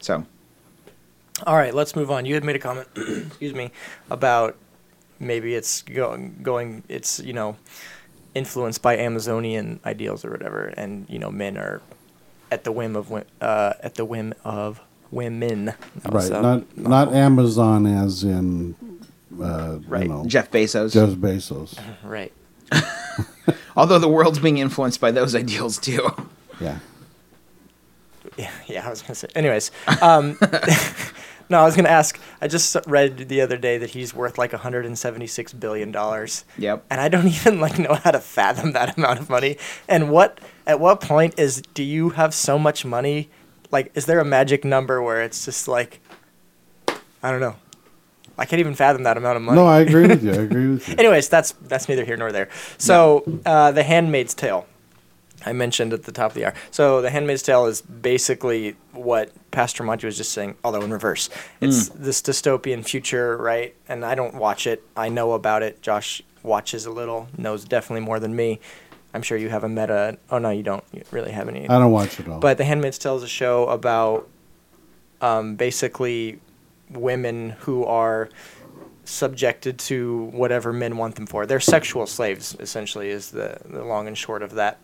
So 0.00 0.26
All 1.46 1.54
right, 1.56 1.72
let's 1.74 1.94
move 1.94 2.10
on. 2.10 2.26
You 2.26 2.34
had 2.34 2.42
made 2.44 2.56
a 2.56 2.58
comment, 2.58 2.88
excuse 2.96 3.54
me, 3.54 3.70
about 4.10 4.56
maybe 5.22 5.54
it's 5.54 5.82
going 5.82 6.38
going 6.42 6.82
it's 6.88 7.18
you 7.20 7.32
know 7.32 7.56
influenced 8.34 8.82
by 8.82 8.96
Amazonian 8.98 9.80
ideals 9.84 10.24
or 10.24 10.30
whatever, 10.30 10.66
and 10.76 11.06
you 11.08 11.18
know 11.18 11.30
men 11.30 11.56
are 11.56 11.80
at 12.50 12.64
the 12.64 12.72
whim 12.72 12.96
of 12.96 13.10
uh, 13.40 13.72
at 13.80 13.94
the 13.94 14.04
whim 14.04 14.34
of 14.44 14.80
women. 15.10 15.66
That 15.66 16.12
Right. 16.12 16.30
Not 16.30 16.76
not 16.76 17.14
Amazon 17.14 17.86
as 17.86 18.24
in 18.24 18.74
uh, 19.40 19.78
Right. 19.86 20.02
you 20.02 20.08
know 20.08 20.24
Jeff 20.26 20.50
Bezos. 20.50 20.92
Jeff 20.92 21.10
Bezos. 21.10 21.78
right. 22.04 22.32
Although 23.76 23.98
the 23.98 24.08
world's 24.08 24.38
being 24.38 24.58
influenced 24.58 25.00
by 25.00 25.10
those 25.10 25.34
ideals 25.34 25.78
too. 25.78 26.08
Yeah. 26.60 26.78
Yeah, 28.36 28.50
yeah, 28.66 28.86
I 28.86 28.90
was 28.90 29.02
gonna 29.02 29.14
say. 29.14 29.28
Anyways, 29.34 29.70
um, 30.00 30.38
no, 31.50 31.60
I 31.60 31.64
was 31.64 31.76
gonna 31.76 31.88
ask. 31.88 32.18
I 32.42 32.48
just 32.48 32.76
read 32.88 33.28
the 33.28 33.40
other 33.40 33.56
day 33.56 33.78
that 33.78 33.90
he's 33.90 34.12
worth 34.12 34.36
like 34.36 34.52
176 34.52 35.52
billion 35.52 35.92
dollars. 35.92 36.44
Yep. 36.58 36.84
And 36.90 37.00
I 37.00 37.08
don't 37.08 37.28
even 37.38 37.60
like 37.60 37.78
know 37.78 37.94
how 37.94 38.10
to 38.10 38.18
fathom 38.18 38.72
that 38.72 38.98
amount 38.98 39.20
of 39.20 39.30
money. 39.30 39.58
And 39.88 40.10
what 40.10 40.40
at 40.66 40.80
what 40.80 41.00
point 41.00 41.38
is 41.38 41.62
do 41.72 41.84
you 41.84 42.10
have 42.10 42.34
so 42.34 42.58
much 42.58 42.84
money? 42.84 43.30
Like, 43.70 43.92
is 43.94 44.06
there 44.06 44.18
a 44.18 44.24
magic 44.24 44.64
number 44.64 45.00
where 45.00 45.22
it's 45.22 45.44
just 45.44 45.68
like, 45.68 46.00
I 47.22 47.30
don't 47.30 47.40
know. 47.40 47.54
I 48.36 48.44
can't 48.44 48.58
even 48.58 48.74
fathom 48.74 49.04
that 49.04 49.16
amount 49.16 49.36
of 49.36 49.42
money. 49.42 49.56
No, 49.56 49.66
I 49.66 49.80
agree 49.80 50.08
with 50.08 50.24
you. 50.24 50.32
I 50.32 50.34
agree 50.48 50.68
with 50.70 50.88
you. 50.88 50.96
Anyways, 50.98 51.28
that's 51.28 51.52
that's 51.62 51.88
neither 51.88 52.04
here 52.04 52.16
nor 52.16 52.32
there. 52.32 52.48
So, 52.76 53.40
uh, 53.46 53.70
The 53.70 53.84
Handmaid's 53.84 54.34
Tale, 54.34 54.66
I 55.46 55.52
mentioned 55.52 55.92
at 55.92 56.04
the 56.04 56.12
top 56.12 56.30
of 56.30 56.34
the 56.34 56.46
hour. 56.46 56.54
So, 56.70 57.00
The 57.00 57.10
Handmaid's 57.10 57.42
Tale 57.42 57.66
is 57.66 57.80
basically 57.80 58.76
what 58.92 59.32
Pastor 59.50 59.82
Monty 59.82 60.06
was 60.06 60.16
just 60.16 60.32
saying, 60.32 60.56
although 60.64 60.82
in 60.82 60.90
reverse. 60.90 61.28
It's 61.60 61.88
this 61.90 62.22
dystopian 62.22 62.84
future, 62.84 63.36
right? 63.36 63.74
And 63.88 64.04
I 64.04 64.14
don't 64.14 64.34
watch 64.34 64.66
it. 64.66 64.82
I 64.96 65.08
know 65.08 65.32
about 65.32 65.62
it. 65.62 65.82
Josh 65.82 66.22
watches 66.42 66.86
a 66.86 66.90
little, 66.90 67.28
knows 67.36 67.64
definitely 67.64 68.04
more 68.04 68.18
than 68.20 68.34
me. 68.34 68.60
I'm 69.14 69.22
sure 69.22 69.36
you 69.36 69.50
have 69.50 69.64
a 69.64 69.68
meta. 69.68 70.18
Oh 70.30 70.38
no, 70.38 70.50
you 70.50 70.62
don't 70.62 70.84
you 70.92 71.02
really 71.10 71.32
have 71.32 71.48
any. 71.48 71.68
I 71.68 71.78
don't 71.78 71.92
watch 71.92 72.18
it 72.18 72.28
all. 72.28 72.40
But 72.40 72.56
The 72.56 72.64
Handmaid's 72.64 72.98
Tale 72.98 73.16
is 73.16 73.22
a 73.22 73.28
show 73.28 73.66
about 73.68 74.28
um, 75.20 75.56
basically 75.56 76.40
women 76.90 77.50
who 77.60 77.84
are 77.84 78.30
subjected 79.04 79.78
to 79.78 80.24
whatever 80.32 80.72
men 80.72 80.96
want 80.96 81.16
them 81.16 81.26
for. 81.26 81.44
They're 81.46 81.60
sexual 81.60 82.06
slaves, 82.06 82.56
essentially, 82.60 83.10
is 83.10 83.30
the, 83.30 83.58
the 83.64 83.84
long 83.84 84.06
and 84.06 84.16
short 84.16 84.42
of 84.42 84.54
that. 84.54 84.78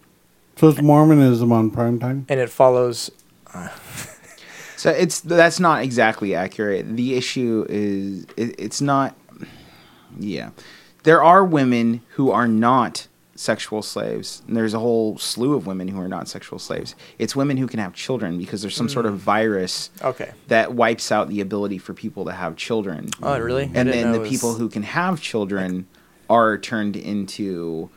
So 0.59 0.69
it's 0.69 0.83
Mormonism 0.83 1.53
on 1.53 1.71
prime 1.71 1.99
time. 1.99 2.27
And 2.29 2.41
it 2.41 2.51
follows. 2.51 3.11
So 4.79 4.91
it's 4.91 5.21
that's 5.23 5.59
not 5.59 5.83
exactly 5.83 6.37
accurate. 6.37 6.97
The 6.97 7.17
issue 7.17 7.67
is 7.69 8.27
it, 8.37 8.55
it's 8.61 8.81
not. 8.81 9.17
Yeah, 10.17 10.51
there 11.03 11.21
are 11.21 11.45
women 11.45 12.01
who 12.11 12.31
are 12.31 12.47
not 12.47 13.09
sexual 13.35 13.83
slaves. 13.83 14.43
And 14.47 14.57
there's 14.57 14.75
a 14.75 14.79
whole 14.79 15.17
slew 15.19 15.55
of 15.55 15.67
women 15.67 15.89
who 15.89 16.01
are 16.01 16.09
not 16.09 16.29
sexual 16.29 16.59
slaves. 16.59 16.95
It's 17.19 17.37
women 17.37 17.57
who 17.57 17.67
can 17.67 17.79
have 17.79 17.95
children 17.95 18.37
because 18.37 18.63
there's 18.63 18.75
some 18.75 18.89
sort 18.89 19.07
of 19.07 19.13
hmm. 19.13 19.19
virus 19.19 19.91
Okay. 20.03 20.33
that 20.49 20.75
wipes 20.75 21.13
out 21.13 21.29
the 21.29 21.41
ability 21.41 21.79
for 21.79 21.95
people 21.95 22.25
to 22.25 22.33
have 22.33 22.57
children. 22.57 23.11
Oh, 23.23 23.39
really? 23.39 23.71
And 23.75 23.89
then 23.89 24.13
the 24.13 24.21
was- 24.21 24.29
people 24.29 24.55
who 24.55 24.69
can 24.69 24.83
have 24.83 25.21
children 25.21 25.87
are 26.29 26.59
turned 26.59 26.97
into 26.97 27.91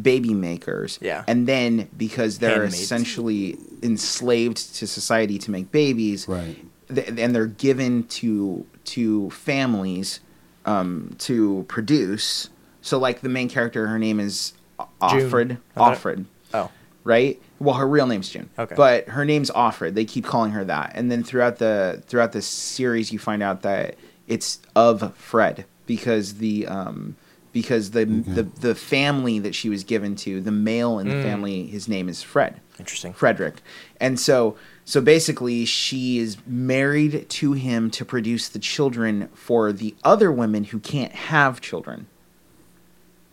baby 0.00 0.34
makers. 0.34 0.98
Yeah. 1.00 1.24
And 1.26 1.46
then 1.46 1.88
because 1.96 2.38
they're 2.38 2.50
Handmaids. 2.62 2.80
essentially 2.80 3.58
enslaved 3.82 4.74
to 4.76 4.86
society 4.86 5.38
to 5.38 5.50
make 5.50 5.70
babies, 5.72 6.28
Right. 6.28 6.56
th- 6.94 7.08
and 7.18 7.34
they're 7.34 7.46
given 7.46 8.04
to 8.04 8.66
to 8.84 9.30
families 9.30 10.20
um, 10.64 11.14
to 11.18 11.64
produce. 11.68 12.48
So, 12.82 12.98
like 12.98 13.20
the 13.20 13.28
main 13.28 13.48
character, 13.48 13.86
her 13.88 13.98
name 13.98 14.20
is 14.20 14.52
O- 14.78 14.86
June. 15.10 15.30
Offred. 15.30 15.58
Offred 15.76 16.24
Oh. 16.54 16.70
right? 17.04 17.40
Well, 17.58 17.76
her 17.76 17.86
real 17.88 18.06
name's 18.06 18.28
June. 18.28 18.50
Okay. 18.58 18.74
But 18.76 19.08
her 19.08 19.24
name's 19.24 19.50
Offred. 19.50 19.94
They 19.94 20.04
keep 20.04 20.24
calling 20.24 20.50
her 20.52 20.64
that, 20.64 20.92
and 20.94 21.10
then 21.10 21.22
throughout 21.24 21.56
the 21.58 22.02
throughout 22.06 22.32
the 22.32 22.42
series, 22.42 23.12
you 23.12 23.18
find 23.18 23.42
out 23.42 23.62
that 23.62 23.96
it's 24.28 24.58
of 24.74 25.14
Fred 25.16 25.64
because 25.86 26.34
the 26.34 26.66
um 26.66 27.16
because 27.56 27.92
the 27.92 28.04
the 28.04 28.42
the 28.60 28.74
family 28.74 29.38
that 29.38 29.54
she 29.54 29.70
was 29.70 29.82
given 29.82 30.14
to, 30.14 30.42
the 30.42 30.52
male 30.52 30.98
in 30.98 31.08
the 31.08 31.14
Mm. 31.14 31.22
family, 31.22 31.66
his 31.66 31.88
name 31.88 32.06
is 32.06 32.22
Fred. 32.22 32.60
Interesting. 32.78 33.14
Frederick. 33.14 33.62
And 33.98 34.20
so 34.20 34.58
so 34.84 35.00
basically 35.00 35.64
she 35.64 36.18
is 36.18 36.36
married 36.46 37.30
to 37.30 37.54
him 37.54 37.90
to 37.92 38.04
produce 38.04 38.50
the 38.50 38.58
children 38.58 39.30
for 39.32 39.72
the 39.72 39.94
other 40.04 40.30
women 40.30 40.64
who 40.64 40.78
can't 40.78 41.12
have 41.12 41.62
children. 41.62 42.08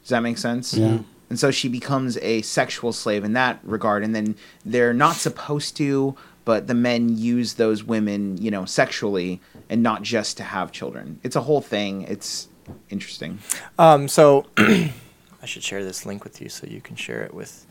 Does 0.04 0.12
that 0.12 0.22
make 0.22 0.38
sense? 0.38 0.74
Yeah. 0.74 1.00
And 1.30 1.38
so 1.38 1.52
she 1.52 1.68
becomes 1.68 2.18
a 2.22 2.44
sexual 2.44 2.94
slave 2.94 3.26
in 3.26 3.34
that 3.34 3.60
regard 3.64 4.06
and 4.06 4.16
then 4.16 4.36
they're 4.66 4.94
not 4.94 5.18
supposed 5.18 5.76
to 5.78 6.16
but 6.46 6.68
the 6.68 6.74
men 6.74 7.18
use 7.18 7.54
those 7.56 7.84
women, 7.84 8.38
you 8.38 8.52
know, 8.52 8.64
sexually 8.64 9.42
and 9.70 9.84
not 9.84 10.02
just 10.02 10.38
to 10.38 10.44
have 10.44 10.72
children. 10.72 11.20
It's 11.24 11.36
a 11.36 11.42
whole 11.42 11.62
thing. 11.62 12.04
It's 12.04 12.48
interesting. 12.90 13.40
Um, 13.78 14.08
so 14.08 14.46
I 14.58 15.46
should 15.46 15.64
share 15.64 15.84
this 15.84 16.06
link 16.06 16.24
with 16.24 16.42
you 16.42 16.50
so 16.50 16.68
you 16.68 16.82
can 16.82 16.96
share 16.96 17.24
it 17.24 17.34
with. 17.34 17.66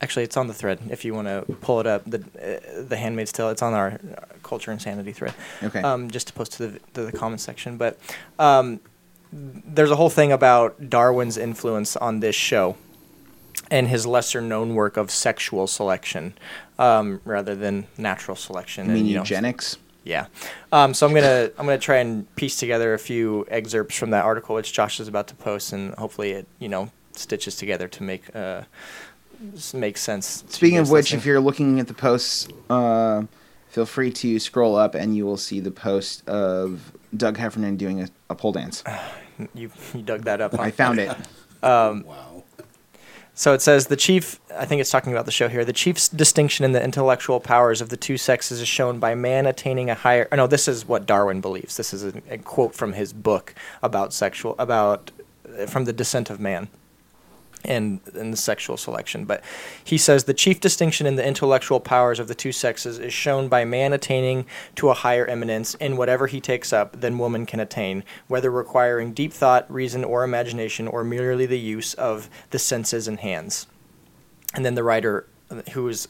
Actually, 0.00 0.24
it's 0.24 0.36
on 0.36 0.48
the 0.48 0.54
thread 0.54 0.80
if 0.90 1.04
you 1.04 1.14
want 1.14 1.28
to 1.28 1.44
pull 1.60 1.78
it 1.78 1.86
up. 1.86 2.02
The 2.04 2.18
uh, 2.18 2.82
the 2.82 2.96
Handmaid's 2.96 3.30
Tale. 3.32 3.50
It's 3.50 3.62
on 3.62 3.72
our 3.72 3.92
uh, 3.92 4.24
Culture 4.42 4.72
Insanity 4.72 5.12
thread. 5.12 5.34
Okay. 5.62 5.80
Um, 5.80 6.10
just 6.10 6.26
to 6.28 6.32
post 6.32 6.54
to 6.54 6.66
the 6.66 6.80
to 6.94 7.04
the 7.04 7.12
comment 7.12 7.40
section, 7.40 7.76
but 7.76 7.98
um, 8.38 8.80
there's 9.32 9.90
a 9.90 9.96
whole 9.96 10.10
thing 10.10 10.32
about 10.32 10.90
Darwin's 10.90 11.36
influence 11.38 11.96
on 11.96 12.20
this 12.20 12.34
show 12.34 12.76
and 13.70 13.88
his 13.88 14.06
lesser 14.06 14.40
known 14.40 14.74
work 14.74 14.96
of 14.96 15.10
sexual 15.10 15.66
selection 15.66 16.34
um, 16.78 17.20
rather 17.24 17.54
than 17.54 17.86
natural 17.96 18.36
selection. 18.36 18.84
I 18.84 18.88
mean 18.88 18.96
and, 18.98 19.08
you 19.08 19.14
know, 19.14 19.22
eugenics. 19.22 19.78
Yeah. 20.04 20.26
Um, 20.72 20.94
so 20.94 21.06
I'm 21.06 21.14
gonna 21.14 21.50
I'm 21.58 21.66
gonna 21.66 21.78
try 21.78 21.96
and 21.98 22.32
piece 22.36 22.56
together 22.58 22.94
a 22.94 22.98
few 22.98 23.46
excerpts 23.48 23.96
from 23.96 24.10
that 24.10 24.24
article, 24.24 24.54
which 24.54 24.72
Josh 24.72 25.00
is 25.00 25.08
about 25.08 25.28
to 25.28 25.34
post, 25.34 25.72
and 25.72 25.94
hopefully 25.94 26.32
it 26.32 26.46
you 26.58 26.68
know 26.68 26.90
stitches 27.12 27.56
together 27.56 27.88
to 27.88 28.02
make 28.02 28.34
uh 28.34 28.62
s- 29.54 29.74
make 29.74 29.96
sense. 29.98 30.44
Speaking 30.48 30.78
of 30.78 30.90
which, 30.90 31.04
listening. 31.06 31.18
if 31.20 31.26
you're 31.26 31.40
looking 31.40 31.78
at 31.80 31.88
the 31.88 31.94
posts, 31.94 32.48
uh, 32.70 33.22
feel 33.68 33.86
free 33.86 34.10
to 34.12 34.38
scroll 34.38 34.76
up 34.76 34.94
and 34.94 35.16
you 35.16 35.24
will 35.26 35.36
see 35.36 35.60
the 35.60 35.70
post 35.70 36.26
of 36.28 36.92
Doug 37.16 37.36
Heffernan 37.36 37.76
doing 37.76 38.02
a, 38.02 38.08
a 38.30 38.34
pole 38.34 38.52
dance. 38.52 38.82
you 39.54 39.70
you 39.94 40.02
dug 40.02 40.22
that 40.24 40.40
up, 40.40 40.52
huh? 40.54 40.62
I 40.62 40.70
found 40.70 40.98
it. 40.98 41.10
Um, 41.62 42.04
Wow. 42.04 42.31
So 43.42 43.54
it 43.54 43.60
says 43.60 43.88
the 43.88 43.96
chief, 43.96 44.38
I 44.56 44.66
think 44.66 44.80
it's 44.80 44.92
talking 44.92 45.10
about 45.10 45.24
the 45.24 45.32
show 45.32 45.48
here. 45.48 45.64
The 45.64 45.72
chief's 45.72 46.08
distinction 46.08 46.64
in 46.64 46.70
the 46.70 46.80
intellectual 46.80 47.40
powers 47.40 47.80
of 47.80 47.88
the 47.88 47.96
two 47.96 48.16
sexes 48.16 48.60
is 48.60 48.68
shown 48.68 49.00
by 49.00 49.16
man 49.16 49.46
attaining 49.46 49.90
a 49.90 49.96
higher. 49.96 50.28
oh, 50.30 50.36
No, 50.36 50.46
this 50.46 50.68
is 50.68 50.86
what 50.86 51.06
Darwin 51.06 51.40
believes. 51.40 51.76
This 51.76 51.92
is 51.92 52.04
a, 52.04 52.22
a 52.30 52.38
quote 52.38 52.72
from 52.72 52.92
his 52.92 53.12
book 53.12 53.52
about 53.82 54.12
sexual, 54.12 54.54
about 54.60 55.10
from 55.66 55.86
the 55.86 55.92
descent 55.92 56.30
of 56.30 56.38
man. 56.38 56.68
And, 57.64 58.00
and 58.14 58.32
the 58.32 58.36
sexual 58.36 58.76
selection. 58.76 59.24
But 59.24 59.44
he 59.84 59.96
says 59.96 60.24
the 60.24 60.34
chief 60.34 60.60
distinction 60.60 61.06
in 61.06 61.14
the 61.14 61.24
intellectual 61.24 61.78
powers 61.78 62.18
of 62.18 62.26
the 62.26 62.34
two 62.34 62.50
sexes 62.50 62.98
is 62.98 63.12
shown 63.12 63.46
by 63.46 63.64
man 63.64 63.92
attaining 63.92 64.46
to 64.76 64.90
a 64.90 64.94
higher 64.94 65.24
eminence 65.26 65.74
in 65.76 65.96
whatever 65.96 66.26
he 66.26 66.40
takes 66.40 66.72
up 66.72 67.00
than 67.00 67.18
woman 67.18 67.46
can 67.46 67.60
attain, 67.60 68.02
whether 68.26 68.50
requiring 68.50 69.12
deep 69.12 69.32
thought, 69.32 69.70
reason, 69.72 70.02
or 70.02 70.24
imagination, 70.24 70.88
or 70.88 71.04
merely 71.04 71.46
the 71.46 71.58
use 71.58 71.94
of 71.94 72.28
the 72.50 72.58
senses 72.58 73.06
and 73.06 73.20
hands. 73.20 73.68
And 74.54 74.64
then 74.64 74.74
the 74.74 74.82
writer, 74.82 75.28
who 75.72 75.86
is 75.88 76.08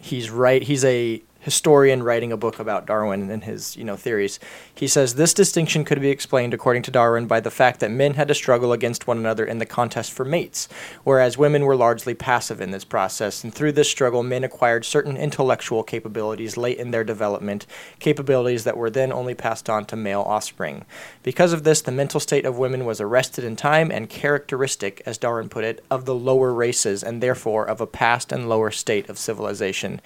he's 0.00 0.30
right 0.30 0.62
he's 0.62 0.84
a 0.84 1.22
historian 1.40 2.02
writing 2.02 2.30
a 2.30 2.36
book 2.36 2.58
about 2.58 2.86
Darwin 2.86 3.30
and 3.30 3.44
his 3.44 3.76
you 3.76 3.84
know 3.84 3.96
theories. 3.96 4.38
He 4.74 4.86
says 4.86 5.14
this 5.14 5.34
distinction 5.34 5.84
could 5.84 6.00
be 6.00 6.10
explained 6.10 6.54
according 6.54 6.82
to 6.82 6.90
Darwin 6.90 7.26
by 7.26 7.40
the 7.40 7.50
fact 7.50 7.80
that 7.80 7.90
men 7.90 8.14
had 8.14 8.28
to 8.28 8.34
struggle 8.34 8.72
against 8.72 9.06
one 9.06 9.18
another 9.18 9.44
in 9.44 9.58
the 9.58 9.66
contest 9.66 10.12
for 10.12 10.24
mates, 10.24 10.68
whereas 11.02 11.38
women 11.38 11.64
were 11.64 11.76
largely 11.76 12.14
passive 12.14 12.60
in 12.60 12.70
this 12.70 12.84
process. 12.84 13.42
And 13.42 13.52
through 13.52 13.72
this 13.72 13.90
struggle, 13.90 14.22
men 14.22 14.44
acquired 14.44 14.84
certain 14.84 15.16
intellectual 15.16 15.82
capabilities 15.82 16.56
late 16.56 16.78
in 16.78 16.90
their 16.90 17.04
development, 17.04 17.66
capabilities 17.98 18.64
that 18.64 18.76
were 18.76 18.90
then 18.90 19.12
only 19.12 19.34
passed 19.34 19.70
on 19.70 19.86
to 19.86 19.96
male 19.96 20.22
offspring. 20.22 20.84
Because 21.22 21.52
of 21.52 21.64
this, 21.64 21.80
the 21.80 21.92
mental 21.92 22.20
state 22.20 22.44
of 22.44 22.58
women 22.58 22.84
was 22.84 23.00
arrested 23.00 23.44
in 23.44 23.56
time 23.56 23.90
and 23.90 24.10
characteristic, 24.10 25.02
as 25.06 25.18
Darwin 25.18 25.48
put 25.48 25.64
it, 25.64 25.84
of 25.90 26.04
the 26.04 26.14
lower 26.14 26.52
races 26.52 27.02
and 27.02 27.22
therefore 27.22 27.64
of 27.64 27.80
a 27.80 27.86
past 27.86 28.30
and 28.30 28.48
lower 28.48 28.70
state 28.70 29.08
of 29.08 29.18
civilization 29.18 30.00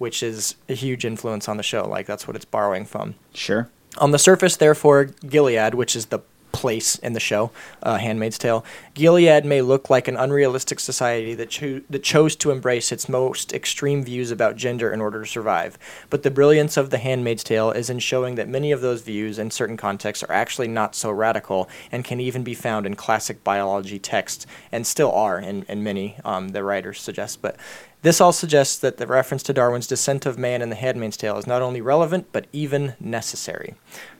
which 0.00 0.22
is 0.22 0.54
a 0.66 0.72
huge 0.72 1.04
influence 1.04 1.46
on 1.46 1.58
the 1.58 1.62
show. 1.62 1.86
Like 1.86 2.06
that's 2.06 2.26
what 2.26 2.34
it's 2.34 2.46
borrowing 2.46 2.86
from. 2.86 3.16
Sure. 3.34 3.68
On 3.98 4.12
the 4.12 4.18
surface, 4.18 4.56
therefore, 4.56 5.04
Gilead, 5.28 5.74
which 5.74 5.94
is 5.94 6.06
the 6.06 6.20
place 6.52 6.96
in 6.96 7.12
the 7.12 7.20
show, 7.20 7.50
uh, 7.82 7.98
Handmaid's 7.98 8.38
Tale, 8.38 8.64
Gilead 8.94 9.44
may 9.44 9.60
look 9.60 9.90
like 9.90 10.08
an 10.08 10.16
unrealistic 10.16 10.80
society 10.80 11.34
that, 11.34 11.50
cho- 11.50 11.82
that 11.90 12.02
chose 12.02 12.34
to 12.36 12.50
embrace 12.50 12.90
its 12.90 13.10
most 13.10 13.52
extreme 13.52 14.02
views 14.02 14.30
about 14.30 14.56
gender 14.56 14.90
in 14.90 15.02
order 15.02 15.20
to 15.22 15.28
survive. 15.28 15.78
But 16.08 16.22
the 16.22 16.30
brilliance 16.30 16.78
of 16.78 16.88
The 16.88 16.98
Handmaid's 16.98 17.44
Tale 17.44 17.70
is 17.70 17.90
in 17.90 17.98
showing 17.98 18.36
that 18.36 18.48
many 18.48 18.72
of 18.72 18.80
those 18.80 19.02
views, 19.02 19.38
in 19.38 19.50
certain 19.50 19.76
contexts, 19.76 20.24
are 20.24 20.32
actually 20.32 20.68
not 20.68 20.94
so 20.94 21.10
radical 21.10 21.68
and 21.92 22.04
can 22.04 22.20
even 22.20 22.42
be 22.42 22.54
found 22.54 22.86
in 22.86 22.96
classic 22.96 23.44
biology 23.44 23.98
texts, 23.98 24.46
and 24.72 24.86
still 24.86 25.12
are 25.12 25.38
in, 25.38 25.64
in 25.64 25.84
many, 25.84 26.16
um, 26.24 26.48
the 26.48 26.64
writers 26.64 27.00
suggest. 27.00 27.42
But 27.42 27.56
this 28.02 28.20
all 28.20 28.32
suggests 28.32 28.78
that 28.78 28.96
the 28.96 29.06
reference 29.06 29.42
to 29.44 29.52
Darwin's 29.52 29.86
descent 29.86 30.24
of 30.26 30.38
man 30.38 30.62
in 30.62 30.70
The 30.70 30.76
Handmaid's 30.76 31.16
Tale 31.16 31.36
is 31.38 31.46
not 31.46 31.60
only 31.62 31.80
relevant, 31.80 32.28
but 32.32 32.46
even 32.52 32.94
necessary. 32.98 33.74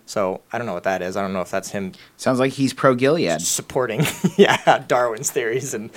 So 0.07 0.41
I 0.53 0.59
don't 0.59 0.67
know 0.67 0.75
what 0.75 0.83
that 0.85 1.03
is. 1.03 1.17
I 1.17 1.23
don't 1.23 1.33
know 1.33 1.41
if 1.41 1.51
that's 1.51 1.71
him 1.71 1.93
Sounds 2.17 2.41
like 2.41 2.53
he's 2.55 2.73
pro 2.73 2.95
Gilead. 2.95 3.41
supporting, 3.43 4.03
yeah, 4.37 4.83
Darwin's 4.89 5.31
theories 5.31 5.73
and 5.73 5.91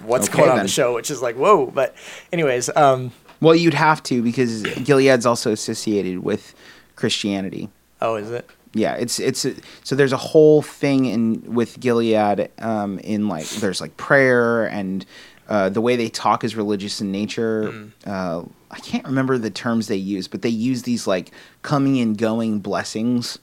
what's 0.00 0.28
Okay, 0.28 0.38
going 0.38 0.50
on 0.50 0.54
in 0.54 0.58
then. 0.58 0.66
the 0.66 0.72
show, 0.72 0.94
which 0.94 1.10
is 1.10 1.22
like 1.22 1.36
whoa. 1.36 1.66
But 1.66 1.94
anyways, 2.32 2.68
um, 2.76 3.12
Well, 3.40 3.54
you'd 3.54 3.74
have 3.74 4.02
to 4.04 4.22
because 4.22 4.62
Gilead's 4.62 5.24
also 5.26 5.52
associated 5.52 6.18
with 6.22 6.54
Christianity. 6.96 7.68
oh, 8.00 8.16
is 8.16 8.30
it? 8.30 8.48
Yeah, 8.74 8.94
it's 8.94 9.18
it's 9.18 9.46
so 9.84 9.94
there's 9.96 10.12
a 10.12 10.18
whole 10.18 10.60
thing 10.60 11.06
in 11.06 11.54
with 11.54 11.80
Gilead 11.80 12.50
um, 12.58 12.98
in 12.98 13.26
like 13.26 13.48
there's 13.48 13.80
like 13.80 13.96
prayer 13.96 14.66
and 14.66 15.06
uh, 15.48 15.68
the 15.68 15.80
way 15.80 15.96
they 15.96 16.08
talk 16.08 16.44
is 16.44 16.56
religious 16.56 17.00
in 17.00 17.12
nature. 17.12 17.90
Uh, 18.04 18.42
I 18.70 18.78
can't 18.80 19.04
remember 19.04 19.38
the 19.38 19.50
terms 19.50 19.86
they 19.88 19.96
use, 19.96 20.28
but 20.28 20.42
they 20.42 20.48
use 20.48 20.82
these 20.82 21.06
like 21.06 21.30
coming 21.62 21.98
and 22.00 22.16
going 22.16 22.60
blessings. 22.60 23.38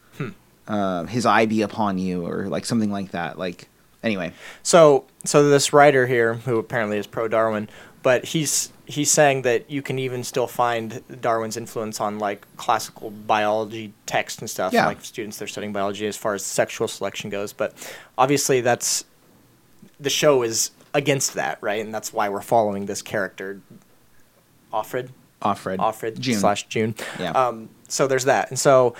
Uh, 0.66 1.04
his 1.04 1.26
eye 1.26 1.46
be 1.46 1.62
upon 1.62 1.98
you, 1.98 2.26
or 2.26 2.48
like 2.48 2.66
something 2.66 2.90
like 2.90 3.12
that. 3.12 3.38
Like 3.38 3.68
anyway, 4.02 4.32
So, 4.64 5.06
so 5.26 5.50
this 5.50 5.74
writer 5.74 6.08
here, 6.08 6.36
who 6.36 6.58
apparently 6.58 6.98
is 6.98 7.06
pro 7.06 7.28
Darwin, 7.28 7.68
but 8.02 8.26
he's 8.26 8.72
he's 8.86 9.12
saying 9.12 9.42
that 9.44 9.70
you 9.70 9.82
can 9.82 9.98
even 10.00 10.24
still 10.24 10.48
find 10.48 11.02
Darwin's 11.22 11.58
influence 11.58 12.00
on 12.00 12.20
like 12.20 12.46
classical 12.58 13.12
biology 13.12 13.94
text 14.06 14.40
and 14.40 14.50
stuff. 14.50 14.74
Yeah. 14.74 14.86
Like 14.86 15.04
students 15.04 15.38
they're 15.38 15.48
studying 15.48 15.74
biology 15.74 16.08
as 16.08 16.18
far 16.18 16.34
as 16.34 16.46
sexual 16.46 16.88
selection 16.88 17.30
goes, 17.30 17.54
but 17.54 17.74
obviously 18.18 18.62
that's 18.62 19.06
the 20.00 20.10
show 20.10 20.44
is 20.44 20.72
against 20.94 21.34
that, 21.36 21.58
right? 21.62 21.84
And 21.84 21.94
that's 21.94 22.14
why 22.14 22.30
we're 22.30 22.42
following 22.42 22.86
this 22.86 23.02
character, 23.02 23.62
Offred. 24.72 25.10
Offred, 25.42 25.78
Offred 25.78 26.20
June. 26.20 26.40
slash 26.40 26.64
June. 26.68 26.96
Yeah. 27.20 27.32
Um, 27.32 27.70
so 27.88 28.08
there's 28.08 28.26
that, 28.26 28.50
and 28.50 28.58
so 28.58 28.96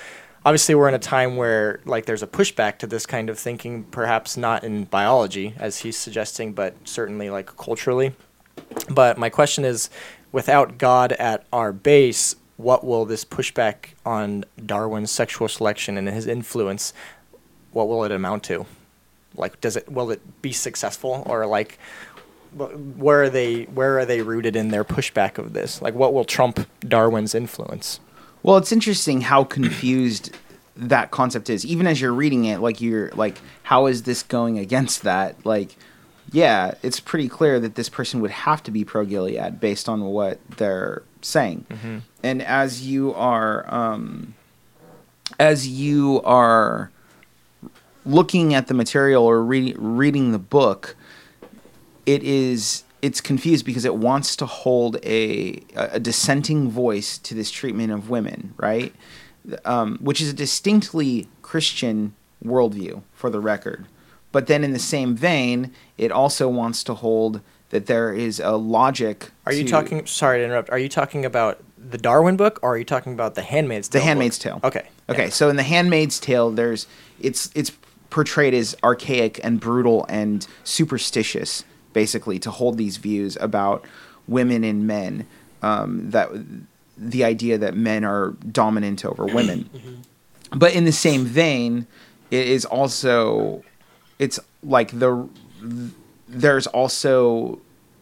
obviously 0.46 0.76
we're 0.76 0.90
in 0.90 0.94
a 0.94 1.00
time 1.00 1.36
where 1.38 1.80
like 1.86 2.06
there's 2.06 2.24
a 2.24 2.28
pushback 2.28 2.78
to 2.80 2.88
this 2.88 3.06
kind 3.06 3.30
of 3.30 3.40
thinking, 3.40 3.84
perhaps 3.86 4.38
not 4.38 4.64
in 4.64 4.86
biology 4.86 5.54
as 5.58 5.80
he's 5.80 5.98
suggesting, 5.98 6.54
but 6.54 6.76
certainly 6.84 7.30
like 7.30 7.56
culturally. 7.58 8.14
But 8.90 9.18
my 9.18 9.30
question 9.30 9.66
is, 9.66 9.90
without 10.32 10.78
God 10.78 11.14
at 11.14 11.46
our 11.52 11.72
base, 11.72 12.36
what 12.58 12.84
will 12.84 13.06
this 13.06 13.26
pushback 13.26 13.90
on 14.06 14.46
Darwin's 14.64 15.12
sexual 15.12 15.48
selection 15.48 15.98
and 15.98 16.08
his 16.08 16.28
influence? 16.28 16.94
What 17.72 17.88
will 17.88 18.04
it 18.04 18.12
amount 18.12 18.44
to? 18.46 18.66
Like, 19.36 19.62
does 19.62 19.76
it 19.76 19.92
will 19.92 20.12
it 20.12 20.42
be 20.42 20.52
successful 20.52 21.24
or 21.26 21.46
like? 21.46 21.78
Where 22.56 23.24
are 23.24 23.30
they? 23.32 23.64
Where 23.64 23.98
are 23.98 24.06
they 24.06 24.22
rooted 24.22 24.56
in 24.56 24.68
their 24.70 24.84
pushback 24.84 25.40
of 25.40 25.54
this? 25.54 25.82
Like, 25.82 25.96
what 25.96 26.14
will 26.14 26.24
trump 26.24 26.68
Darwin's 26.82 27.34
influence? 27.34 28.00
Well, 28.44 28.58
it's 28.58 28.72
interesting 28.72 29.22
how 29.22 29.44
confused 29.44 30.36
that 30.76 31.10
concept 31.10 31.50
is. 31.50 31.66
Even 31.66 31.88
as 31.88 32.00
you're 32.00 32.14
reading 32.14 32.46
it, 32.46 32.60
like 32.60 32.80
you're 32.80 33.10
like, 33.12 33.40
how 33.64 33.88
is 33.88 34.04
this 34.04 34.22
going 34.22 34.60
against 34.60 35.02
that? 35.02 35.44
Like, 35.46 35.76
yeah, 36.32 36.76
it's 36.84 37.00
pretty 37.00 37.28
clear 37.28 37.60
that 37.60 37.76
this 37.76 37.90
person 37.90 38.22
would 38.22 38.32
have 38.32 38.62
to 38.64 38.72
be 38.72 38.84
pro 38.84 39.06
Gilead 39.06 39.60
based 39.60 39.90
on 39.90 40.02
what 40.06 40.40
they're 40.58 41.04
saying. 41.22 41.66
And 42.22 42.42
as 42.42 42.86
you 42.86 43.14
are, 43.14 43.66
um, 43.74 44.36
as 45.40 45.68
you 45.68 46.22
are 46.24 46.92
looking 48.06 48.54
at 48.54 48.68
the 48.68 48.74
material 48.74 49.24
or 49.24 49.44
re- 49.44 49.76
reading 49.78 50.32
the 50.32 50.40
book, 50.40 50.96
it 52.06 52.24
is 52.24 52.84
it's 53.02 53.20
confused 53.20 53.66
because 53.66 53.84
it 53.86 53.96
wants 53.96 54.36
to 54.38 54.46
hold 54.46 54.98
a 55.04 55.62
a 55.76 56.00
dissenting 56.00 56.70
voice 56.70 57.18
to 57.20 57.34
this 57.36 57.52
treatment 57.52 57.92
of 57.92 58.10
women, 58.10 58.54
right? 58.58 58.94
Um, 59.66 59.98
which 60.02 60.22
is 60.22 60.30
a 60.30 60.34
distinctly 60.34 61.28
Christian 61.42 62.16
worldview, 62.44 63.02
for 63.14 63.30
the 63.30 63.40
record. 63.40 63.86
but 64.32 64.48
then 64.48 64.64
in 64.64 64.74
the 64.74 64.80
same 64.80 65.16
vein, 65.16 65.72
it 65.98 66.12
also 66.12 66.48
wants 66.50 66.84
to 66.84 66.94
hold 66.96 67.40
that 67.70 67.86
there 67.86 68.12
is 68.14 68.40
a 68.40 68.52
logic. 68.54 69.30
Are 69.46 69.54
you 69.54 69.64
to- 69.64 69.70
talking? 69.70 70.06
Sorry 70.08 70.40
to 70.40 70.46
interrupt. 70.46 70.70
Are 70.72 70.80
you 70.80 70.90
talking 70.90 71.24
about 71.26 71.60
the 71.78 71.98
Darwin 71.98 72.36
book, 72.38 72.58
or 72.64 72.74
are 72.74 72.78
you 72.78 72.84
talking 72.86 73.14
about 73.14 73.36
the 73.36 73.42
Handmaid's 73.44 73.88
Tale? 73.90 74.00
The 74.02 74.06
Handmaid's 74.06 74.38
book? 74.40 74.44
Tale. 74.44 74.60
Okay. 74.64 74.88
Okay, 75.10 75.24
Yeah. 75.26 75.30
so 75.30 75.50
in 75.50 75.56
The 75.58 75.64
Handmaid's 75.64 76.20
Tale, 76.20 76.50
there's 76.52 76.88
it's 77.22 77.50
it's 77.54 77.72
portrayed 78.14 78.54
as 78.54 78.76
archaic 78.84 79.40
and 79.44 79.60
brutal 79.60 80.06
and 80.08 80.48
superstitious, 80.64 81.66
basically, 81.92 82.40
to 82.40 82.52
hold 82.52 82.78
these 82.78 82.98
views 82.98 83.38
about 83.42 83.86
women 84.28 84.64
and 84.64 84.88
men. 84.88 85.28
Um, 85.62 86.12
that 86.12 86.30
the 86.98 87.24
idea 87.24 87.58
that 87.58 87.76
men 87.76 88.04
are 88.04 88.32
dominant 88.52 89.04
over 89.04 89.26
women, 89.26 89.70
but 90.52 90.76
in 90.76 90.86
the 90.86 90.92
same 90.92 91.26
vein, 91.26 91.88
it 92.30 92.48
is 92.48 92.66
also 92.66 93.64
it's 94.20 94.40
like 94.62 94.92
the 95.00 95.28
there's 96.28 96.68
also 96.68 97.60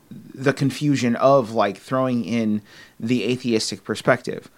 the 0.09 0.53
confusion 0.53 1.15
of 1.15 1.51
like 1.51 1.77
throwing 1.77 2.25
in 2.25 2.61
the 2.99 3.23
atheistic 3.23 3.83
perspective 3.83 4.49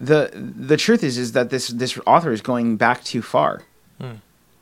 the 0.00 0.30
the 0.34 0.76
truth 0.76 1.02
is 1.02 1.18
is 1.18 1.32
that 1.32 1.50
this 1.50 1.68
this 1.68 1.98
author 2.06 2.32
is 2.32 2.40
going 2.40 2.76
back 2.76 3.04
too 3.04 3.22
far. 3.22 3.62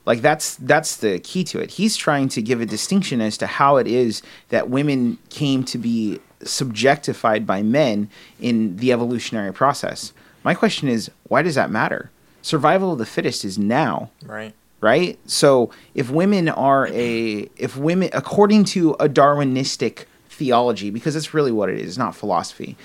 Like 0.04 0.20
that's 0.20 0.56
that's 0.56 0.96
the 0.96 1.20
key 1.20 1.44
to 1.44 1.60
it. 1.60 1.72
He's 1.72 1.96
trying 1.96 2.28
to 2.30 2.42
give 2.42 2.60
a 2.60 2.66
distinction 2.66 3.20
as 3.20 3.38
to 3.38 3.46
how 3.46 3.76
it 3.76 3.86
is 3.86 4.22
that 4.48 4.68
women 4.68 5.18
came 5.30 5.64
to 5.64 5.78
be 5.78 6.20
subjectified 6.40 7.46
by 7.46 7.62
men 7.62 8.10
in 8.40 8.76
the 8.76 8.92
evolutionary 8.92 9.52
process. 9.52 10.12
My 10.42 10.54
question 10.54 10.88
is, 10.88 11.10
why 11.28 11.42
does 11.42 11.54
that 11.54 11.70
matter? 11.70 12.10
Survival 12.42 12.92
of 12.92 12.98
the 12.98 13.06
fittest 13.06 13.44
is 13.44 13.58
now 13.58 14.10
Right. 14.26 14.52
right? 14.80 15.18
So 15.26 15.70
if 15.94 16.10
women 16.10 16.48
are 16.48 16.88
a 16.88 17.48
if 17.56 17.76
women 17.76 18.10
according 18.12 18.64
to 18.64 18.94
a 18.94 19.08
Darwinistic 19.08 20.06
theology, 20.28 20.90
because 20.90 21.14
that's 21.14 21.32
really 21.32 21.52
what 21.52 21.68
it 21.68 21.78
is, 21.78 21.96
not 21.96 22.16
philosophy. 22.16 22.76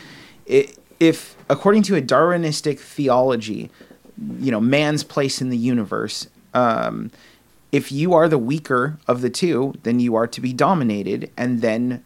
It, 0.45 0.77
if 0.99 1.35
according 1.49 1.81
to 1.83 1.95
a 1.95 2.01
Darwinistic 2.01 2.79
theology, 2.79 3.71
you 4.39 4.51
know, 4.51 4.61
man's 4.61 5.03
place 5.03 5.41
in 5.41 5.49
the 5.49 5.57
universe, 5.57 6.27
um, 6.53 7.11
if 7.71 7.91
you 7.91 8.13
are 8.13 8.27
the 8.29 8.37
weaker 8.37 8.97
of 9.07 9.21
the 9.21 9.29
two, 9.29 9.73
then 9.83 9.99
you 9.99 10.15
are 10.15 10.27
to 10.27 10.41
be 10.41 10.53
dominated 10.53 11.29
and 11.37 11.61
then 11.61 12.03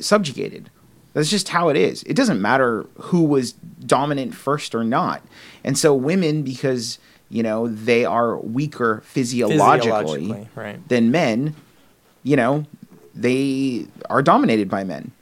subjugated. 0.00 0.70
That's 1.12 1.30
just 1.30 1.50
how 1.50 1.68
it 1.68 1.76
is. 1.76 2.02
It 2.04 2.14
doesn't 2.14 2.42
matter 2.42 2.86
who 2.98 3.22
was 3.22 3.52
dominant 3.52 4.34
first 4.34 4.74
or 4.74 4.82
not. 4.82 5.22
And 5.62 5.78
so 5.78 5.94
women, 5.94 6.42
because 6.42 6.98
you 7.28 7.42
know 7.42 7.68
they 7.68 8.04
are 8.04 8.36
weaker 8.38 9.02
physiologically, 9.04 10.28
Physiologically, 10.28 10.48
right. 10.54 10.88
than 10.88 11.10
men, 11.10 11.54
you 12.22 12.36
know, 12.36 12.66
they 13.14 13.86
are 14.10 14.22
dominated 14.22 14.68
by 14.68 14.84
men. 14.84 15.12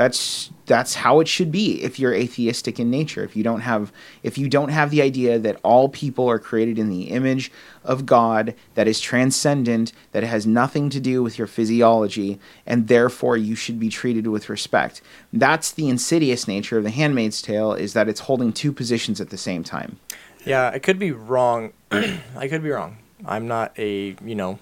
That's 0.00 0.50
that's 0.64 0.94
how 0.94 1.20
it 1.20 1.28
should 1.28 1.52
be 1.52 1.82
if 1.82 1.98
you're 1.98 2.14
atheistic 2.14 2.80
in 2.80 2.90
nature. 2.90 3.22
If 3.22 3.36
you 3.36 3.42
don't 3.42 3.60
have 3.60 3.92
if 4.22 4.38
you 4.38 4.48
don't 4.48 4.70
have 4.70 4.90
the 4.90 5.02
idea 5.02 5.38
that 5.38 5.60
all 5.62 5.90
people 5.90 6.26
are 6.26 6.38
created 6.38 6.78
in 6.78 6.88
the 6.88 7.10
image 7.10 7.52
of 7.84 8.06
God, 8.06 8.54
that 8.76 8.88
is 8.88 8.98
transcendent, 8.98 9.92
that 10.12 10.22
has 10.22 10.46
nothing 10.46 10.88
to 10.88 11.00
do 11.00 11.22
with 11.22 11.36
your 11.36 11.46
physiology, 11.46 12.40
and 12.64 12.88
therefore 12.88 13.36
you 13.36 13.54
should 13.54 13.78
be 13.78 13.90
treated 13.90 14.26
with 14.26 14.48
respect. 14.48 15.02
That's 15.34 15.70
the 15.70 15.90
insidious 15.90 16.48
nature 16.48 16.78
of 16.78 16.84
the 16.84 16.88
Handmaid's 16.88 17.42
Tale 17.42 17.74
is 17.74 17.92
that 17.92 18.08
it's 18.08 18.20
holding 18.20 18.54
two 18.54 18.72
positions 18.72 19.20
at 19.20 19.28
the 19.28 19.36
same 19.36 19.62
time. 19.62 19.98
Yeah, 20.46 20.70
I 20.72 20.78
could 20.78 20.98
be 20.98 21.12
wrong. 21.12 21.74
I 21.90 22.48
could 22.48 22.62
be 22.62 22.70
wrong. 22.70 22.96
I'm 23.26 23.46
not 23.46 23.78
a 23.78 24.16
you 24.24 24.34
know 24.34 24.60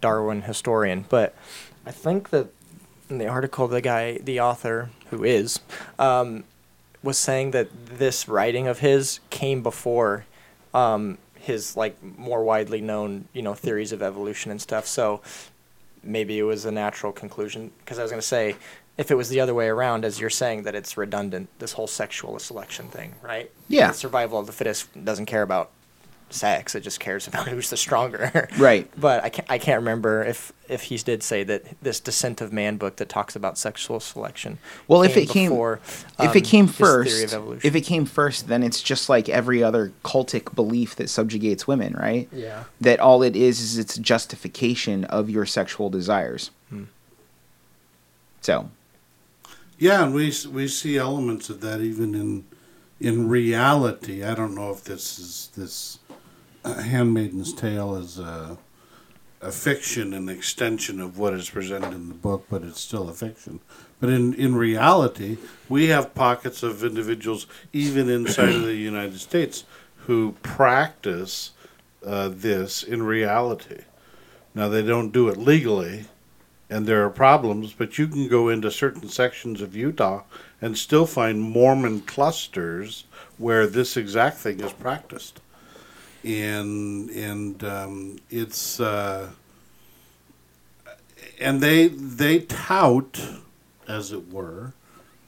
Darwin 0.00 0.42
historian, 0.42 1.04
but 1.08 1.36
I 1.86 1.92
think 1.92 2.30
that 2.30 2.52
in 3.10 3.18
the 3.18 3.26
article, 3.26 3.68
the 3.68 3.80
guy, 3.80 4.18
the 4.18 4.40
author, 4.40 4.90
who 5.10 5.24
is, 5.24 5.60
um, 5.98 6.44
was 7.02 7.18
saying 7.18 7.50
that 7.52 7.68
this 7.86 8.28
writing 8.28 8.66
of 8.66 8.80
his 8.80 9.20
came 9.30 9.62
before 9.62 10.26
um, 10.74 11.18
his 11.34 11.76
like 11.76 11.96
more 12.02 12.44
widely 12.44 12.80
known 12.80 13.26
you 13.32 13.42
know 13.42 13.54
theories 13.54 13.92
of 13.92 14.02
evolution 14.02 14.50
and 14.50 14.60
stuff. 14.60 14.86
So 14.86 15.20
maybe 16.02 16.38
it 16.38 16.42
was 16.42 16.64
a 16.64 16.70
natural 16.70 17.12
conclusion. 17.12 17.70
Because 17.78 17.98
I 17.98 18.02
was 18.02 18.10
going 18.10 18.20
to 18.20 18.26
say, 18.26 18.56
if 18.98 19.10
it 19.10 19.14
was 19.14 19.28
the 19.28 19.40
other 19.40 19.54
way 19.54 19.68
around, 19.68 20.04
as 20.04 20.20
you're 20.20 20.30
saying, 20.30 20.64
that 20.64 20.74
it's 20.74 20.96
redundant, 20.96 21.48
this 21.58 21.72
whole 21.72 21.86
sexual 21.86 22.38
selection 22.38 22.88
thing, 22.88 23.14
right? 23.22 23.50
Yeah. 23.68 23.88
The 23.88 23.94
survival 23.94 24.38
of 24.38 24.46
the 24.46 24.52
fittest 24.52 25.04
doesn't 25.04 25.26
care 25.26 25.42
about 25.42 25.70
sex; 26.32 26.74
it 26.74 26.80
just 26.80 27.00
cares 27.00 27.26
about 27.26 27.48
who's 27.52 27.70
the 27.70 27.76
stronger. 27.76 28.48
Right. 28.58 28.90
But 29.00 29.24
I 29.24 29.30
can't, 29.30 29.50
I 29.50 29.58
can't 29.58 29.80
remember 29.80 30.22
if 30.24 30.52
if 30.68 30.82
he 30.84 30.96
did 30.98 31.22
say 31.22 31.42
that 31.44 31.64
this 31.82 32.00
Descent 32.00 32.40
of 32.40 32.52
Man 32.52 32.76
book 32.76 32.96
that 32.96 33.08
talks 33.08 33.34
about 33.34 33.56
sexual 33.56 33.98
selection. 33.98 34.58
Well, 34.88 35.02
if 35.02 35.16
it 35.16 35.28
came, 35.28 35.50
before, 35.50 35.80
if 36.18 36.36
it 36.36 36.44
um, 36.44 36.50
came 36.50 36.66
first, 36.66 37.34
if 37.64 37.74
it 37.74 37.80
came 37.80 38.04
first, 38.04 38.48
then 38.48 38.62
it's 38.62 38.82
just 38.82 39.08
like 39.08 39.28
every 39.28 39.62
other 39.62 39.92
cultic 40.04 40.54
belief 40.54 40.96
that 40.96 41.08
subjugates 41.08 41.66
women, 41.66 41.94
right? 41.94 42.28
yeah. 42.32 42.64
That 42.80 43.00
all 43.00 43.22
it 43.22 43.36
is 43.36 43.60
is 43.60 43.78
it's 43.78 43.96
justification 43.96 45.04
of 45.04 45.30
your 45.30 45.46
sexual 45.46 45.88
desires. 45.88 46.50
Hmm. 46.68 46.84
So, 48.40 48.70
Yeah, 49.78 50.04
and 50.04 50.14
we 50.14 50.32
we 50.52 50.68
see 50.68 50.98
elements 50.98 51.48
of 51.48 51.60
that 51.62 51.80
even 51.80 52.14
in 52.14 52.44
in 53.00 53.28
reality. 53.28 54.22
I 54.22 54.34
don't 54.34 54.54
know 54.54 54.70
if 54.70 54.84
this 54.84 55.18
is 55.18 55.50
this 55.56 55.98
Handmaiden's 56.64 57.52
Tale 57.52 57.96
is 57.96 58.18
a 58.18 58.58
a 59.42 59.50
fiction, 59.50 60.12
an 60.12 60.28
extension 60.28 61.00
of 61.00 61.18
what 61.18 61.32
is 61.32 61.48
presented 61.48 61.94
in 61.94 62.08
the 62.08 62.14
book, 62.14 62.44
but 62.50 62.62
it's 62.62 62.80
still 62.80 63.08
a 63.08 63.14
fiction. 63.14 63.60
But 63.98 64.10
in 64.10 64.34
in 64.34 64.54
reality, 64.54 65.38
we 65.68 65.86
have 65.86 66.14
pockets 66.14 66.62
of 66.62 66.84
individuals 66.84 67.46
even 67.72 68.08
inside 68.10 68.50
of 68.50 68.62
the 68.62 68.74
United 68.92 69.18
States 69.18 69.64
who 70.06 70.36
practice 70.42 71.52
uh, 72.04 72.28
this 72.28 72.82
in 72.82 73.02
reality. 73.02 73.82
Now 74.54 74.68
they 74.68 74.82
don't 74.82 75.12
do 75.12 75.28
it 75.28 75.38
legally, 75.38 76.06
and 76.68 76.86
there 76.86 77.04
are 77.04 77.10
problems, 77.10 77.72
but 77.72 77.98
you 77.98 78.08
can 78.08 78.28
go 78.28 78.48
into 78.48 78.70
certain 78.70 79.08
sections 79.08 79.62
of 79.62 79.76
Utah 79.76 80.24
and 80.60 80.76
still 80.76 81.06
find 81.06 81.40
Mormon 81.40 82.02
clusters 82.02 83.04
where 83.38 83.66
this 83.66 83.96
exact 83.96 84.36
thing 84.38 84.60
is 84.60 84.72
practiced. 84.72 85.40
And 86.24 87.10
and 87.10 87.64
um, 87.64 88.18
it's 88.28 88.78
uh, 88.78 89.30
and 91.40 91.60
they 91.60 91.88
they 91.88 92.40
tout, 92.40 93.20
as 93.88 94.12
it 94.12 94.30
were, 94.32 94.74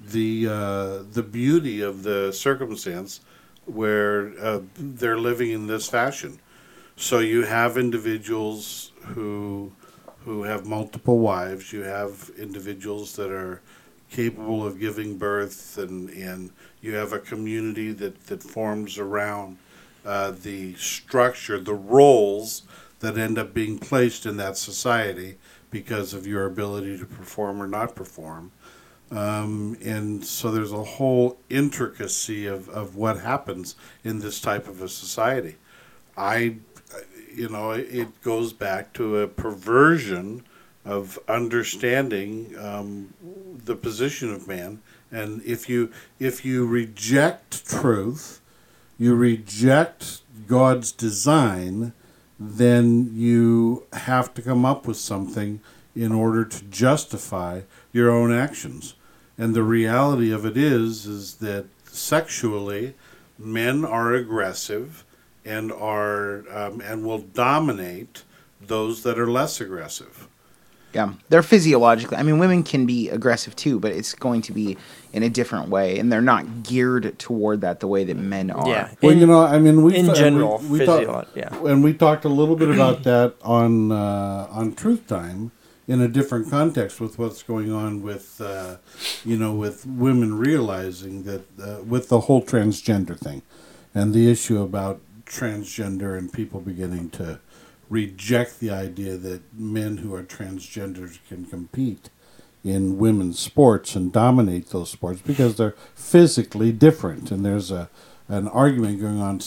the 0.01 0.49
uh, 0.49 1.03
the 1.11 1.23
beauty 1.23 1.81
of 1.81 2.03
the 2.03 2.33
circumstance 2.33 3.21
where 3.65 4.33
uh, 4.41 4.61
they're 4.77 5.19
living 5.19 5.51
in 5.51 5.67
this 5.67 5.89
fashion. 5.89 6.39
So 6.97 7.21
you 7.21 7.45
have 7.45 7.79
individuals 7.79 8.93
who 9.15 9.73
who 10.25 10.43
have 10.45 10.67
multiple 10.67 11.19
wives. 11.19 11.73
You 11.73 11.83
have 11.83 12.31
individuals 12.39 13.17
that 13.17 13.31
are 13.31 13.61
capable 14.11 14.65
of 14.67 14.79
giving 14.79 15.17
birth, 15.17 15.79
and, 15.79 16.11
and 16.11 16.51
you 16.83 16.95
have 16.95 17.13
a 17.13 17.19
community 17.19 17.93
that, 17.93 18.27
that 18.27 18.43
forms 18.43 18.99
around 18.99 19.57
uh, 20.05 20.31
the 20.31 20.75
structure, 20.75 21.59
the 21.59 21.75
roles 21.75 22.63
that 23.01 23.19
end 23.19 23.39
up 23.39 23.53
being 23.53 23.79
placed 23.79 24.27
in 24.27 24.37
that 24.37 24.57
society 24.57 25.37
because 25.71 26.15
of 26.15 26.27
your 26.27 26.47
ability 26.47 26.99
to 26.99 27.07
perform 27.07 27.61
or 27.61 27.67
not 27.67 27.95
perform. 27.95 28.53
Um, 29.11 29.77
and 29.85 30.25
so 30.25 30.51
there's 30.51 30.73
a 30.73 30.85
whole 30.85 31.39
intricacy 31.51 32.47
of, 32.47 32.69
of 32.71 32.97
what 32.97 33.19
happens 33.21 33.77
in 34.05 34.21
this 34.21 34.41
type 34.41 34.69
of 34.69 34.81
a 34.81 34.89
society. 34.89 35.57
I, 36.17 36.57
you 37.35 37.49
know, 37.49 37.73
it 37.73 38.23
goes 38.23 38.53
back 38.53 38.93
to 38.95 39.19
a 39.19 39.29
perversion 39.29 40.45
of 40.85 41.19
understanding 41.29 42.55
um, 42.59 43.13
the 43.65 43.77
position 43.77 44.33
of 44.33 44.49
man. 44.49 44.81
And 45.11 45.43
if 45.43 45.69
you 45.69 45.93
if 46.19 46.45
you 46.45 46.67
reject 46.67 47.67
truth, 47.69 48.41
you 48.99 49.15
reject 49.15 50.23
God's 50.47 50.93
design, 50.93 51.93
then 52.39 53.11
you 53.15 53.87
have 53.93 54.35
to 54.35 54.43
come 54.43 54.65
up 54.65 54.87
with 54.87 54.97
something 54.97 55.61
in 55.95 56.13
order 56.13 56.45
to 56.45 56.65
justify 56.65 57.63
your 57.93 58.11
own 58.11 58.33
actions. 58.33 58.95
And 59.39 59.55
the 59.55 59.63
reality 59.63 60.31
of 60.33 60.45
it 60.45 60.57
is 60.57 61.07
is 61.07 61.35
that 61.37 61.67
sexually, 61.85 62.95
men 63.39 63.85
are 63.85 64.15
aggressive 64.15 65.05
and 65.45 65.73
are 65.73 66.45
um, 66.51 66.81
and 66.81 67.05
will 67.05 67.19
dominate 67.19 68.23
those 68.61 69.03
that 69.03 69.19
are 69.19 69.31
less 69.31 69.61
aggressive. 69.61 70.29
Yeah, 70.95 71.15
they're 71.31 71.43
physiologically. 71.43 72.17
I 72.19 72.23
mean, 72.23 72.39
women 72.39 72.63
can 72.63 72.85
be 72.87 73.09
aggressive 73.09 73.57
too, 73.57 73.81
but 73.81 73.93
it's 73.93 74.15
going 74.15 74.43
to 74.43 74.53
be 74.53 74.77
in 75.13 75.23
a 75.23 75.31
different 75.31 75.69
way, 75.71 75.99
and 75.99 76.13
they're 76.13 76.21
not 76.21 76.63
geared 76.65 77.19
toward 77.19 77.61
that 77.63 77.81
the 77.81 77.87
way 77.87 78.05
that 78.05 78.17
men 78.17 78.51
are. 78.51 78.69
Yeah. 78.69 78.91
Well, 79.03 79.13
In- 79.13 79.19
you 79.21 79.27
know, 79.27 79.43
I 79.43 79.59
mean, 79.59 79.83
we 79.83 79.97
in 79.97 80.09
we- 80.09 80.15
general, 80.15 80.59
we, 80.69 80.79
physio- 80.81 81.05
talk- 81.07 81.29
yeah. 81.35 81.55
and 81.65 81.83
we 81.83 81.95
talked 81.95 82.25
a 82.25 82.29
little 82.29 82.57
bit 82.57 82.69
about 82.71 83.05
that 83.05 83.35
on 83.43 83.91
uh, 83.93 84.47
on 84.51 84.75
Truth 84.75 85.07
Time 85.07 85.51
in 85.89 86.01
a 86.01 86.09
different 86.09 86.49
context 86.51 87.01
with 87.01 87.19
what's 87.19 87.43
going 87.43 87.73
on 87.73 88.03
with 88.03 88.41
uh, 88.41 88.77
you 89.25 89.37
know 89.37 89.53
with 89.55 89.85
women 89.87 90.39
realizing 90.39 91.25
that 91.25 91.43
uh, 91.61 91.83
with 91.83 92.09
the 92.09 92.21
whole 92.21 92.43
transgender 92.43 93.19
thing 93.19 93.43
and 93.95 94.13
the 94.15 94.31
issue 94.31 94.61
about 94.63 95.01
transgender 95.27 96.17
and 96.17 96.33
people 96.33 96.61
beginning 96.61 97.11
to 97.11 97.41
reject 97.93 98.59
the 98.59 98.71
idea 98.71 99.19
that 99.19 99.43
men 99.53 99.99
who 99.99 100.15
are 100.15 100.23
transgenders 100.23 101.19
can 101.29 101.45
compete 101.45 102.09
in 102.65 102.97
women's 102.97 103.39
sports 103.39 103.95
and 103.95 104.11
dominate 104.11 104.71
those 104.71 104.91
sports 104.91 105.21
because 105.21 105.57
they're 105.57 105.77
physically 105.95 106.73
different. 106.73 107.31
And 107.31 107.45
there's 107.45 107.71
a 107.71 107.91
an 108.29 108.49
argument 108.49 108.99
going 108.99 109.21
on 109.21 109.41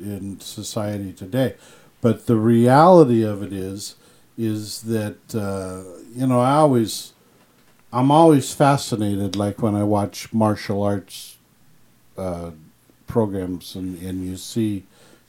in 0.00 0.40
society 0.40 1.12
today. 1.12 1.54
But 2.00 2.26
the 2.26 2.34
reality 2.34 3.22
of 3.22 3.40
it 3.40 3.52
is 3.52 3.94
is 4.36 4.82
that 4.82 5.20
uh, 5.32 6.02
you 6.12 6.26
know 6.26 6.40
I 6.40 6.54
always 6.54 7.12
I'm 7.92 8.10
always 8.10 8.52
fascinated 8.52 9.36
like 9.36 9.62
when 9.62 9.76
I 9.76 9.84
watch 9.84 10.32
martial 10.32 10.82
arts 10.82 11.36
uh, 12.18 12.50
programs 13.06 13.76
and, 13.76 14.02
and 14.02 14.26
you 14.26 14.36
see 14.36 14.82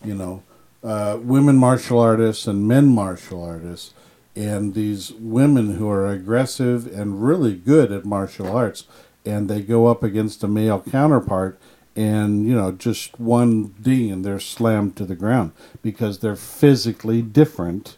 you 0.03 0.15
know 0.15 0.41
uh, 0.83 1.17
women 1.21 1.55
martial 1.57 1.99
artists 1.99 2.45
and 2.47 2.67
men 2.67 2.87
martial 2.87 3.43
artists 3.43 3.93
and 4.35 4.73
these 4.73 5.13
women 5.13 5.75
who 5.75 5.89
are 5.89 6.07
aggressive 6.07 6.87
and 6.87 7.23
really 7.23 7.55
good 7.55 7.91
at 7.91 8.03
martial 8.05 8.55
arts 8.55 8.85
and 9.25 9.49
they 9.49 9.61
go 9.61 9.87
up 9.87 10.03
against 10.03 10.43
a 10.43 10.47
male 10.47 10.81
counterpart 10.81 11.59
and 11.95 12.45
you 12.47 12.55
know 12.55 12.71
just 12.71 13.19
one 13.19 13.67
ding 13.81 14.11
and 14.11 14.25
they're 14.25 14.39
slammed 14.39 14.95
to 14.95 15.05
the 15.05 15.15
ground 15.15 15.51
because 15.81 16.19
they're 16.19 16.35
physically 16.35 17.21
different 17.21 17.97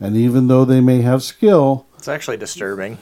and 0.00 0.16
even 0.16 0.46
though 0.46 0.64
they 0.64 0.80
may 0.80 1.02
have 1.02 1.22
skill 1.22 1.86
It's 1.98 2.08
actually 2.08 2.36
disturbing. 2.36 2.98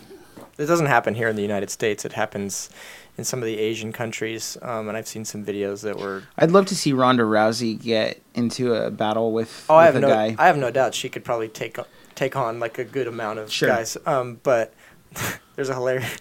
It 0.59 0.67
doesn't 0.67 0.87
happen 0.87 1.15
here 1.15 1.29
in 1.29 1.37
the 1.37 1.43
United 1.43 1.71
States. 1.71 2.05
It 2.05 2.13
happens 2.13 2.71
in 3.19 3.25
some 3.25 3.41
of 3.41 3.45
the 3.47 3.59
Asian 3.59 3.93
countries, 3.93 4.57
um, 4.63 4.89
and 4.89 4.97
I've 4.97 5.07
seen 5.07 5.25
some 5.25 5.45
videos 5.45 5.83
that 5.83 5.99
were. 5.99 6.23
I'd 6.39 6.51
love 6.51 6.67
to 6.67 6.77
see 6.77 6.93
Ronda 6.93 7.25
Rousey 7.25 7.81
get 7.81 8.23
into 8.35 8.75
a 8.75 8.91
battle 8.91 9.33
with, 9.33 9.67
Oh, 9.69 9.77
I 9.77 9.85
have 9.87 9.97
a 9.97 10.01
no. 10.01 10.09
guy. 10.09 10.35
I 10.39 10.47
have 10.47 10.57
no 10.57 10.71
doubt 10.71 10.95
she 10.95 11.09
could 11.09 11.25
probably 11.25 11.49
take 11.49 11.79
take 12.15 12.37
on 12.37 12.59
like 12.61 12.79
a 12.79 12.85
good 12.85 13.07
amount 13.07 13.39
of 13.39 13.51
Sure. 13.53 13.69
guys. 13.69 13.97
Um, 14.07 14.41
but 14.43 14.73
there's 15.57 15.69
a 15.69 15.75
hilarious, 15.75 16.17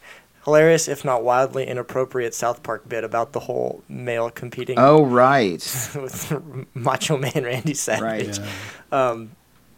hilarious, 0.46 0.88
if 0.88 1.04
not 1.06 1.24
wildly 1.24 1.66
inappropriate, 1.68 2.34
South 2.34 2.62
Park 2.64 2.88
bit 2.90 3.04
about 3.04 3.32
the 3.34 3.40
whole 3.42 3.84
male 3.90 4.30
competing 4.30 4.76
oh 4.80 5.06
right, 5.06 5.62
with 5.96 6.34
Macho 6.76 7.18
Man 7.18 7.44
Randy 7.44 7.74
Savage. 7.74 8.38
Right. 8.40 8.48
Um, 8.92 9.32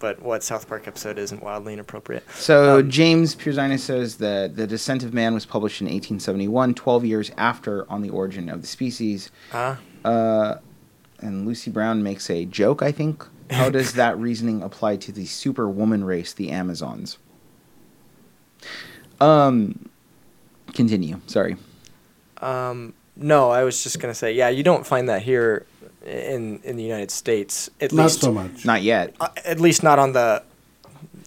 but 0.03 0.21
what 0.21 0.43
South 0.43 0.67
Park 0.67 0.85
episode 0.85 1.17
isn't 1.17 1.41
wildly 1.41 1.71
inappropriate? 1.71 2.29
So 2.31 2.79
Um, 2.79 2.89
James 2.89 3.37
Pierzina 3.37 3.79
says 3.79 4.17
that 4.17 4.57
The 4.57 4.67
Descent 4.67 5.01
of 5.01 5.13
Man 5.13 5.33
was 5.33 5.45
published 5.45 5.79
in 5.79 5.85
1871, 5.85 6.73
12 6.73 7.05
years 7.05 7.31
after 7.37 7.89
On 7.89 8.01
the 8.01 8.09
Origin 8.09 8.49
of 8.49 8.59
the 8.59 8.67
Species. 8.67 9.31
Huh? 9.49 9.77
Uh, 10.03 10.55
and 11.21 11.47
Lucy 11.47 11.71
Brown 11.71 12.03
makes 12.03 12.29
a 12.29 12.43
joke, 12.43 12.81
I 12.81 12.91
think. 12.91 13.25
How 13.49 13.69
does 13.69 13.93
that 14.01 14.17
reasoning 14.17 14.61
apply 14.61 14.97
to 14.97 15.13
the 15.13 15.25
superwoman 15.25 16.03
race, 16.03 16.33
the 16.33 16.51
Amazons? 16.51 17.17
Um, 19.21 19.87
continue. 20.73 21.21
Sorry. 21.27 21.55
Um, 22.41 22.93
no, 23.15 23.51
I 23.51 23.63
was 23.63 23.81
just 23.81 24.01
gonna 24.01 24.13
say, 24.13 24.33
yeah, 24.33 24.49
you 24.49 24.63
don't 24.63 24.85
find 24.85 25.07
that 25.07 25.21
here 25.21 25.65
in 26.03 26.59
in 26.63 26.75
the 26.75 26.83
United 26.83 27.11
States. 27.11 27.69
At 27.81 27.91
not 27.93 28.03
least, 28.03 28.21
so 28.21 28.31
much 28.31 28.65
Not 28.65 28.81
yet. 28.81 29.15
uh, 29.19 29.29
at 29.45 29.59
least 29.59 29.83
not 29.83 29.99
on 29.99 30.13
the 30.13 30.43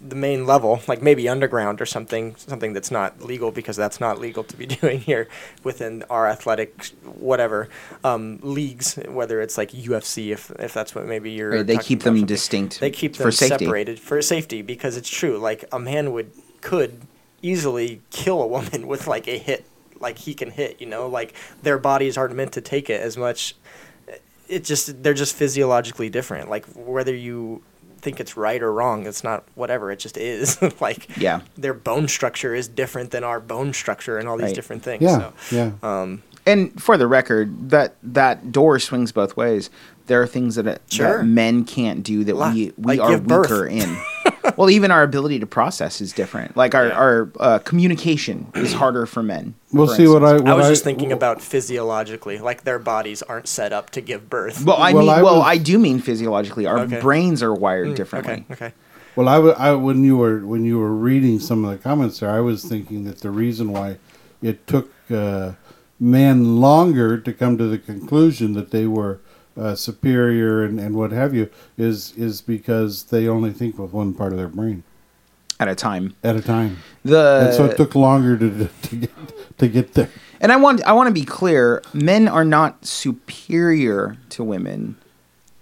the 0.09 0.15
main 0.15 0.47
level, 0.47 0.81
like 0.87 1.03
maybe 1.03 1.29
underground 1.29 1.81
or 1.81 1.87
something, 1.87 2.37
something 2.37 2.73
that's 2.73 2.91
not 2.91 3.23
legal 3.23 3.51
because 3.51 3.77
that's 3.77 4.01
not 4.01 4.21
legal 4.21 4.45
to 4.45 4.57
be 4.57 4.67
doing 4.81 5.01
here 5.01 5.29
within 5.65 6.05
our 6.11 6.27
athletic 6.27 6.87
whatever 7.05 7.69
um, 8.05 8.39
leagues, 8.43 8.95
whether 9.09 9.41
it's 9.41 9.59
like 9.59 9.71
UFC, 9.73 10.33
if 10.33 10.51
if 10.59 10.73
that's 10.73 10.95
what 10.95 11.07
maybe 11.07 11.31
you're. 11.31 11.51
Right, 11.51 11.67
they 11.67 11.79
keep 11.79 12.03
them 12.03 12.25
distinct 12.25 12.81
They 12.81 12.91
keep 12.91 13.17
them 13.17 13.27
for 13.27 13.31
separated 13.33 13.99
for 13.99 14.21
safety 14.23 14.63
because 14.63 14.97
it's 14.97 15.09
true. 15.09 15.39
Like 15.39 15.65
a 15.73 15.79
man 15.79 16.13
would 16.13 16.31
could 16.61 17.03
easily 17.43 18.01
kill 18.11 18.43
a 18.43 18.47
woman 18.47 18.87
with 18.93 19.07
like 19.07 19.29
a 19.29 19.39
hit, 19.39 19.67
like 20.01 20.19
he 20.19 20.35
can 20.35 20.51
hit. 20.51 20.81
You 20.81 20.87
know, 20.87 21.09
like 21.09 21.35
their 21.63 21.79
bodies 21.79 22.17
aren't 22.17 22.35
meant 22.35 22.53
to 22.53 22.61
take 22.61 22.91
it 22.91 23.01
as 23.01 23.17
much. 23.17 23.55
It 24.49 24.65
just 24.65 25.03
they're 25.03 25.15
just 25.15 25.35
physiologically 25.35 26.09
different. 26.11 26.49
Like 26.51 26.67
whether 26.75 27.15
you 27.15 27.63
think 28.01 28.21
it's 28.21 28.37
right 28.37 28.63
or 28.63 28.73
wrong, 28.73 29.07
it's 29.07 29.25
not 29.25 29.45
whatever. 29.55 29.91
It 29.91 29.99
just 29.99 30.17
is. 30.17 30.61
like 30.81 31.09
Yeah. 31.17 31.41
their 31.57 31.75
bone 31.75 32.07
structure 32.09 32.55
is 32.55 32.69
different 32.69 33.11
than 33.11 33.25
our 33.25 33.41
bone 33.41 33.73
structure 33.73 34.19
and 34.19 34.29
all 34.29 34.37
these 34.37 34.47
Right. 34.47 34.55
different 34.55 34.83
things. 34.85 35.03
yeah 35.03 35.19
So, 35.19 35.57
yeah 35.57 35.71
um, 35.83 36.23
And 36.47 36.81
for 36.81 36.97
the 36.97 37.07
record, 37.09 37.71
that 37.71 37.97
that 38.03 38.53
door 38.53 38.79
swings 38.79 39.11
both 39.13 39.37
ways. 39.37 39.71
There 40.07 40.23
are 40.23 40.27
things 40.29 40.55
that, 40.55 40.83
Sure. 40.89 41.19
that 41.19 41.25
men 41.25 41.65
can't 41.65 42.05
do 42.05 42.23
that 42.25 42.37
Li- 42.37 42.53
we 42.53 42.73
we 42.77 42.97
like 42.97 43.01
are 43.01 43.11
give 43.11 43.27
birth. 43.27 43.51
weaker 43.51 43.67
in. 43.67 43.97
well, 44.57 44.71
even 44.71 44.91
our 44.91 45.03
ability 45.03 45.39
to 45.41 45.47
process 45.47 46.01
is 46.01 46.13
different. 46.13 46.57
Like 46.57 46.75
our 46.75 46.87
Yeah. 46.89 46.95
our 46.95 47.31
uh, 47.41 47.59
communication 47.61 48.47
is 48.55 48.73
harder 48.73 49.07
for 49.07 49.23
men. 49.23 49.55
we'll 49.73 49.87
for 49.87 49.95
see 49.95 50.07
what 50.07 50.23
I 50.25 50.35
what 50.35 50.47
I 50.47 50.55
was 50.55 50.69
just 50.69 50.85
thinking 50.85 51.13
about 51.13 51.41
physiologically, 51.43 52.39
like 52.39 52.63
their 52.65 52.79
bodies 52.79 53.23
aren't 53.23 53.49
set 53.49 53.73
up 53.73 53.91
to 53.91 54.01
give 54.01 54.31
birth. 54.31 54.65
Well, 54.65 54.77
I 54.77 54.93
Well, 54.93 55.03
mean, 55.05 55.13
I 55.15 55.23
well, 55.23 55.37
was- 55.39 55.47
I 55.47 55.59
do 55.59 55.79
mean 55.79 55.99
physiologically. 56.01 56.67
Our 56.67 56.81
Okay. 56.81 57.01
brains 57.01 57.43
are 57.43 57.53
wired 57.55 57.89
Mm, 57.89 57.97
differently. 57.97 58.45
Okay. 58.51 58.67
Okay. 58.67 58.75
Well, 59.17 59.29
I, 59.29 59.37
w- 59.37 59.55
I 59.57 59.73
when 59.73 60.05
you 60.05 60.17
were 60.19 60.41
when 60.47 60.65
you 60.65 60.79
were 60.79 60.93
reading 60.93 61.41
some 61.41 61.65
of 61.65 61.71
the 61.71 61.79
comments 61.79 62.21
there, 62.21 62.31
I 62.31 62.41
was 62.41 62.63
thinking 62.65 63.05
that 63.05 63.21
the 63.21 63.31
reason 63.31 63.73
why 63.73 63.97
it 64.43 64.67
took 64.67 64.91
uh, 65.11 65.53
men 65.99 66.61
longer 66.61 67.17
to 67.19 67.33
come 67.33 67.57
to 67.57 67.67
the 67.67 67.79
conclusion 67.79 68.53
that 68.53 68.71
they 68.71 68.87
were 68.87 69.19
uh, 69.57 69.75
superior 69.75 70.63
and, 70.65 70.79
and 70.79 70.95
what 70.95 71.13
have 71.13 71.35
you 71.35 71.51
is 71.79 72.13
is 72.17 72.43
because 72.43 73.05
they 73.05 73.27
only 73.29 73.53
think 73.53 73.79
with 73.79 73.93
one 73.93 74.13
part 74.15 74.33
of 74.33 74.39
their 74.39 74.49
brain 74.49 74.83
At 75.59 75.69
a 75.69 75.75
time, 75.75 76.15
at 76.23 76.37
a 76.37 76.43
time, 76.43 76.79
the 77.05 77.47
and 77.47 77.55
so 77.55 77.65
it 77.65 77.77
took 77.77 77.95
longer 77.95 78.37
to 78.37 78.69
to 78.83 78.97
get 78.97 79.11
to 79.59 79.69
get 79.69 79.95
there. 79.95 80.11
And 80.41 80.53
I 80.53 80.57
want 80.57 80.83
I 80.85 80.93
want 80.93 81.09
to 81.09 81.15
be 81.15 81.25
clear, 81.25 81.83
men 81.95 82.29
are 82.29 82.45
not 82.45 82.85
superior 82.85 84.19
to 84.31 84.45
women. 84.45 84.97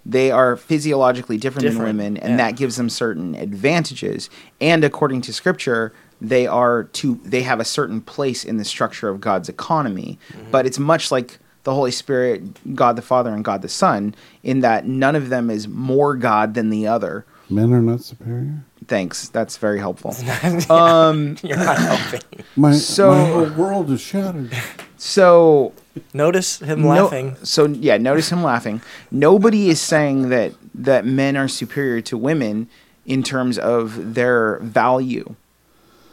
They 0.05 0.29
are 0.29 0.55
physiologically 0.55 1.37
different, 1.37 1.67
than 1.67 1.81
women 1.81 2.17
and 2.17 2.31
yeah. 2.31 2.37
that 2.37 2.57
gives 2.57 2.75
them 2.75 2.89
certain 2.89 3.33
advantages. 3.33 4.29
And 4.61 4.83
according 4.83 5.21
to 5.21 5.33
scripture, 5.33 5.93
they 6.21 6.45
are 6.45 6.83
to 6.83 7.15
they 7.23 7.41
have 7.41 7.59
a 7.59 7.65
certain 7.65 8.01
place 8.01 8.43
in 8.43 8.57
the 8.57 8.65
structure 8.65 9.09
of 9.09 9.19
God's 9.19 9.49
economy. 9.49 10.19
Mm-hmm. 10.29 10.51
But 10.51 10.65
it's 10.65 10.77
much 10.77 11.11
like 11.11 11.39
the 11.65 11.73
Holy 11.73 11.91
Spirit, 11.91 12.41
God 12.75 12.95
the 12.95 13.01
Father 13.01 13.33
and 13.33 13.43
God 13.43 13.61
the 13.61 13.67
Son 13.69 14.15
in 14.43 14.61
that 14.61 14.87
none 14.87 15.15
of 15.15 15.29
them 15.29 15.49
is 15.49 15.67
more 15.67 16.15
God 16.15 16.53
than 16.53 16.69
the 16.69 16.87
other. 16.87 17.25
Men 17.49 17.73
are 17.73 17.81
not 17.81 18.01
superior. 18.01 18.63
Thanks. 18.87 19.29
That's 19.29 19.57
very 19.57 19.77
helpful. 19.79 20.15
Um, 20.69 21.37
You're 21.43 21.57
not 21.57 21.77
helping. 21.77 22.21
My 22.55 22.73
So- 22.73 23.11
my 23.11 23.25
whole 23.25 23.49
world 23.51 23.91
is 23.91 23.99
shattered. 24.01 24.55
So 24.97 25.73
Notice 26.13 26.59
him 26.59 26.81
No- 26.81 26.87
laughing. 26.89 27.35
so 27.43 27.65
yeah, 27.67 27.97
notice 27.97 28.29
him 28.31 28.43
laughing. 28.43 28.81
Nobody 29.11 29.69
is 29.69 29.79
saying 29.81 30.29
that 30.29 30.53
that 30.73 31.05
men 31.05 31.37
are 31.37 31.47
superior 31.47 32.01
to 32.01 32.17
women 32.17 32.67
in 33.05 33.23
terms 33.23 33.57
of 33.57 34.13
their 34.15 34.59
value. 34.59 35.35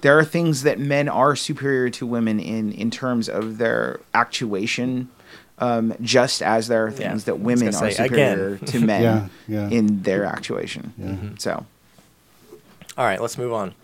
There 0.02 0.16
are 0.18 0.24
things 0.24 0.62
that 0.62 0.78
men 0.78 1.08
are 1.08 1.34
superior 1.36 1.90
to 1.90 2.06
women 2.06 2.38
in 2.40 2.72
in 2.72 2.90
terms 2.90 3.28
of 3.28 3.58
their 3.58 4.00
actuation, 4.14 5.08
um, 5.58 5.94
just 6.00 6.42
as 6.42 6.68
there 6.68 6.84
are 6.86 6.90
Yeah, 6.90 6.96
things 6.96 7.24
that 7.24 7.38
women 7.40 7.68
are 7.68 7.72
say, 7.72 7.90
superior 7.92 8.54
again. 8.54 8.66
to 8.68 8.80
men 8.86 9.02
Yeah, 9.02 9.28
yeah. 9.48 9.68
in 9.68 10.02
their 10.02 10.24
actuation. 10.24 10.92
Yeah. 10.98 11.16
So 11.38 11.66
All 12.98 13.04
right, 13.04 13.20
let's 13.20 13.38
move 13.38 13.52
on. 13.52 13.74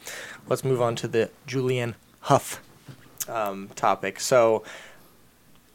Let's 0.48 0.64
move 0.64 0.80
on 0.82 0.96
to 0.96 1.08
the 1.08 1.30
Julianne 1.46 1.94
Hough 2.22 2.60
um, 3.28 3.68
topic. 3.74 4.18
So 4.20 4.64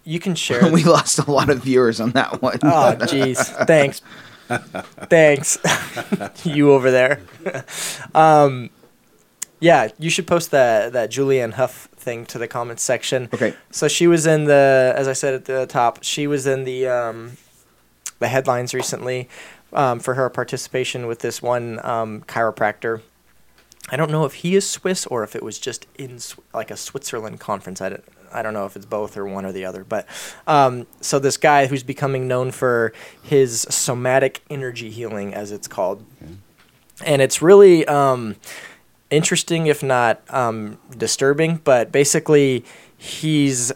you 0.04 0.20
can 0.20 0.36
share. 0.46 0.70
we 0.72 0.84
lost 0.84 1.20
a 1.20 1.30
lot 1.32 1.50
of 1.50 1.64
viewers 1.64 2.02
on 2.02 2.12
that 2.12 2.42
one. 2.42 2.58
Oh, 2.64 2.96
jeez. 3.02 3.38
Thanks. 3.68 4.02
Thanks. 5.10 5.58
you 6.46 6.72
over 6.74 6.92
there. 6.92 7.22
um, 8.14 8.70
yeah, 9.60 9.88
you 9.98 10.10
should 10.10 10.28
post 10.28 10.52
that 10.52 10.92
that 10.94 11.10
Julianne 11.10 11.54
Hough 11.54 11.88
thing 12.04 12.26
to 12.28 12.38
the 12.38 12.48
comments 12.48 12.84
section. 12.84 13.30
Okay. 13.34 13.54
So 13.72 13.88
she 13.88 14.08
was 14.08 14.26
in 14.26 14.46
the, 14.46 14.94
as 14.96 15.08
I 15.08 15.14
said 15.14 15.34
at 15.34 15.46
the 15.46 15.66
top, 15.66 16.04
she 16.04 16.28
was 16.28 16.46
in 16.46 16.64
the 16.64 16.88
um, 16.88 17.38
the 18.20 18.28
headlines 18.28 18.74
recently 18.74 19.30
um, 19.74 20.00
for 20.00 20.14
her 20.14 20.30
participation 20.30 21.08
with 21.08 21.20
this 21.20 21.42
one 21.42 21.84
um, 21.84 22.22
chiropractor 22.22 23.02
I 23.90 23.98
don't 23.98 24.12
know 24.12 24.26
if 24.26 24.36
he 24.36 24.56
is 24.56 24.70
Swiss 24.70 25.06
or 25.08 25.24
if 25.24 25.36
it 25.36 25.44
was 25.44 25.60
just 25.60 25.88
in 25.98 26.20
Sw- 26.20 26.40
like 26.54 26.72
a 26.72 26.78
Switzerland 26.78 27.40
conference. 27.40 27.82
I 27.82 27.90
don't, 27.90 28.04
I 28.32 28.42
don't 28.42 28.54
know 28.54 28.66
if 28.66 28.76
it's 28.76 28.86
both 28.86 29.18
or 29.18 29.26
one 29.26 29.46
or 29.46 29.52
the 29.52 29.66
other. 29.66 29.84
But 29.84 30.08
um, 30.48 30.88
so 31.02 31.20
this 31.20 31.38
guy 31.38 31.68
who's 31.68 31.84
becoming 31.84 32.28
known 32.28 32.52
for 32.52 32.94
his 33.22 33.62
somatic 33.70 34.42
energy 34.50 34.90
healing, 34.90 35.34
as 35.34 35.52
it's 35.52 35.68
called, 35.68 36.06
and 37.06 37.22
it's 37.22 37.42
really 37.42 37.86
um, 37.86 38.38
interesting, 39.14 39.68
if 39.68 39.84
not 39.84 40.22
um, 40.30 40.80
disturbing. 40.96 41.58
But 41.64 41.92
basically, 41.92 42.66
he's 42.98 43.72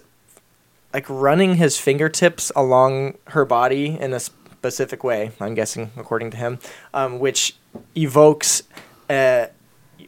like 0.93 1.05
running 1.09 1.55
his 1.55 1.77
fingertips 1.77 2.51
along 2.55 3.15
her 3.27 3.45
body 3.45 3.97
in 3.99 4.13
a 4.13 4.19
specific 4.19 5.03
way. 5.03 5.31
I'm 5.39 5.53
guessing, 5.53 5.91
according 5.95 6.31
to 6.31 6.37
him, 6.37 6.59
um, 6.93 7.19
which 7.19 7.55
evokes. 7.95 8.63
Uh, 9.09 9.47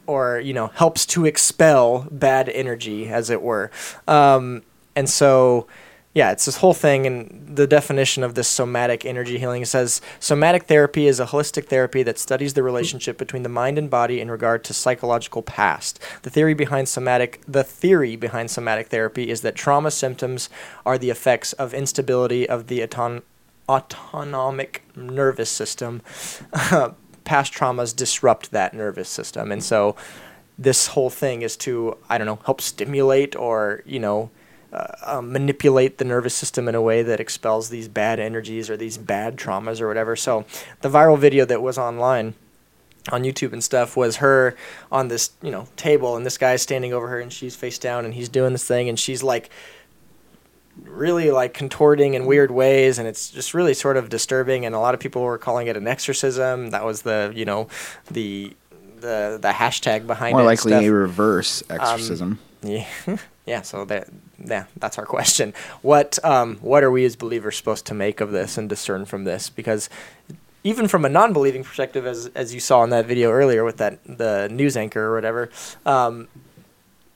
or 0.08 0.40
you 0.40 0.54
know 0.54 0.68
helps 0.68 1.06
to 1.06 1.26
expel 1.26 2.08
bad 2.12 2.50
energy 2.50 3.08
as 3.08 3.30
it 3.30 3.42
were 3.42 3.70
um, 4.08 4.64
and 4.96 5.08
so 5.08 5.68
yeah 6.14 6.32
it's 6.32 6.46
this 6.46 6.58
whole 6.58 6.74
thing 6.74 7.06
and 7.06 7.40
the 7.56 7.68
definition 7.68 8.24
of 8.24 8.36
this 8.36 8.48
somatic 8.48 9.06
energy 9.06 9.38
healing 9.38 9.66
says 9.66 10.02
somatic 10.20 10.64
therapy 10.64 11.08
is 11.08 11.20
a 11.20 11.26
holistic 11.26 11.66
therapy 11.66 12.04
that 12.04 12.18
studies 12.18 12.54
the 12.54 12.64
relationship 12.64 13.18
between 13.18 13.44
the 13.44 13.50
mind 13.50 13.78
and 13.78 13.90
body 13.90 14.22
in 14.22 14.32
regard 14.32 14.64
to 14.64 14.74
psychological 14.74 15.42
past. 15.42 16.00
The 16.22 16.30
theory 16.30 16.54
behind 16.54 16.88
somatic 16.88 17.42
the 17.48 17.64
theory 17.64 18.16
behind 18.16 18.50
somatic 18.52 18.88
therapy 18.88 19.30
is 19.30 19.42
that 19.42 19.56
trauma 19.56 19.92
symptoms 19.92 20.50
are 20.86 20.98
the 20.98 21.10
effects 21.10 21.54
of 21.54 21.74
instability 21.74 22.48
of 22.48 22.68
the 22.68 22.84
auton- 22.84 23.24
autonomic 23.68 24.84
nervous 24.96 25.50
system. 25.50 26.02
Past 27.26 27.54
traumas 27.54 27.96
disrupt 27.96 28.52
that 28.52 28.74
nervous 28.74 29.10
system 29.10 29.52
and 29.52 29.64
so 29.64 29.96
this 30.58 30.88
whole 30.88 31.10
thing 31.12 31.42
is 31.44 31.56
to 31.56 31.96
i 32.10 32.18
don't 32.18 32.26
know 32.26 32.40
help 32.44 32.60
stimulate 32.60 33.36
or 33.36 33.84
you 33.86 34.00
know 34.00 34.32
uh, 34.72 34.88
um, 35.06 35.32
manipulate 35.32 35.98
the 35.98 36.06
nervous 36.06 36.36
system 36.36 36.68
in 36.68 36.76
a 36.76 36.82
way 36.82 37.02
that 37.02 37.20
expels 37.20 37.70
these 37.70 37.88
bad 37.88 38.20
energies 38.20 38.70
or 38.70 38.78
these 38.78 38.98
bad 38.98 39.38
traumas 39.38 39.82
or 39.82 39.88
whatever. 39.88 40.16
So 40.16 40.46
the 40.82 40.90
viral 40.90 41.18
video 41.18 41.46
that 41.46 41.62
was 41.62 41.78
online 41.78 42.36
on 43.12 43.24
YouTube 43.24 43.54
and 43.54 43.64
stuff 43.64 43.98
was 43.98 44.18
her 44.18 44.56
on 44.92 45.08
this, 45.08 45.32
you 45.42 45.52
know, 45.52 45.68
table 45.76 46.16
and 46.16 46.26
this 46.26 46.38
guy's 46.38 46.62
standing 46.62 46.94
over 46.94 47.08
her 47.08 47.20
and 47.20 47.34
she's 47.34 47.56
face 47.56 47.80
down 47.80 48.06
and 48.06 48.14
he's 48.14 48.30
doing 48.30 48.52
this 48.52 48.68
thing 48.68 48.90
and 48.90 49.00
she's 49.00 49.24
like 49.24 49.50
really 50.84 51.32
like 51.32 51.54
contorting 51.54 52.14
in 52.14 52.26
weird 52.26 52.52
ways 52.52 53.00
and 53.00 53.08
it's 53.08 53.32
just 53.32 53.54
really 53.54 53.74
sort 53.74 53.98
of 53.98 54.10
disturbing 54.10 54.66
and 54.66 54.76
a 54.76 54.80
lot 54.80 54.94
of 54.94 55.00
people 55.00 55.22
were 55.22 55.38
calling 55.38 55.68
it 55.68 55.76
an 55.76 55.88
exorcism. 55.88 56.70
That 56.70 56.86
was 56.86 57.02
the 57.02 57.32
you 57.36 57.46
know 57.46 57.68
the 58.12 58.54
the 59.00 59.40
the 59.42 59.50
hashtag 59.50 60.06
behind 60.06 60.34
More 60.34 60.42
it 60.42 60.44
and 60.44 60.48
likely 60.48 60.86
a 60.86 60.92
reverse 60.92 61.64
exorcism. 61.70 62.40
yeah 62.62 62.86
yeah 63.46 63.62
so 63.62 63.86
that 63.86 64.10
yeah 64.44 64.66
that's 64.78 64.98
our 64.98 65.06
question. 65.06 65.54
What 65.82 66.24
um 66.24 66.58
what 66.58 66.84
are 66.84 66.92
we 66.92 67.06
as 67.06 67.16
believers 67.16 67.58
supposed 67.58 67.86
to 67.88 67.94
make 67.94 68.22
of 68.22 68.32
this 68.32 68.58
and 68.58 68.70
discern 68.70 69.06
from 69.06 69.24
this? 69.24 69.50
Because 69.50 69.90
even 70.64 70.88
from 70.88 71.06
a 71.06 71.10
non-believing 71.10 71.64
perspective 71.64 72.06
as 72.06 72.28
as 72.36 72.54
you 72.54 72.60
saw 72.60 72.84
in 72.84 72.90
that 72.90 73.06
video 73.06 73.32
earlier 73.32 73.64
with 73.64 73.78
that 73.78 74.00
the 74.06 74.48
news 74.50 74.76
anchor 74.76 75.06
or 75.06 75.16
whatever 75.16 75.50
um 75.86 76.28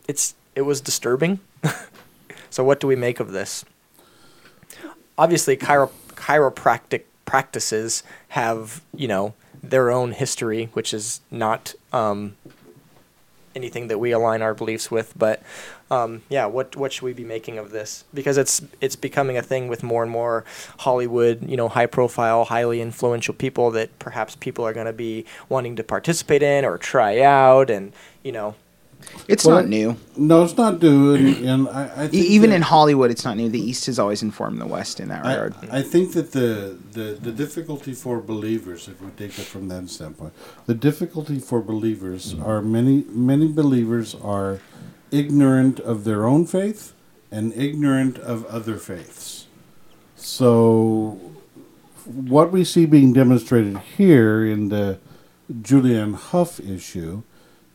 it's 0.08 0.36
it 0.56 0.62
was 0.62 0.82
disturbing. 0.82 1.40
So 2.54 2.64
what 2.64 2.80
do 2.80 2.86
we 2.86 2.96
make 2.96 3.20
of 3.20 3.32
this? 3.32 3.66
Obviously 5.18 5.58
chiro- 5.58 5.90
chiropractic 6.10 7.02
practices 7.26 8.04
have 8.28 8.84
you 8.96 9.08
know 9.08 9.34
their 9.64 9.90
own 9.90 10.12
history 10.12 10.70
which 10.74 10.94
is 10.94 11.22
not 11.32 11.74
um, 11.92 12.36
anything 13.56 13.88
that 13.88 14.00
we 14.00 14.12
align 14.12 14.42
our 14.42 14.54
beliefs 14.54 14.90
with 14.90 15.14
but 15.18 15.42
um, 15.92 16.22
yeah 16.30 16.46
what 16.46 16.76
what 16.76 16.92
should 16.92 17.04
we 17.04 17.14
be 17.14 17.24
making 17.24 17.58
of 17.58 17.72
this? 17.72 18.06
Because 18.14 18.38
it's 18.38 18.62
it's 18.82 18.96
becoming 18.96 19.38
a 19.38 19.42
thing 19.42 19.68
with 19.68 19.84
more 19.84 20.04
and 20.04 20.12
more 20.12 20.46
Hollywood 20.80 21.50
you 21.50 21.58
know 21.58 21.70
high 21.70 21.86
profile 21.86 22.46
highly 22.46 22.82
influential 22.82 23.34
people 23.34 23.72
that 23.72 23.98
perhaps 24.00 24.36
people 24.36 24.66
are 24.66 24.74
going 24.74 24.86
to 24.86 24.94
be 24.94 25.26
wanting 25.50 25.76
to 25.76 25.84
participate 25.84 26.44
in 26.44 26.66
or 26.66 26.78
try 26.78 27.22
out 27.22 27.70
and 27.70 27.94
you 28.24 28.32
know 28.32 28.56
It's 29.28 29.46
Well, 29.46 29.58
not 29.58 29.70
new. 29.70 29.96
No, 30.18 30.44
it's 30.44 30.58
not 30.58 30.82
new, 30.82 31.16
and, 31.16 31.46
and 31.46 31.70
I, 31.70 31.84
I 31.84 32.08
think 32.08 32.14
even 32.14 32.52
in 32.52 32.62
Hollywood, 32.62 33.10
it's 33.10 33.24
not 33.24 33.38
new. 33.38 33.50
The 33.50 33.60
East 33.60 33.86
has 33.86 33.98
always 33.98 34.22
informed 34.22 34.60
the 34.60 34.68
West 34.68 35.00
in 35.00 35.08
that 35.10 35.24
regard. 35.24 35.56
I, 35.72 35.80
I 35.80 35.82
think 35.82 36.14
that 36.14 36.34
the, 36.34 36.78
the, 36.92 37.18
the 37.22 37.32
difficulty 37.32 37.94
for 37.94 38.20
believers, 38.20 38.88
if 38.88 39.02
we 39.02 39.10
take 39.12 39.38
it 39.40 39.46
from 39.46 39.70
that 39.70 39.90
standpoint, 39.90 40.34
the 40.66 40.74
difficulty 40.74 41.40
for 41.40 41.62
believers 41.62 42.34
mm. 42.34 42.46
are 42.46 42.62
many 42.62 43.06
many 43.10 43.48
believers 43.48 44.14
are 44.16 44.60
ignorant 45.12 45.80
of 45.80 46.04
their 46.04 46.26
own 46.26 46.46
faith 46.46 46.94
and 47.32 47.54
ignorant 47.56 48.18
of 48.20 48.46
other 48.46 48.78
faiths. 48.78 49.48
So, 50.16 51.20
what 52.06 52.52
we 52.52 52.64
see 52.64 52.86
being 52.86 53.14
demonstrated 53.14 53.78
here 53.98 54.46
in 54.46 54.70
the 54.70 55.00
Julianne 55.52 56.16
Hough 56.16 56.60
issue 56.60 57.24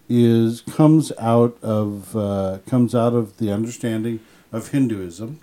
is 0.08 0.62
comes 0.62 1.12
out 1.18 1.56
of 1.62 2.16
uh, 2.16 2.58
comes 2.66 2.94
out 2.94 3.14
of 3.14 3.36
the 3.38 3.52
understanding 3.52 4.20
of 4.52 4.70
Hinduism 4.70 5.40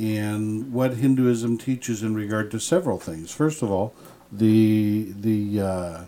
and 0.00 0.72
what 0.72 0.94
Hinduism 0.94 1.58
teaches 1.58 2.02
in 2.02 2.14
regard 2.14 2.50
to 2.52 2.58
several 2.58 2.98
things. 2.98 3.30
First 3.32 3.62
of 3.62 3.70
all, 3.70 3.94
the 4.32 5.12
the 5.20 5.60
uh, 5.60 6.04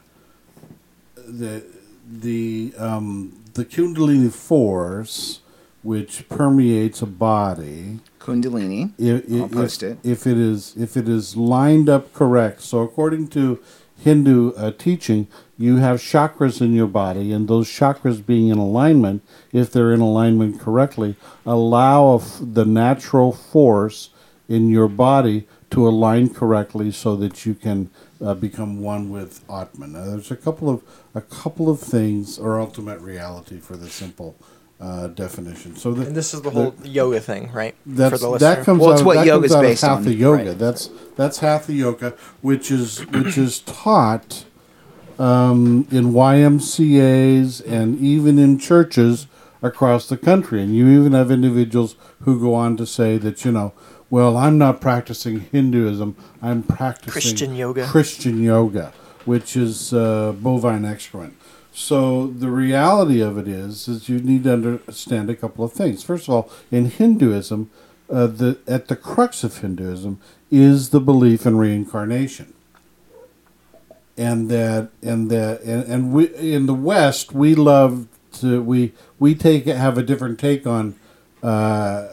the 1.15 1.63
the 2.11 2.73
um, 2.79 3.45
the 3.55 3.65
Kundalini 3.65 4.33
force, 4.33 5.41
which 5.83 6.29
permeates 6.29 7.03
a 7.03 7.07
body, 7.07 8.01
Kundalini. 8.19 8.93
if, 8.99 9.25
I'll 9.31 9.45
if, 9.45 9.53
post 9.53 9.83
it. 9.83 9.99
if 10.03 10.27
it 10.27 10.39
is 10.39 10.75
if 10.77 10.97
it 10.97 11.09
is 11.09 11.37
lined 11.37 11.89
up 11.89 12.13
correct. 12.15 12.63
So 12.63 12.81
according 12.81 13.29
to 13.29 13.63
Hindu 13.99 14.53
uh, 14.55 14.73
teaching, 14.73 15.29
you 15.63 15.77
have 15.77 15.99
chakras 16.01 16.61
in 16.61 16.73
your 16.75 16.87
body, 17.03 17.33
and 17.35 17.47
those 17.49 17.69
chakras 17.69 18.19
being 18.33 18.49
in 18.49 18.59
alignment, 18.59 19.23
if 19.53 19.67
they're 19.73 19.93
in 19.93 20.01
alignment 20.01 20.61
correctly, 20.61 21.15
allow 21.47 22.17
f- 22.17 22.39
the 22.41 22.65
natural 22.65 23.33
force 23.33 24.11
in 24.49 24.63
your 24.77 24.89
body 24.89 25.47
to 25.71 25.87
align 25.89 26.29
correctly, 26.41 26.91
so 26.91 27.11
that 27.17 27.47
you 27.47 27.55
can 27.55 27.79
uh, 28.21 28.35
become 28.35 28.73
one 28.83 29.11
with 29.11 29.41
Atman. 29.49 29.93
Now, 29.93 30.05
there's 30.11 30.31
a 30.31 30.37
couple 30.37 30.69
of 30.69 30.83
a 31.15 31.21
couple 31.21 31.67
of 31.71 31.79
things, 31.81 32.39
or 32.39 32.61
ultimate 32.61 33.01
reality, 33.01 33.59
for 33.59 33.77
the 33.77 33.89
simple 33.89 34.35
uh, 34.81 35.07
definition. 35.09 35.77
So 35.77 35.93
the, 35.95 36.07
and 36.09 36.17
this 36.17 36.35
is 36.35 36.43
the 36.43 36.51
the- 36.51 36.55
whole 36.57 36.75
yoga 36.85 37.21
thing 37.21 37.51
right 37.53 37.75
that's, 37.87 38.21
the 38.21 38.39
that 38.39 38.65
comes 38.65 38.81
Well, 38.81 38.91
out, 38.91 38.95
it's 38.95 39.03
what 39.05 39.15
that 39.15 39.27
yoga's 39.27 39.53
comes 39.53 39.59
out 39.59 39.65
of 39.65 39.71
based 39.71 39.83
hatha 39.83 40.11
on, 40.11 40.17
yoga. 40.19 40.45
right. 40.51 40.59
That's 40.59 40.91
that's 41.17 41.39
hatha 41.39 41.73
yoga, 41.73 42.11
which 42.43 42.71
is 42.71 43.07
which 43.17 43.39
is 43.39 43.61
taught 43.61 44.45
um, 45.23 45.87
in 45.93 46.13
YMCA's 46.13 47.61
and 47.61 47.99
even 48.01 48.39
in 48.39 48.59
churches 48.59 49.29
across 49.63 50.09
the 50.09 50.17
country. 50.17 50.61
And 50.61 50.75
you 50.75 50.89
even 50.89 51.13
have 51.13 51.31
individuals 51.31 51.95
who 52.23 52.41
go 52.41 52.55
on 52.55 52.77
to 52.79 52.87
say 52.87 53.19
that 53.19 53.45
you 53.45 53.53
know, 53.53 53.73
well, 54.11 54.37
I'm 54.37 54.59
not 54.59 54.81
practicing 54.81 55.41
Hinduism. 55.41 56.17
I'm 56.43 56.65
practicing 56.65 57.13
Christian 57.13 57.55
yoga. 57.55 57.87
Christian 57.87 58.43
yoga, 58.43 58.93
which 59.25 59.57
is 59.57 59.95
uh, 59.95 60.33
bovine 60.33 60.85
excrement. 60.85 61.37
So 61.73 62.27
the 62.27 62.51
reality 62.51 63.21
of 63.21 63.39
it 63.39 63.49
is, 63.49 63.89
is 63.89 64.09
you 64.09 64.19
need 64.19 64.45
to 64.45 64.53
understand 64.53 65.31
a 65.31 65.37
couple 65.37 65.65
of 65.65 65.73
things. 65.73 66.03
First 66.03 66.29
of 66.29 66.35
all, 66.35 66.51
in 66.71 66.87
Hinduism, 66.87 67.71
uh, 68.11 68.27
the 68.27 68.59
at 68.67 68.89
the 68.89 68.97
crux 68.97 69.45
of 69.45 69.59
Hinduism 69.59 70.21
is 70.51 70.91
the 70.91 71.01
belief 71.01 71.47
in 71.47 71.57
reincarnation, 71.57 72.52
and 74.17 74.51
that 74.51 74.91
and 75.03 75.31
that 75.31 75.63
and, 75.63 75.85
and 75.85 76.13
we 76.13 76.35
in 76.35 76.67
the 76.67 76.75
West 76.75 77.33
we 77.33 77.55
love 77.55 78.07
to 78.33 78.63
we 78.63 78.93
we 79.19 79.35
take 79.35 79.67
have 79.67 79.97
a 79.99 80.03
different 80.03 80.39
take 80.39 80.67
on 80.67 80.95
uh, 81.43 82.09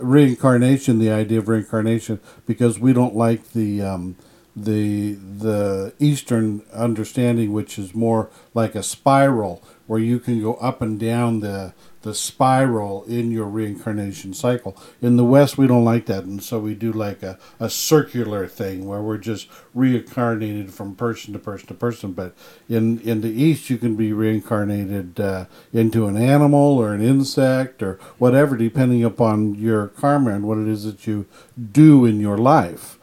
reincarnation, 0.00 0.98
the 0.98 1.10
idea 1.10 1.38
of 1.38 1.48
reincarnation, 1.48 2.20
because 2.46 2.78
we 2.78 2.92
don't 2.92 3.14
like 3.14 3.52
the 3.52 3.82
um, 3.82 4.16
the 4.54 5.14
the 5.14 5.92
Eastern 5.98 6.62
understanding, 6.72 7.52
which 7.52 7.78
is 7.78 7.94
more 7.94 8.30
like 8.54 8.74
a 8.74 8.82
spiral, 8.82 9.62
where 9.86 10.00
you 10.00 10.18
can 10.18 10.40
go 10.40 10.54
up 10.54 10.80
and 10.82 10.98
down 10.98 11.40
the 11.40 11.72
the 12.08 12.14
spiral 12.14 13.04
in 13.04 13.30
your 13.30 13.44
reincarnation 13.44 14.32
cycle. 14.32 14.74
In 15.02 15.18
the 15.18 15.26
West, 15.26 15.58
we 15.58 15.66
don't 15.66 15.84
like 15.84 16.06
that, 16.06 16.24
and 16.24 16.42
so 16.42 16.58
we 16.58 16.74
do 16.74 16.90
like 16.90 17.22
a, 17.22 17.38
a 17.60 17.68
circular 17.68 18.46
thing 18.46 18.86
where 18.86 19.02
we're 19.02 19.18
just 19.18 19.46
reincarnated 19.74 20.72
from 20.72 20.94
person 20.94 21.34
to 21.34 21.38
person 21.38 21.66
to 21.68 21.74
person. 21.74 22.12
But 22.12 22.34
in 22.66 23.00
in 23.00 23.20
the 23.20 23.28
East, 23.28 23.68
you 23.68 23.76
can 23.76 23.94
be 23.94 24.14
reincarnated 24.14 25.20
uh, 25.20 25.44
into 25.70 26.06
an 26.06 26.16
animal 26.16 26.78
or 26.78 26.94
an 26.94 27.02
insect 27.02 27.82
or 27.82 27.98
whatever, 28.16 28.56
depending 28.56 29.04
upon 29.04 29.56
your 29.56 29.88
karma 29.88 30.30
and 30.30 30.48
what 30.48 30.56
it 30.56 30.66
is 30.66 30.84
that 30.84 31.06
you 31.06 31.26
do 31.60 32.06
in 32.06 32.20
your 32.20 32.38
life. 32.38 32.98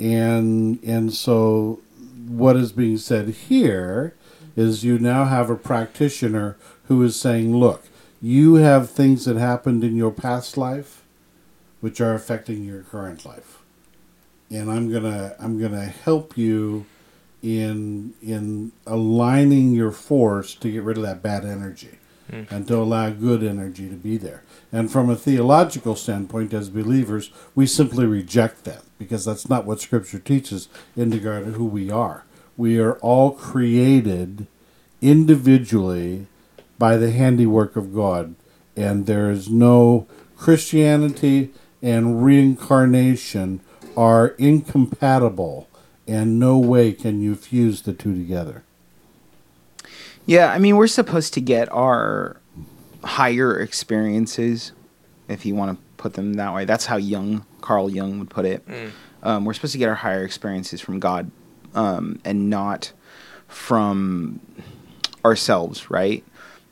And 0.00 0.82
and 0.82 1.12
so, 1.12 1.80
what 2.26 2.56
is 2.56 2.72
being 2.72 2.96
said 2.96 3.28
here 3.28 4.14
is 4.56 4.82
you 4.82 4.98
now 4.98 5.26
have 5.26 5.50
a 5.50 5.56
practitioner 5.56 6.56
who 6.84 7.02
is 7.02 7.20
saying, 7.20 7.54
look, 7.54 7.84
you 8.26 8.54
have 8.56 8.90
things 8.90 9.24
that 9.24 9.36
happened 9.36 9.84
in 9.84 9.94
your 9.94 10.10
past 10.10 10.56
life 10.56 11.04
which 11.80 12.00
are 12.00 12.12
affecting 12.12 12.64
your 12.64 12.82
current 12.82 13.24
life. 13.24 13.62
And 14.50 14.68
I'm 14.68 14.90
going 14.90 15.04
to 15.04 15.36
I'm 15.38 15.60
to 15.60 15.84
help 15.84 16.36
you 16.36 16.86
in 17.40 18.14
in 18.20 18.72
aligning 18.84 19.74
your 19.74 19.92
force 19.92 20.56
to 20.56 20.72
get 20.72 20.82
rid 20.82 20.96
of 20.96 21.04
that 21.04 21.22
bad 21.22 21.44
energy 21.44 22.00
mm. 22.28 22.50
and 22.50 22.66
to 22.66 22.76
allow 22.76 23.10
good 23.10 23.44
energy 23.44 23.88
to 23.88 23.94
be 23.94 24.16
there. 24.16 24.42
And 24.72 24.90
from 24.90 25.08
a 25.08 25.14
theological 25.14 25.94
standpoint, 25.94 26.52
as 26.52 26.68
believers, 26.68 27.30
we 27.54 27.64
simply 27.64 28.06
reject 28.06 28.64
that 28.64 28.82
because 28.98 29.24
that's 29.24 29.48
not 29.48 29.66
what 29.66 29.80
Scripture 29.80 30.18
teaches 30.18 30.68
in 30.96 31.10
regard 31.10 31.44
to 31.44 31.52
who 31.52 31.66
we 31.66 31.92
are. 31.92 32.24
We 32.56 32.80
are 32.80 32.94
all 32.94 33.30
created 33.30 34.48
individually 35.00 36.26
by 36.78 36.96
the 36.96 37.10
handiwork 37.10 37.76
of 37.76 37.94
God, 37.94 38.34
and 38.76 39.06
there 39.06 39.30
is 39.30 39.48
no 39.48 40.06
Christianity 40.36 41.50
and 41.82 42.24
reincarnation 42.24 43.60
are 43.96 44.28
incompatible, 44.38 45.68
and 46.06 46.38
no 46.38 46.58
way 46.58 46.92
can 46.92 47.22
you 47.22 47.34
fuse 47.34 47.82
the 47.82 47.92
two 47.92 48.14
together. 48.14 48.62
Yeah, 50.26 50.52
I 50.52 50.58
mean, 50.58 50.76
we're 50.76 50.86
supposed 50.88 51.34
to 51.34 51.40
get 51.40 51.72
our 51.72 52.40
higher 53.04 53.58
experiences, 53.60 54.72
if 55.28 55.46
you 55.46 55.54
want 55.54 55.78
to 55.78 55.84
put 55.96 56.14
them 56.14 56.34
that 56.34 56.52
way. 56.52 56.64
That's 56.64 56.86
how 56.86 56.96
Jung, 56.96 57.46
Carl 57.60 57.88
Jung, 57.88 58.18
would 58.18 58.30
put 58.30 58.44
it. 58.44 58.66
Um, 59.22 59.44
we're 59.44 59.54
supposed 59.54 59.72
to 59.72 59.78
get 59.78 59.88
our 59.88 59.94
higher 59.94 60.24
experiences 60.24 60.80
from 60.80 60.98
God, 61.00 61.30
um, 61.74 62.20
and 62.24 62.50
not 62.50 62.92
from 63.48 64.40
ourselves, 65.24 65.90
right? 65.90 66.24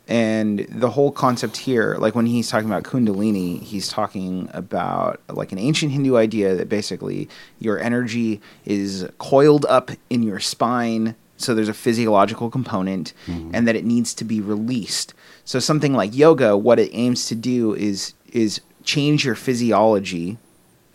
And 0.07 0.59
the 0.69 0.91
whole 0.91 1.11
concept 1.11 1.57
here, 1.57 1.95
like 1.99 2.13
when 2.13 2.27
he's 2.27 2.47
talking 2.49 2.69
about 2.69 2.83
Kundalini, 2.83 3.61
he's 3.61 3.87
talking 3.87 4.49
about 4.53 5.19
like 5.29 5.51
an 5.51 5.57
ancient 5.57 5.91
Hindu 5.91 6.15
idea 6.15 6.55
that 6.55 6.69
basically 6.69 7.27
your 7.59 7.79
energy 7.79 8.39
is 8.65 9.07
coiled 9.17 9.65
up 9.65 9.91
in 10.09 10.21
your 10.21 10.39
spine. 10.39 11.15
So 11.37 11.55
there's 11.55 11.69
a 11.69 11.73
physiological 11.73 12.49
component 12.49 13.13
and 13.55 13.67
that 13.67 13.75
it 13.75 13.83
needs 13.83 14.13
to 14.15 14.23
be 14.23 14.41
released. 14.41 15.13
So 15.43 15.59
something 15.59 15.93
like 15.93 16.15
yoga, 16.15 16.55
what 16.55 16.79
it 16.79 16.91
aims 16.93 17.25
to 17.27 17.35
do 17.35 17.73
is 17.73 18.13
is 18.31 18.61
change 18.83 19.25
your 19.25 19.35
physiology, 19.35 20.37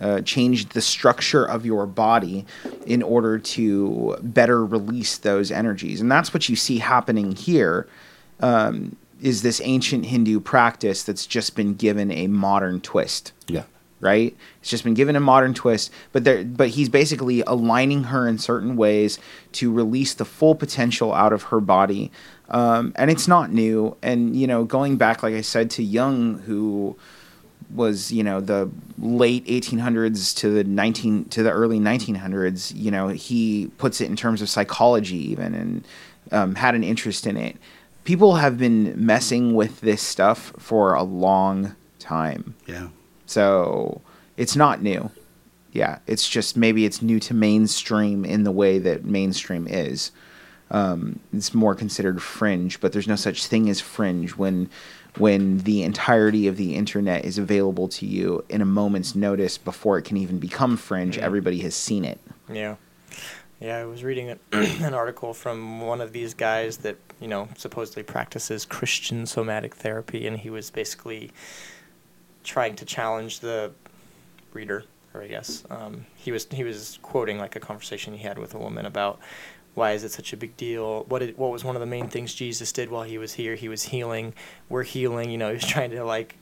uh, 0.00 0.20
change 0.20 0.68
the 0.70 0.80
structure 0.80 1.44
of 1.44 1.66
your 1.66 1.84
body 1.84 2.46
in 2.86 3.02
order 3.02 3.38
to 3.38 4.16
better 4.22 4.64
release 4.64 5.18
those 5.18 5.50
energies. 5.50 6.00
And 6.00 6.10
that's 6.10 6.32
what 6.32 6.48
you 6.48 6.54
see 6.54 6.78
happening 6.78 7.32
here 7.32 7.88
um, 8.40 8.96
is 9.20 9.42
this 9.42 9.60
ancient 9.64 10.06
Hindu 10.06 10.40
practice 10.40 11.02
that's 11.02 11.26
just 11.26 11.54
been 11.54 11.74
given 11.74 12.10
a 12.10 12.26
modern 12.26 12.80
twist, 12.80 13.32
Yeah. 13.48 13.64
right? 14.00 14.34
It's 14.60 14.70
just 14.70 14.82
been 14.82 14.94
given 14.94 15.14
a 15.14 15.20
modern 15.20 15.52
twist, 15.52 15.90
but 16.12 16.24
there, 16.24 16.42
but 16.44 16.70
he's 16.70 16.88
basically 16.88 17.42
aligning 17.46 18.04
her 18.04 18.26
in 18.26 18.38
certain 18.38 18.76
ways 18.76 19.18
to 19.52 19.70
release 19.72 20.14
the 20.14 20.24
full 20.24 20.54
potential 20.54 21.12
out 21.12 21.32
of 21.34 21.44
her 21.44 21.60
body, 21.60 22.10
um, 22.48 22.92
and 22.96 23.10
it's 23.10 23.28
not 23.28 23.52
new. 23.52 23.96
And 24.02 24.34
you 24.34 24.46
know, 24.46 24.64
going 24.64 24.96
back, 24.96 25.22
like 25.22 25.34
I 25.34 25.42
said, 25.42 25.70
to 25.72 25.82
Jung, 25.82 26.38
who 26.46 26.96
was 27.74 28.10
you 28.10 28.24
know 28.24 28.40
the 28.40 28.68
late 28.98 29.46
1800s 29.46 30.34
to 30.38 30.50
the 30.50 30.64
19 30.64 31.26
to 31.26 31.42
the 31.44 31.52
early 31.52 31.78
1900s 31.78 32.72
you 32.74 32.90
know 32.90 33.06
he 33.08 33.70
puts 33.78 34.00
it 34.00 34.06
in 34.06 34.16
terms 34.16 34.42
of 34.42 34.48
psychology 34.48 35.30
even 35.30 35.54
and 35.54 35.84
um, 36.32 36.56
had 36.56 36.74
an 36.74 36.82
interest 36.82 37.28
in 37.28 37.36
it 37.36 37.56
people 38.10 38.34
have 38.34 38.58
been 38.58 38.92
messing 38.96 39.54
with 39.54 39.80
this 39.82 40.02
stuff 40.02 40.52
for 40.58 40.94
a 40.94 41.02
long 41.04 41.76
time. 42.00 42.56
Yeah. 42.66 42.88
so 43.24 44.00
it's 44.36 44.56
not 44.56 44.82
new. 44.82 45.12
Yeah 45.70 46.00
it's 46.08 46.28
just 46.28 46.56
maybe 46.56 46.84
it's 46.84 47.00
new 47.02 47.20
to 47.20 47.34
mainstream 47.34 48.24
in 48.24 48.42
the 48.42 48.50
way 48.50 48.80
that 48.80 49.04
mainstream 49.04 49.68
is. 49.68 50.10
Um, 50.72 51.20
it's 51.32 51.54
more 51.54 51.76
considered 51.76 52.20
fringe 52.20 52.80
but 52.80 52.92
there's 52.92 53.06
no 53.06 53.14
such 53.14 53.46
thing 53.46 53.70
as 53.70 53.80
fringe 53.80 54.30
when 54.36 54.68
when 55.16 55.58
the 55.58 55.84
entirety 55.84 56.48
of 56.48 56.56
the 56.56 56.74
internet 56.74 57.24
is 57.24 57.38
available 57.38 57.86
to 57.86 58.06
you 58.06 58.44
in 58.48 58.60
a 58.60 58.64
moment's 58.64 59.14
notice 59.14 59.56
before 59.56 59.98
it 59.98 60.04
can 60.04 60.16
even 60.16 60.40
become 60.40 60.76
fringe. 60.76 61.16
Everybody 61.16 61.60
has 61.60 61.76
seen 61.76 62.04
it. 62.04 62.18
Yeah. 62.52 62.74
Yeah, 63.60 63.76
I 63.76 63.84
was 63.84 64.02
reading 64.02 64.38
an, 64.52 64.94
article 64.94 65.34
from 65.34 65.82
one 65.82 66.00
of 66.00 66.12
these 66.12 66.32
guys 66.32 66.78
that, 66.78 66.96
you 67.20 67.28
know, 67.28 67.50
supposedly 67.58 68.02
practices 68.02 68.64
Christian 68.64 69.26
somatic 69.26 69.74
therapy, 69.74 70.26
and 70.26 70.38
he 70.38 70.48
was 70.48 70.70
basically 70.70 71.30
trying 72.42 72.74
to 72.76 72.86
challenge 72.86 73.40
the 73.40 73.72
reader, 74.54 74.84
or 75.12 75.22
I 75.22 75.26
guess. 75.26 75.64
Um, 75.68 76.06
he 76.16 76.32
was 76.32 76.46
he 76.50 76.64
was 76.64 76.98
quoting 77.02 77.38
like 77.38 77.54
a 77.54 77.60
conversation 77.60 78.14
he 78.14 78.22
had 78.22 78.38
with 78.38 78.54
a 78.54 78.58
woman 78.58 78.86
about 78.86 79.20
why 79.74 79.92
is 79.92 80.04
it 80.04 80.12
such 80.12 80.32
a 80.32 80.36
big 80.38 80.56
deal? 80.56 81.04
What 81.04 81.20
did, 81.20 81.36
what 81.36 81.50
was 81.50 81.62
one 81.62 81.76
of 81.76 81.80
the 81.80 81.86
main 81.86 82.08
things 82.08 82.34
Jesus 82.34 82.72
did 82.72 82.90
while 82.90 83.04
he 83.04 83.18
was 83.18 83.34
here? 83.34 83.54
He 83.54 83.68
was 83.68 83.84
healing. 83.84 84.34
We're 84.68 84.82
healing. 84.84 85.30
You 85.30 85.38
know, 85.38 85.48
he 85.48 85.54
was 85.54 85.66
trying 85.66 85.90
to 85.90 86.04
like. 86.04 86.36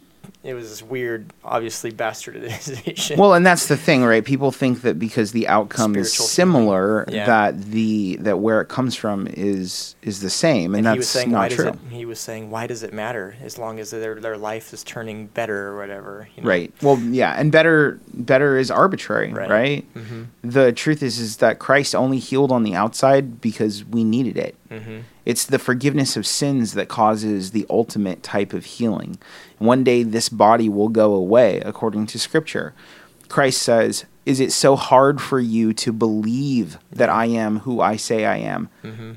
It 0.44 0.54
was 0.54 0.68
this 0.70 0.82
weird, 0.82 1.32
obviously 1.44 1.90
bastardization. 1.92 3.16
Well, 3.16 3.34
and 3.34 3.44
that's 3.44 3.66
the 3.66 3.76
thing, 3.76 4.04
right? 4.04 4.24
People 4.24 4.52
think 4.52 4.82
that 4.82 4.98
because 4.98 5.32
the 5.32 5.48
outcome 5.48 5.96
is 5.96 6.12
similar. 6.12 7.04
Yeah. 7.08 7.26
that 7.26 7.60
the 7.62 8.16
that 8.20 8.38
where 8.38 8.60
it 8.60 8.68
comes 8.68 8.94
from 8.94 9.26
is 9.26 9.94
is 10.02 10.20
the 10.20 10.30
same, 10.30 10.74
and, 10.74 10.78
and 10.78 10.86
that's 10.86 10.94
he 10.94 10.98
was 10.98 11.08
saying 11.08 11.30
not 11.30 11.38
why 11.38 11.48
true. 11.48 11.68
it 11.68 11.78
he 11.90 12.04
was 12.04 12.20
saying 12.20 12.50
why 12.50 12.66
does 12.66 12.82
it 12.82 12.92
matter 12.92 13.36
as 13.42 13.58
long 13.58 13.78
as 13.78 13.90
their 13.90 14.14
their 14.20 14.36
life 14.38 14.72
is 14.72 14.82
turning 14.84 15.26
better 15.26 15.68
or 15.68 15.78
whatever 15.78 16.28
you 16.36 16.42
know? 16.42 16.48
Right. 16.48 16.72
Well, 16.82 16.98
yeah, 16.98 17.34
and 17.38 17.50
better 17.52 17.98
better 18.14 18.56
is 18.58 18.70
arbitrary, 18.70 19.32
Right. 19.32 19.50
right? 19.50 19.94
Mhm. 19.94 20.26
The 20.42 20.72
truth 20.72 21.02
is 21.02 21.18
is 21.18 21.38
that 21.38 21.58
Christ 21.58 21.94
only 21.94 22.18
healed 22.18 22.52
on 22.52 22.62
the 22.62 22.74
outside 22.74 23.40
because 23.40 23.84
we 23.84 24.04
needed 24.04 24.36
it. 24.36 24.54
Mhm. 24.70 25.02
It's 25.24 25.44
the 25.46 25.58
forgiveness 25.58 26.16
of 26.16 26.26
sins 26.26 26.74
that 26.74 26.88
causes 26.88 27.50
the 27.52 27.66
ultimate 27.70 28.22
type 28.22 28.52
of 28.52 28.64
healing. 28.64 29.16
One 29.58 29.82
day 29.84 30.02
this 30.02 30.28
body 30.28 30.68
will 30.68 30.88
go 30.88 31.14
away 31.14 31.60
according 31.64 32.06
to 32.08 32.18
scripture. 32.18 32.74
Christ 33.28 33.62
says, 33.62 34.04
"Is 34.26 34.40
it 34.40 34.52
so 34.52 34.76
hard 34.76 35.20
for 35.20 35.40
you 35.40 35.72
to 35.74 35.92
believe 35.92 36.78
that 36.92 37.08
I 37.08 37.26
am 37.26 37.60
who 37.60 37.80
I 37.80 37.96
say 37.96 38.24
I 38.26 38.36
am?" 38.38 38.68
Mm-hmm. 38.84 39.12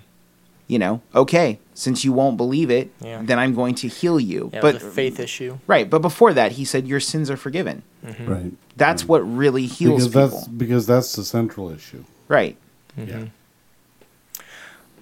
You 0.67 0.79
know, 0.79 1.01
okay, 1.13 1.59
since 1.73 2.05
you 2.05 2.13
won't 2.13 2.37
believe 2.37 2.71
it, 2.71 2.91
Yeah. 3.03 3.21
then 3.21 3.37
I'm 3.39 3.53
going 3.53 3.75
to 3.75 3.89
heal 3.89 4.21
you. 4.21 4.49
yeah, 4.53 4.61
but 4.61 4.75
it 4.75 4.83
was 4.83 4.83
a 4.83 4.95
faith 4.95 5.19
issue 5.19 5.57
Right, 5.67 5.89
but 5.89 6.01
before 6.01 6.33
that, 6.33 6.53
he 6.53 6.63
said 6.63 6.87
your 6.87 7.01
sins 7.01 7.29
are 7.29 7.35
forgiven. 7.35 7.83
Right. 8.25 8.53
That's 8.77 9.05
what 9.05 9.19
really 9.19 9.65
heals 9.65 10.07
Because 10.07 10.29
people. 10.29 10.37
that's 10.39 10.47
because 10.47 10.87
that's 10.87 11.13
the 11.17 11.25
central 11.25 11.69
issue. 11.71 12.05
Right. 12.29 12.55
Yeah. 12.97 13.25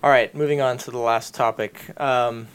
All 0.01 0.09
right 0.09 0.33
moving 0.33 0.61
on 0.61 0.77
to 0.77 0.91
the 0.91 0.97
last 0.97 1.33
topic. 1.33 1.99
Um 1.99 2.47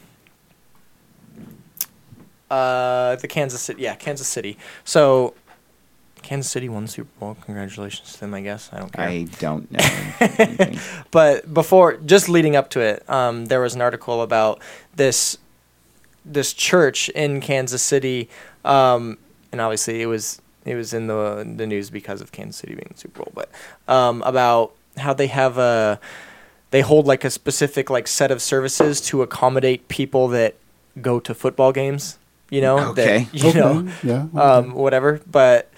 uh 2.51 3.17
the 3.17 3.29
kansas 3.29 3.63
city 3.63 3.83
yeah 3.83 3.95
kansas 3.95 4.29
city. 4.29 4.57
So 4.85 5.35
kansas 6.23 6.51
city 6.51 6.69
won 6.69 6.85
the 6.85 6.89
super 6.89 7.11
bowl. 7.21 7.37
Congratulations 7.43 8.13
to 8.15 8.21
them 8.21 8.35
i 8.35 8.41
guess. 8.41 8.71
I 8.73 8.79
don't 8.79 8.93
care. 8.93 9.09
I 9.09 9.25
don't 9.25 9.71
know. 9.71 10.81
but 11.11 11.53
before 11.53 11.97
just 11.99 12.29
leading 12.29 12.57
up 12.57 12.71
to 12.71 12.81
it 12.81 13.09
um, 13.09 13.47
there 13.47 13.61
was 13.61 13.75
an 13.75 13.81
article 13.81 14.23
about 14.23 14.61
this 14.97 15.37
this 16.25 16.55
church 16.55 17.11
in 17.11 17.41
kansas 17.41 17.83
city 17.83 18.29
um, 18.65 19.19
and 19.53 19.61
obviously 19.61 20.01
it 20.01 20.07
was 20.07 20.41
it 20.65 20.75
was 20.75 20.95
in 20.95 21.07
the 21.07 21.45
the 21.57 21.67
news 21.67 21.91
because 21.91 22.21
of 22.23 22.33
kansas 22.33 22.57
city 22.57 22.75
being 22.75 22.89
the 22.93 22.99
super 22.99 23.23
bowl 23.23 23.33
but 23.35 23.51
um, 23.87 24.23
about 24.23 24.75
how 24.97 25.13
they 25.13 25.27
have 25.27 25.59
a 25.59 26.01
they 26.75 26.81
hold 26.81 27.07
like 27.07 27.22
a 27.25 27.31
specific 27.31 27.89
like 27.89 28.09
set 28.09 28.33
of 28.33 28.43
services 28.43 29.01
to 29.01 29.22
accommodate 29.22 29.87
people 29.87 30.27
that 30.29 30.57
go 31.01 31.20
to 31.20 31.33
football 31.33 31.70
games 31.72 32.18
you 32.51 32.61
know 32.61 32.79
Okay. 32.91 33.29
that, 33.33 33.35
you 33.45 33.53
know 33.55 33.89
Yeah. 34.03 34.27
um, 34.35 34.75
whatever 34.75 35.20
but 35.31 35.70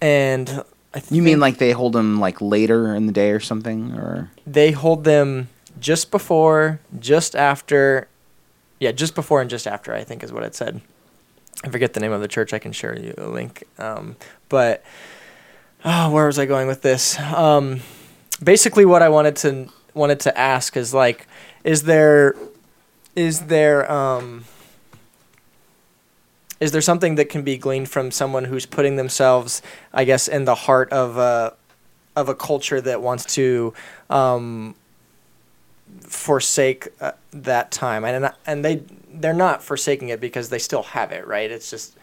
and 0.00 0.64
I 0.94 1.02
you 1.10 1.20
mean 1.22 1.40
like 1.40 1.58
they 1.58 1.72
hold 1.72 1.92
them 1.92 2.20
like 2.20 2.40
later 2.40 2.94
in 2.94 3.06
the 3.06 3.12
day 3.12 3.30
or 3.32 3.40
something, 3.40 3.92
or 3.92 4.30
they 4.46 4.70
hold 4.70 5.02
them 5.02 5.48
just 5.80 6.12
before, 6.12 6.78
just 7.00 7.34
after, 7.34 8.06
yeah, 8.78 8.92
just 8.92 9.16
before 9.16 9.40
and 9.40 9.50
just 9.50 9.66
after. 9.66 9.92
I 9.92 10.04
think 10.04 10.22
is 10.22 10.32
what 10.32 10.44
it 10.44 10.54
said. 10.54 10.80
I 11.64 11.68
forget 11.70 11.94
the 11.94 12.00
name 12.00 12.12
of 12.12 12.20
the 12.20 12.28
church. 12.28 12.52
I 12.54 12.60
can 12.60 12.70
share 12.70 12.96
you 12.96 13.12
a 13.18 13.26
link. 13.26 13.64
Um, 13.76 14.14
but 14.48 14.84
oh, 15.84 16.12
where 16.12 16.26
was 16.26 16.38
I 16.38 16.46
going 16.46 16.68
with 16.68 16.82
this? 16.82 17.18
Um, 17.18 17.80
basically, 18.40 18.84
what 18.84 19.02
I 19.02 19.08
wanted 19.08 19.34
to 19.36 19.68
wanted 19.94 20.20
to 20.20 20.38
ask 20.38 20.76
is 20.76 20.92
like, 20.92 21.26
is 21.62 21.84
there 21.84 22.34
is 23.16 23.42
there 23.42 23.90
um, 23.90 24.44
is 26.60 26.72
there 26.72 26.80
something 26.80 27.16
that 27.16 27.28
can 27.28 27.42
be 27.42 27.56
gleaned 27.56 27.88
from 27.88 28.10
someone 28.10 28.44
who's 28.44 28.66
putting 28.66 28.96
themselves, 28.96 29.62
I 29.92 30.04
guess, 30.04 30.28
in 30.28 30.44
the 30.44 30.54
heart 30.54 30.90
of 30.92 31.16
a 31.16 31.54
of 32.16 32.28
a 32.28 32.34
culture 32.34 32.80
that 32.80 33.02
wants 33.02 33.34
to 33.34 33.74
um, 34.08 34.74
forsake 36.00 36.88
uh, 37.00 37.12
that 37.32 37.70
time, 37.70 38.04
and 38.04 38.32
and 38.46 38.64
they 38.64 38.82
they're 39.12 39.32
not 39.32 39.62
forsaking 39.62 40.08
it 40.08 40.20
because 40.20 40.48
they 40.48 40.58
still 40.58 40.82
have 40.82 41.12
it, 41.12 41.26
right? 41.26 41.50
It's 41.50 41.70
just 41.70 41.96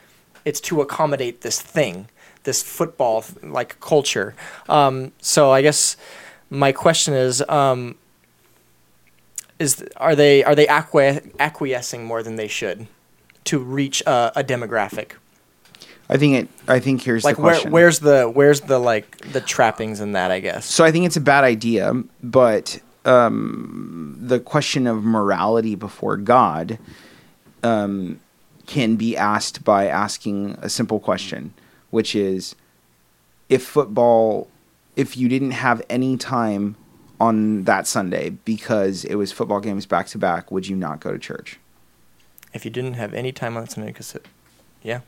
it's 0.45 0.59
to 0.61 0.81
accommodate 0.81 1.41
this 1.41 1.61
thing, 1.61 2.07
this 2.43 2.63
football 2.63 3.23
like 3.41 3.79
culture. 3.79 4.33
Um, 4.67 5.11
so 5.21 5.51
I 5.51 5.61
guess 5.61 5.97
my 6.51 6.71
question 6.71 7.15
is. 7.15 7.41
Um, 7.49 7.95
is 9.57 9.85
are 9.97 10.15
they 10.15 10.43
are 10.43 10.55
they 10.55 10.65
acqui- 10.65 11.31
acquiescing 11.39 12.03
more 12.03 12.23
than 12.23 12.35
they 12.35 12.47
should 12.47 12.87
to 13.43 13.59
reach 13.59 14.01
a, 14.07 14.31
a 14.35 14.43
demographic? 14.43 15.11
I 16.09 16.17
think 16.17 16.35
it. 16.35 16.49
I 16.67 16.79
think 16.79 17.03
here's 17.03 17.23
Like 17.23 17.37
the 17.37 17.41
where 17.41 17.61
where's 17.69 17.99
the 17.99 18.25
where's 18.25 18.61
the 18.61 18.79
like 18.79 19.17
the 19.31 19.39
trappings 19.39 20.01
in 20.01 20.11
that? 20.13 20.31
I 20.31 20.39
guess. 20.39 20.65
So 20.65 20.83
I 20.83 20.91
think 20.91 21.05
it's 21.05 21.15
a 21.15 21.21
bad 21.21 21.43
idea, 21.43 21.93
but 22.21 22.79
um, 23.05 24.17
the 24.19 24.39
question 24.39 24.87
of 24.87 25.03
morality 25.03 25.75
before 25.75 26.17
God 26.17 26.77
um, 27.63 28.19
can 28.65 28.95
be 28.95 29.15
asked 29.15 29.63
by 29.63 29.87
asking 29.87 30.57
a 30.61 30.69
simple 30.69 30.99
question, 30.99 31.53
which 31.91 32.15
is 32.15 32.55
if 33.47 33.63
football, 33.63 34.49
if 35.01 35.17
you 35.17 35.27
didn't 35.27 35.51
have 35.51 35.81
any 35.89 36.15
time 36.17 36.75
on 37.19 37.63
that 37.65 37.87
Sunday 37.87 38.25
because 38.45 39.03
it 39.05 39.15
was 39.15 39.31
football 39.31 39.59
games 39.59 39.85
back 39.85 40.07
to 40.07 40.17
back, 40.17 40.51
would 40.51 40.67
you 40.67 40.75
not 40.75 40.99
go 40.99 41.11
to 41.11 41.19
church? 41.19 41.59
If 42.53 42.65
you 42.65 42.71
didn't 42.71 42.95
have 42.95 43.13
any 43.13 43.31
time 43.31 43.57
on 43.57 43.67
Sunday, 43.67 43.91
because 43.91 44.15
it, 44.15 44.25
yeah, 44.83 45.01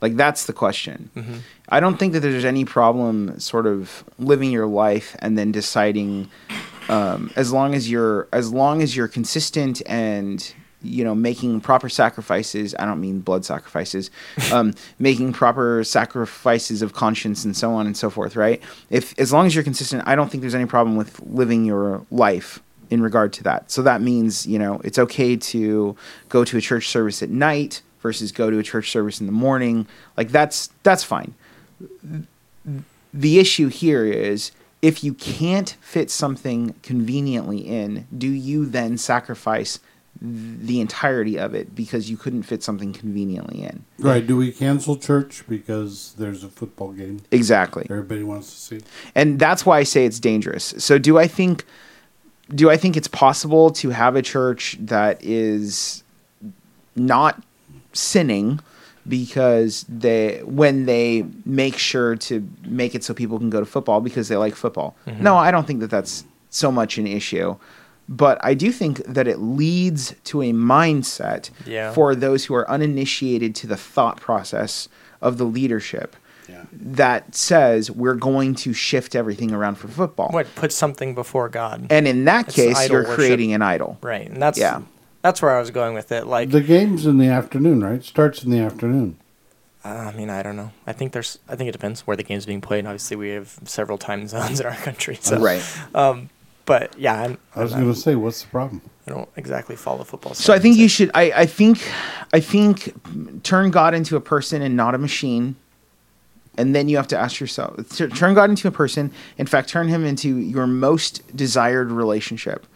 Like 0.00 0.16
that's 0.16 0.44
the 0.46 0.52
question. 0.52 1.10
hmm 1.14 1.38
I 1.68 1.80
don't 1.80 1.98
think 1.98 2.12
that 2.14 2.20
there's 2.20 2.44
any 2.44 2.64
problem 2.64 3.38
sort 3.40 3.66
of 3.66 4.04
living 4.18 4.50
your 4.50 4.66
life 4.66 5.16
and 5.18 5.36
then 5.38 5.52
deciding 5.52 6.30
um, 6.88 7.30
as 7.36 7.52
long 7.52 7.74
as 7.74 7.90
you're 7.90 8.26
as 8.32 8.46
long 8.52 8.80
as 8.82 8.96
you're 8.96 9.08
consistent 9.08 9.82
and 9.86 10.54
you 10.82 11.02
know 11.04 11.14
making 11.14 11.60
proper 11.60 11.88
sacrifices 11.88 12.74
i 12.78 12.84
don't 12.84 13.00
mean 13.00 13.20
blood 13.20 13.44
sacrifices 13.44 14.10
um, 14.52 14.74
making 14.98 15.32
proper 15.32 15.82
sacrifices 15.82 16.82
of 16.82 16.92
conscience 16.92 17.44
and 17.44 17.56
so 17.56 17.72
on 17.72 17.86
and 17.86 17.96
so 17.96 18.10
forth 18.10 18.36
right? 18.36 18.62
If 18.90 19.18
as 19.18 19.32
long 19.32 19.46
as 19.46 19.54
you're 19.54 19.64
consistent 19.64 20.04
i 20.06 20.14
don't 20.14 20.30
think 20.30 20.40
there's 20.42 20.54
any 20.54 20.66
problem 20.66 20.96
with 20.96 21.20
living 21.20 21.64
your 21.64 22.04
life 22.10 22.60
in 22.90 23.02
regard 23.02 23.32
to 23.34 23.42
that. 23.44 23.70
So 23.70 23.82
that 23.82 24.00
means 24.00 24.46
you 24.46 24.58
know 24.58 24.80
it's 24.84 24.98
okay 24.98 25.36
to 25.36 25.96
go 26.28 26.44
to 26.44 26.56
a 26.56 26.60
church 26.60 26.88
service 26.88 27.22
at 27.22 27.30
night 27.30 27.82
versus 28.00 28.32
go 28.32 28.50
to 28.50 28.58
a 28.58 28.62
church 28.62 28.90
service 28.90 29.20
in 29.20 29.26
the 29.26 29.32
morning. 29.32 29.86
Like 30.16 30.30
that's 30.30 30.70
that's 30.82 31.04
fine. 31.04 31.34
The 33.12 33.38
issue 33.38 33.68
here 33.68 34.04
is 34.04 34.52
if 34.80 35.02
you 35.02 35.14
can't 35.14 35.76
fit 35.80 36.10
something 36.10 36.74
conveniently 36.82 37.58
in, 37.58 38.06
do 38.16 38.28
you 38.28 38.66
then 38.66 38.96
sacrifice 38.96 39.80
the 40.20 40.80
entirety 40.80 41.38
of 41.38 41.54
it 41.54 41.74
because 41.74 42.10
you 42.10 42.16
couldn't 42.16 42.42
fit 42.42 42.62
something 42.62 42.92
conveniently 42.92 43.62
in? 43.62 43.84
Right. 43.98 44.26
Do 44.26 44.36
we 44.36 44.52
cancel 44.52 44.96
church 44.96 45.44
because 45.48 46.14
there's 46.18 46.42
a 46.44 46.48
football 46.48 46.92
game 46.92 47.20
Exactly. 47.30 47.86
everybody 47.88 48.22
wants 48.22 48.50
to 48.52 48.56
see? 48.80 48.86
And 49.14 49.38
that's 49.38 49.64
why 49.64 49.78
I 49.78 49.82
say 49.84 50.04
it's 50.04 50.18
dangerous. 50.20 50.74
So 50.78 50.98
do 50.98 51.18
I 51.18 51.26
think 51.28 51.64
do 52.54 52.70
I 52.70 52.76
think 52.76 52.96
it's 52.96 53.08
possible 53.08 53.70
to 53.72 53.90
have 53.90 54.16
a 54.16 54.22
church 54.22 54.76
that 54.80 55.22
is 55.22 56.02
not 56.96 57.42
sinning 57.92 58.60
because 59.06 59.84
they 59.88 60.40
when 60.44 60.86
they 60.86 61.24
make 61.44 61.76
sure 61.78 62.16
to 62.16 62.46
make 62.64 62.94
it 62.94 63.04
so 63.04 63.14
people 63.14 63.38
can 63.38 63.50
go 63.50 63.60
to 63.60 63.66
football 63.66 64.00
because 64.00 64.28
they 64.28 64.36
like 64.36 64.54
football. 64.54 64.96
Mm-hmm. 65.06 65.22
No, 65.22 65.36
I 65.36 65.50
don't 65.50 65.66
think 65.66 65.80
that 65.80 65.90
that's 65.90 66.24
so 66.50 66.70
much 66.72 66.98
an 66.98 67.06
issue. 67.06 67.56
But 68.08 68.38
I 68.42 68.54
do 68.54 68.72
think 68.72 69.04
that 69.04 69.28
it 69.28 69.38
leads 69.38 70.14
to 70.24 70.40
a 70.42 70.52
mindset 70.52 71.50
Yeah. 71.66 71.92
for 71.92 72.14
those 72.14 72.46
who 72.46 72.54
are 72.54 72.68
uninitiated 72.70 73.54
to 73.56 73.66
the 73.66 73.76
thought 73.76 74.18
process 74.20 74.88
of 75.20 75.36
the 75.36 75.44
leadership 75.44 76.16
Yeah. 76.48 76.62
that 76.72 77.34
says 77.34 77.90
we're 77.90 78.14
going 78.14 78.54
to 78.56 78.72
shift 78.72 79.14
everything 79.14 79.52
around 79.52 79.74
for 79.76 79.88
football. 79.88 80.28
what 80.30 80.46
put 80.54 80.72
something 80.72 81.14
before 81.14 81.48
God? 81.50 81.86
And 81.90 82.08
in 82.08 82.24
that 82.24 82.46
It's 82.48 82.56
case, 82.56 82.88
you're 82.88 83.02
worship. 83.02 83.14
creating 83.16 83.52
an 83.52 83.60
idol. 83.62 83.98
right, 84.00 84.28
and 84.30 84.40
that's 84.40 84.58
Yeah. 84.58 84.80
that's 85.22 85.42
where 85.42 85.54
I 85.54 85.60
was 85.60 85.70
going 85.70 85.94
with 85.94 86.10
it. 86.12 86.26
Like, 86.26 86.50
The 86.50 86.60
game's 86.62 87.04
in 87.04 87.18
the 87.18 87.28
afternoon, 87.28 87.84
right? 87.84 88.02
Starts 88.02 88.42
in 88.42 88.50
the 88.50 88.60
afternoon. 88.60 89.16
uh, 89.84 89.88
I 89.88 90.12
mean, 90.12 90.30
I 90.30 90.42
don't 90.42 90.56
know. 90.56 90.70
I 90.86 90.92
think 90.92 91.12
there's. 91.12 91.38
I 91.48 91.56
think 91.56 91.68
it 91.68 91.72
depends 91.72 92.06
where 92.06 92.16
the 92.16 92.22
game's 92.22 92.46
being 92.46 92.60
played. 92.60 92.84
Obviously, 92.86 93.16
we 93.16 93.30
have 93.30 93.58
several 93.64 93.96
time 93.98 94.26
zones 94.34 94.60
in 94.60 94.66
our 94.66 94.74
country. 94.76 95.18
So, 95.20 95.38
Right. 95.38 95.62
Um, 95.94 96.30
but 96.68 96.98
yeah, 96.98 97.22
I'm, 97.22 97.38
I 97.56 97.62
was 97.62 97.72
going 97.72 97.86
to 97.86 97.98
say, 97.98 98.14
what's 98.14 98.42
the 98.42 98.48
problem? 98.48 98.82
I 99.06 99.12
don't 99.12 99.28
exactly 99.36 99.74
follow 99.74 100.04
football. 100.04 100.34
So 100.34 100.52
I 100.52 100.58
think 100.58 100.76
you 100.76 100.86
should. 100.86 101.10
I, 101.14 101.32
I 101.34 101.46
think, 101.46 101.80
I 102.34 102.40
think, 102.40 102.92
turn 103.42 103.70
God 103.70 103.94
into 103.94 104.16
a 104.16 104.20
person 104.20 104.60
and 104.60 104.76
not 104.76 104.94
a 104.94 104.98
machine, 104.98 105.56
and 106.58 106.74
then 106.74 106.90
you 106.90 106.98
have 106.98 107.08
to 107.08 107.18
ask 107.18 107.40
yourself: 107.40 107.88
turn 107.96 108.34
God 108.34 108.50
into 108.50 108.68
a 108.68 108.70
person. 108.70 109.10
In 109.38 109.46
fact, 109.46 109.70
turn 109.70 109.88
Him 109.88 110.04
into 110.04 110.36
your 110.36 110.66
most 110.66 111.34
desired 111.34 111.90
relationship. 111.90 112.66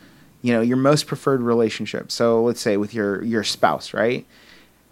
You 0.40 0.54
know, 0.54 0.62
your 0.62 0.78
most 0.78 1.06
preferred 1.06 1.42
relationship. 1.42 2.10
So 2.10 2.42
let's 2.42 2.62
say 2.62 2.78
with 2.78 2.94
your 2.94 3.22
your 3.22 3.44
spouse, 3.44 3.92
right? 3.92 4.24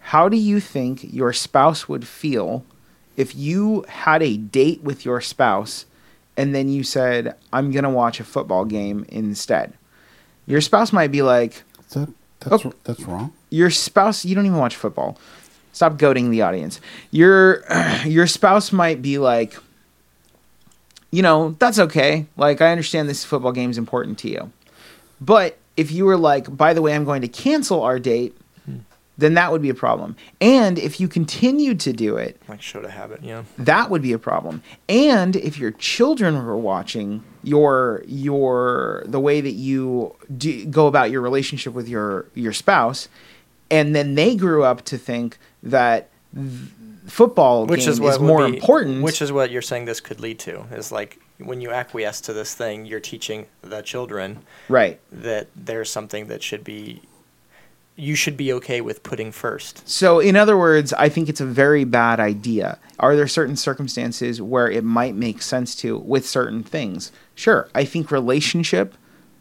How 0.00 0.28
do 0.28 0.36
you 0.36 0.60
think 0.60 1.10
your 1.10 1.32
spouse 1.32 1.88
would 1.88 2.06
feel 2.06 2.66
if 3.16 3.34
you 3.34 3.86
had 3.88 4.22
a 4.22 4.36
date 4.36 4.82
with 4.82 5.06
your 5.06 5.22
spouse 5.22 5.86
and 6.40 6.54
then 6.54 6.68
you 6.68 6.82
said, 6.82 7.34
"I'm 7.52 7.70
gonna 7.70 7.90
watch 7.90 8.20
a 8.20 8.24
football 8.24 8.64
game 8.64 9.04
instead"? 9.08 9.72
Your 10.46 10.60
spouse 10.60 10.92
might 10.92 11.12
be 11.12 11.22
like, 11.22 11.62
that, 11.92 12.08
that's, 12.40 12.64
Okay. 12.66 12.76
that's 12.84 13.02
wrong. 13.02 13.32
your 13.50 13.70
spouse 13.70 14.24
you 14.24 14.34
don't 14.34 14.46
even 14.46 14.58
watch 14.58 14.74
football 14.76 15.18
stop 15.72 15.98
goading 15.98 16.30
the 16.30 16.42
audience 16.42 16.80
your 17.10 17.64
your 18.06 18.26
spouse 18.26 18.72
might 18.72 19.00
be 19.02 19.18
like 19.18 19.56
you 21.10 21.22
know 21.22 21.54
that's 21.58 21.78
okay 21.78 22.26
like 22.36 22.60
i 22.60 22.70
understand 22.70 23.08
this 23.08 23.24
football 23.24 23.52
game 23.52 23.70
is 23.70 23.78
important 23.78 24.18
to 24.18 24.28
you 24.28 24.50
but 25.20 25.58
if 25.76 25.90
you 25.92 26.04
were 26.04 26.16
like 26.16 26.54
by 26.56 26.72
the 26.72 26.82
way 26.82 26.94
i'm 26.94 27.04
going 27.04 27.22
to 27.22 27.28
cancel 27.28 27.82
our 27.82 27.98
date 27.98 28.36
then 29.20 29.34
that 29.34 29.52
would 29.52 29.62
be 29.62 29.70
a 29.70 29.74
problem 29.74 30.16
and 30.40 30.78
if 30.78 31.00
you 31.00 31.08
continued 31.08 31.78
to 31.80 31.92
do 31.92 32.16
it 32.16 32.40
like 32.48 32.62
show 32.62 32.80
to 32.80 32.90
habit. 32.90 33.22
Yeah. 33.22 33.44
that 33.58 33.90
would 33.90 34.02
be 34.02 34.12
a 34.12 34.18
problem. 34.18 34.62
And 34.88 35.36
if 35.36 35.58
your 35.58 35.70
children 35.72 36.44
were 36.44 36.56
watching 36.56 37.22
your 37.42 38.02
your 38.06 39.04
the 39.06 39.20
way 39.20 39.40
that 39.40 39.52
you 39.52 40.14
do, 40.36 40.66
go 40.66 40.86
about 40.86 41.10
your 41.10 41.20
relationship 41.20 41.72
with 41.72 41.88
your 41.88 42.26
your 42.34 42.52
spouse, 42.52 43.08
and 43.70 43.94
then 43.94 44.14
they 44.14 44.36
grew 44.36 44.64
up 44.64 44.84
to 44.86 44.98
think 44.98 45.38
that 45.62 46.10
th- 46.34 46.46
football 47.06 47.66
which 47.66 47.86
is 47.86 48.00
what 48.00 48.20
would 48.20 48.26
more 48.26 48.48
be- 48.48 48.56
important. 48.56 49.02
Which 49.02 49.22
is 49.22 49.32
what 49.32 49.50
you're 49.50 49.62
saying 49.62 49.84
this 49.86 50.00
could 50.00 50.20
lead 50.20 50.38
to 50.40 50.64
is 50.72 50.92
like 50.92 51.18
when 51.38 51.60
you 51.60 51.70
acquiesce 51.70 52.20
to 52.22 52.32
this 52.32 52.54
thing, 52.54 52.84
you're 52.84 53.00
teaching 53.00 53.46
the 53.62 53.80
children 53.80 54.40
right. 54.68 55.00
that 55.10 55.48
there's 55.56 55.88
something 55.88 56.26
that 56.26 56.42
should 56.42 56.62
be 56.64 57.00
you 57.96 58.14
should 58.14 58.36
be 58.36 58.52
okay 58.54 58.80
with 58.80 59.02
putting 59.02 59.30
first. 59.30 59.86
So, 59.88 60.20
in 60.20 60.36
other 60.36 60.56
words, 60.56 60.92
I 60.94 61.08
think 61.08 61.28
it's 61.28 61.40
a 61.40 61.46
very 61.46 61.84
bad 61.84 62.18
idea. 62.18 62.78
Are 62.98 63.14
there 63.14 63.28
certain 63.28 63.56
circumstances 63.56 64.40
where 64.40 64.70
it 64.70 64.84
might 64.84 65.14
make 65.14 65.42
sense 65.42 65.74
to 65.76 65.98
with 65.98 66.26
certain 66.26 66.62
things? 66.62 67.12
Sure. 67.34 67.68
I 67.74 67.84
think 67.84 68.10
relationship, 68.10 68.94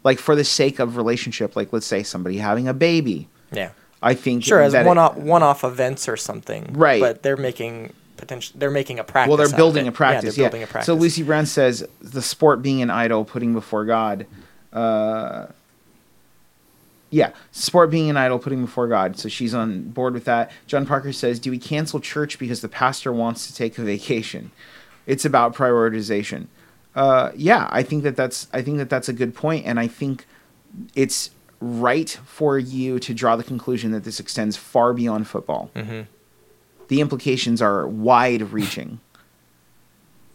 like 0.04 0.18
for 0.18 0.34
the 0.34 0.44
sake 0.44 0.78
of 0.78 0.96
relationship, 0.96 1.56
like 1.56 1.72
let's 1.72 1.86
say 1.86 2.02
somebody 2.02 2.38
having 2.38 2.68
a 2.68 2.74
baby, 2.74 3.28
Yeah. 3.52 3.70
I 4.02 4.14
think 4.14 4.44
Sure, 4.44 4.62
as 4.62 4.72
one 4.72 4.96
off 4.96 5.16
one 5.16 5.42
off 5.42 5.62
events 5.62 6.08
or 6.08 6.16
something. 6.16 6.72
Right. 6.72 7.00
But 7.00 7.22
they're 7.22 7.36
making 7.36 7.92
potential 8.16 8.54
they're 8.58 8.70
making 8.70 8.98
a 8.98 9.04
practice. 9.04 9.28
well, 9.28 9.36
they're 9.36 9.56
building 9.56 9.88
a 9.88 9.92
practice. 9.92 10.36
Yeah, 10.36 10.44
Yeah, 10.44 10.48
they're 10.48 10.50
building 10.50 10.62
a 10.62 10.66
practice. 10.66 10.86
So 10.86 10.94
Lucy 10.94 11.22
Brown 11.22 11.46
says 11.46 11.86
the 12.00 12.22
sport 12.22 12.62
being 12.62 12.80
an 12.82 12.90
idol, 12.90 13.24
putting 13.24 13.52
before 13.52 13.84
God. 13.84 14.26
Uh, 14.72 15.46
yeah, 17.10 17.32
sport 17.52 17.90
being 17.90 18.08
an 18.08 18.16
idol, 18.16 18.38
putting 18.38 18.60
before 18.62 18.86
God. 18.88 19.18
So 19.18 19.28
she's 19.28 19.52
on 19.52 19.90
board 19.90 20.14
with 20.14 20.24
that. 20.24 20.50
John 20.66 20.86
Parker 20.86 21.12
says, 21.12 21.38
"Do 21.38 21.50
we 21.50 21.58
cancel 21.58 22.00
church 22.00 22.38
because 22.38 22.60
the 22.60 22.68
pastor 22.68 23.12
wants 23.12 23.46
to 23.46 23.54
take 23.54 23.76
a 23.78 23.82
vacation?" 23.82 24.50
It's 25.06 25.24
about 25.24 25.54
prioritization. 25.54 26.46
Uh, 26.94 27.30
yeah, 27.34 27.68
I 27.70 27.82
think 27.82 28.02
that 28.04 28.16
that's 28.16 28.46
I 28.52 28.62
think 28.62 28.78
that 28.78 28.88
that's 28.90 29.08
a 29.08 29.12
good 29.12 29.34
point, 29.34 29.66
and 29.66 29.78
I 29.80 29.86
think 29.88 30.26
it's 30.94 31.30
right 31.60 32.10
for 32.24 32.58
you 32.58 32.98
to 33.00 33.12
draw 33.12 33.36
the 33.36 33.44
conclusion 33.44 33.90
that 33.92 34.04
this 34.04 34.18
extends 34.20 34.56
far 34.56 34.92
beyond 34.92 35.26
football. 35.26 35.70
Mhm. 35.74 36.06
The 36.88 37.00
implications 37.00 37.60
are 37.60 37.86
wide-reaching. 37.86 39.00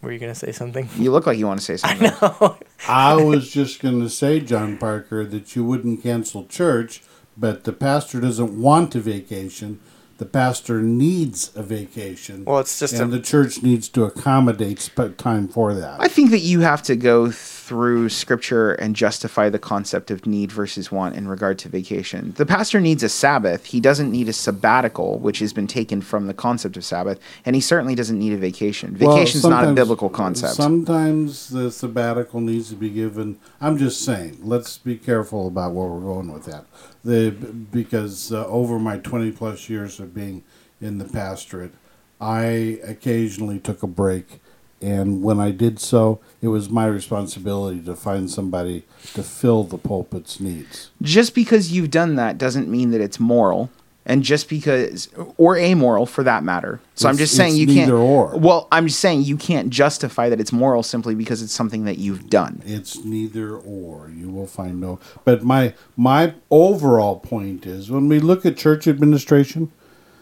Were 0.05 0.11
you 0.11 0.19
gonna 0.19 0.35
say 0.35 0.51
something? 0.51 0.87
You 0.97 1.11
look 1.11 1.25
like 1.25 1.39
you 1.39 1.47
want 1.47 1.59
to 1.61 1.65
say 1.65 1.77
something. 1.97 2.11
no. 2.21 2.57
I 2.87 3.15
was 3.15 3.49
just 3.51 3.81
going 3.81 3.99
to 4.01 4.09
say, 4.09 4.39
John 4.39 4.77
Parker, 4.77 5.25
that 5.25 5.55
you 5.55 5.65
wouldn't 5.65 6.03
cancel 6.03 6.45
church, 6.45 7.01
but 7.35 7.63
the 7.63 7.73
pastor 7.73 8.21
doesn't 8.21 8.61
want 8.61 8.93
a 8.93 8.99
vacation, 8.99 9.79
the 10.17 10.25
pastor 10.25 10.81
needs 10.81 11.51
a 11.55 11.63
vacation. 11.63 12.45
Well, 12.45 12.59
it's 12.59 12.79
just 12.79 12.93
and 12.93 13.13
a- 13.13 13.17
the 13.17 13.21
church 13.21 13.61
needs 13.61 13.89
to 13.89 14.05
accommodate 14.05 14.89
time 15.17 15.47
for 15.47 15.73
that. 15.73 15.99
I 15.99 16.07
think 16.07 16.31
that 16.31 16.39
you 16.39 16.61
have 16.61 16.81
to 16.83 16.95
go 16.95 17.31
through 17.31 18.09
scripture 18.09 18.73
and 18.73 18.95
justify 18.95 19.49
the 19.49 19.59
concept 19.59 20.11
of 20.11 20.25
need 20.25 20.51
versus 20.51 20.91
want 20.91 21.15
in 21.15 21.27
regard 21.27 21.57
to 21.59 21.69
vacation. 21.69 22.33
The 22.37 22.45
pastor 22.45 22.79
needs 22.79 23.03
a 23.03 23.09
Sabbath. 23.09 23.65
He 23.65 23.79
doesn't 23.79 24.11
need 24.11 24.29
a 24.29 24.33
sabbatical, 24.33 25.19
which 25.19 25.39
has 25.39 25.51
been 25.51 25.67
taken 25.67 26.01
from 26.01 26.27
the 26.27 26.33
concept 26.33 26.77
of 26.77 26.85
Sabbath, 26.85 27.19
and 27.43 27.55
he 27.55 27.61
certainly 27.61 27.95
doesn't 27.95 28.19
need 28.19 28.33
a 28.33 28.37
vacation. 28.37 28.95
Well, 28.99 29.17
Vacation's 29.17 29.43
not 29.43 29.67
a 29.67 29.73
biblical 29.73 30.09
concept. 30.09 30.53
Sometimes 30.53 31.49
the 31.49 31.71
sabbatical 31.71 32.39
needs 32.39 32.69
to 32.69 32.75
be 32.75 32.89
given. 32.89 33.37
I'm 33.59 33.77
just 33.77 34.01
saying. 34.05 34.37
Let's 34.43 34.77
be 34.77 34.95
careful 34.95 35.47
about 35.47 35.73
where 35.73 35.87
we're 35.87 36.01
going 36.01 36.31
with 36.31 36.45
that. 36.45 36.65
Because 37.05 38.31
uh, 38.31 38.45
over 38.47 38.79
my 38.79 38.97
20 38.97 39.31
plus 39.31 39.69
years 39.69 39.99
of 39.99 40.13
being 40.13 40.43
in 40.81 40.97
the 40.97 41.05
pastorate, 41.05 41.71
I 42.19 42.79
occasionally 42.83 43.59
took 43.59 43.83
a 43.83 43.87
break, 43.87 44.39
and 44.81 45.21
when 45.21 45.39
I 45.39 45.51
did 45.51 45.79
so, 45.79 46.19
it 46.41 46.47
was 46.47 46.69
my 46.69 46.87
responsibility 46.87 47.79
to 47.81 47.95
find 47.95 48.29
somebody 48.29 48.85
to 49.13 49.21
fill 49.23 49.63
the 49.63 49.77
pulpit's 49.77 50.39
needs. 50.39 50.89
just 51.01 51.35
because 51.35 51.71
you've 51.71 51.91
done 51.91 52.15
that 52.15 52.37
doesn't 52.37 52.67
mean 52.69 52.91
that 52.91 53.01
it's 53.01 53.19
moral 53.19 53.69
and 54.05 54.23
just 54.23 54.49
because 54.49 55.09
or 55.37 55.57
amoral 55.57 56.05
for 56.05 56.23
that 56.23 56.43
matter 56.43 56.79
so 56.95 57.09
i'm 57.09 57.17
just 57.17 57.35
saying 57.35 57.51
it's 57.51 57.59
you 57.59 57.67
can't 57.67 57.91
or. 57.91 58.37
well 58.37 58.67
i'm 58.71 58.87
just 58.87 58.99
saying 58.99 59.23
you 59.23 59.37
can't 59.37 59.69
justify 59.69 60.29
that 60.29 60.39
it's 60.39 60.51
moral 60.51 60.83
simply 60.83 61.15
because 61.15 61.41
it's 61.41 61.53
something 61.53 61.85
that 61.85 61.97
you've 61.97 62.29
done 62.29 62.61
It's 62.65 63.03
neither 63.03 63.55
or. 63.55 64.09
You 64.09 64.29
will 64.29 64.47
find 64.47 64.79
no. 64.79 64.99
But 65.23 65.43
my 65.43 65.73
my 65.97 66.33
overall 66.49 67.19
point 67.19 67.65
is 67.65 67.89
when 67.89 68.07
we 68.07 68.19
look 68.19 68.45
at 68.45 68.57
church 68.57 68.87
administration. 68.87 69.71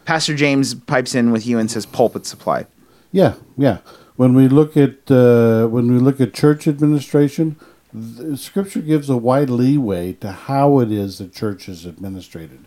pastor 0.06 0.36
james 0.36 0.74
pipes 0.74 1.14
in 1.16 1.32
with 1.32 1.46
you 1.46 1.58
and 1.60 1.70
says 1.70 1.86
pulpit 1.86 2.26
supply 2.26 2.66
Yeah, 3.12 3.36
yeah. 3.58 3.78
When 4.16 4.34
we 4.36 4.48
look 4.48 4.78
at 4.78 5.10
uh, 5.12 5.68
when 5.68 5.92
we 5.94 6.00
look 6.00 6.20
at 6.22 6.34
church 6.34 6.68
administration, 6.68 7.58
the 7.94 8.38
Scripture 8.38 8.82
gives 8.82 9.10
a 9.10 9.18
wide 9.18 9.50
leeway 9.50 10.14
to 10.14 10.32
how 10.32 10.80
it 10.80 10.92
is 10.92 11.18
that 11.18 11.34
church 11.34 11.68
is 11.70 11.86
administrated, 11.86 12.66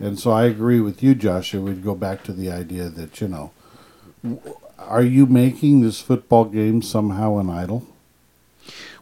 and 0.00 0.18
so 0.18 0.30
I 0.32 0.44
agree 0.44 0.80
with 0.80 1.02
you, 1.02 1.14
Joshua. 1.14 1.60
We'd 1.60 1.84
go 1.84 1.94
back 1.94 2.22
to 2.24 2.32
the 2.32 2.50
idea 2.50 2.88
that 2.88 3.20
you 3.20 3.28
know, 3.28 3.50
are 4.78 5.02
you 5.02 5.26
making 5.26 5.80
this 5.82 6.00
football 6.00 6.44
game 6.46 6.82
somehow 6.82 7.38
an 7.38 7.50
idol? 7.50 7.86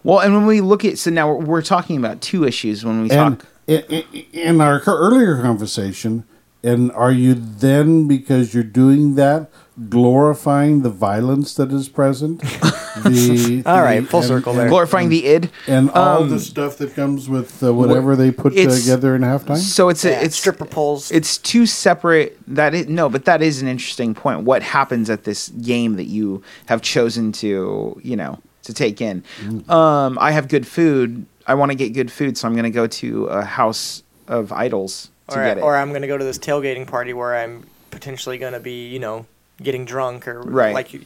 well 0.05 0.19
and 0.19 0.35
when 0.35 0.45
we 0.47 0.61
look 0.61 0.85
at 0.85 0.99
so 0.99 1.09
now 1.11 1.29
we're, 1.33 1.45
we're 1.45 1.63
talking 1.63 1.97
about 1.97 2.21
two 2.21 2.45
issues 2.45 2.85
when 2.85 3.03
we 3.03 3.11
And 3.13 3.39
talk 3.39 3.49
i- 3.69 3.85
i- 4.13 4.27
in 4.33 4.61
our 4.61 4.83
earlier 4.87 5.41
conversation, 5.41 6.25
and 6.65 6.91
are 6.93 7.13
you 7.13 7.35
then 7.35 8.09
because 8.09 8.53
you're 8.55 8.65
doing 8.65 9.15
that 9.15 9.49
glorifying 9.89 10.83
the 10.83 10.91
violence 10.91 11.55
that 11.55 11.73
is 11.73 11.89
present? 11.89 12.43
The, 12.93 13.63
All 13.65 13.81
right, 13.81 14.01
the- 14.01 14.07
full 14.07 14.21
and- 14.21 14.29
circle 14.29 14.53
and- 14.53 14.61
there. 14.61 14.69
glorifying 14.69 15.09
the 15.09 15.27
id 15.27 15.49
and 15.67 15.89
all 15.93 16.25
Um, 16.25 16.29
the 16.29 16.39
stuff 16.39 16.77
that 16.77 16.95
comes 16.95 17.27
with 17.27 17.63
uh, 17.63 17.73
whatever 17.73 18.15
they 18.17 18.31
put 18.31 18.53
together 18.55 19.17
in 19.17 19.23
halftime. 19.23 19.57
so 19.57 19.89
it's 19.89 20.05
a, 20.05 20.23
it's 20.23 20.37
stripper 20.37 20.67
poles. 20.67 21.11
it's 21.11 21.39
two 21.39 21.65
separate 21.65 22.39
that 22.47 22.75
is 22.75 22.89
no 22.89 23.09
but 23.09 23.25
that 23.25 23.41
is 23.41 23.63
an 23.63 23.67
interesting 23.67 24.13
point 24.15 24.43
what 24.43 24.63
happens 24.63 25.09
at 25.09 25.25
this 25.25 25.49
game 25.49 25.97
that 25.97 26.05
you 26.05 26.43
have 26.67 26.83
chosen 26.83 27.33
to 27.33 27.99
you 28.05 28.15
know 28.15 28.39
to 28.65 28.75
take 28.75 29.01
in 29.01 29.25
Mm. 29.41 29.69
um 29.71 30.19
i 30.21 30.31
have 30.33 30.49
good 30.49 30.67
food 30.67 31.25
i 31.47 31.55
want 31.55 31.71
to 31.73 31.75
get 31.75 31.95
good 31.95 32.13
food 32.13 32.37
so 32.37 32.47
i'm 32.47 32.53
going 32.53 32.65
to 32.65 32.71
go 32.83 32.87
to 32.87 33.25
a 33.29 33.43
house 33.43 34.03
of 34.29 34.53
idols 34.53 35.09
to 35.29 35.41
or, 35.41 35.45
get 35.45 35.57
it 35.57 35.63
or 35.63 35.77
I'm 35.79 35.89
going 35.89 36.03
to 36.03 36.09
go 36.09 36.19
to 36.19 36.25
this 36.25 36.39
tailgating 36.39 36.87
party 36.87 37.15
where 37.15 37.35
I'm 37.35 37.65
potentially 37.91 38.37
going 38.39 38.53
to 38.53 38.61
be, 38.61 38.87
you 38.89 38.99
know, 38.99 39.25
getting 39.63 39.85
drunk 39.85 40.29
or 40.29 40.41
Right. 40.43 40.75
like 40.75 40.93
you, 40.93 41.01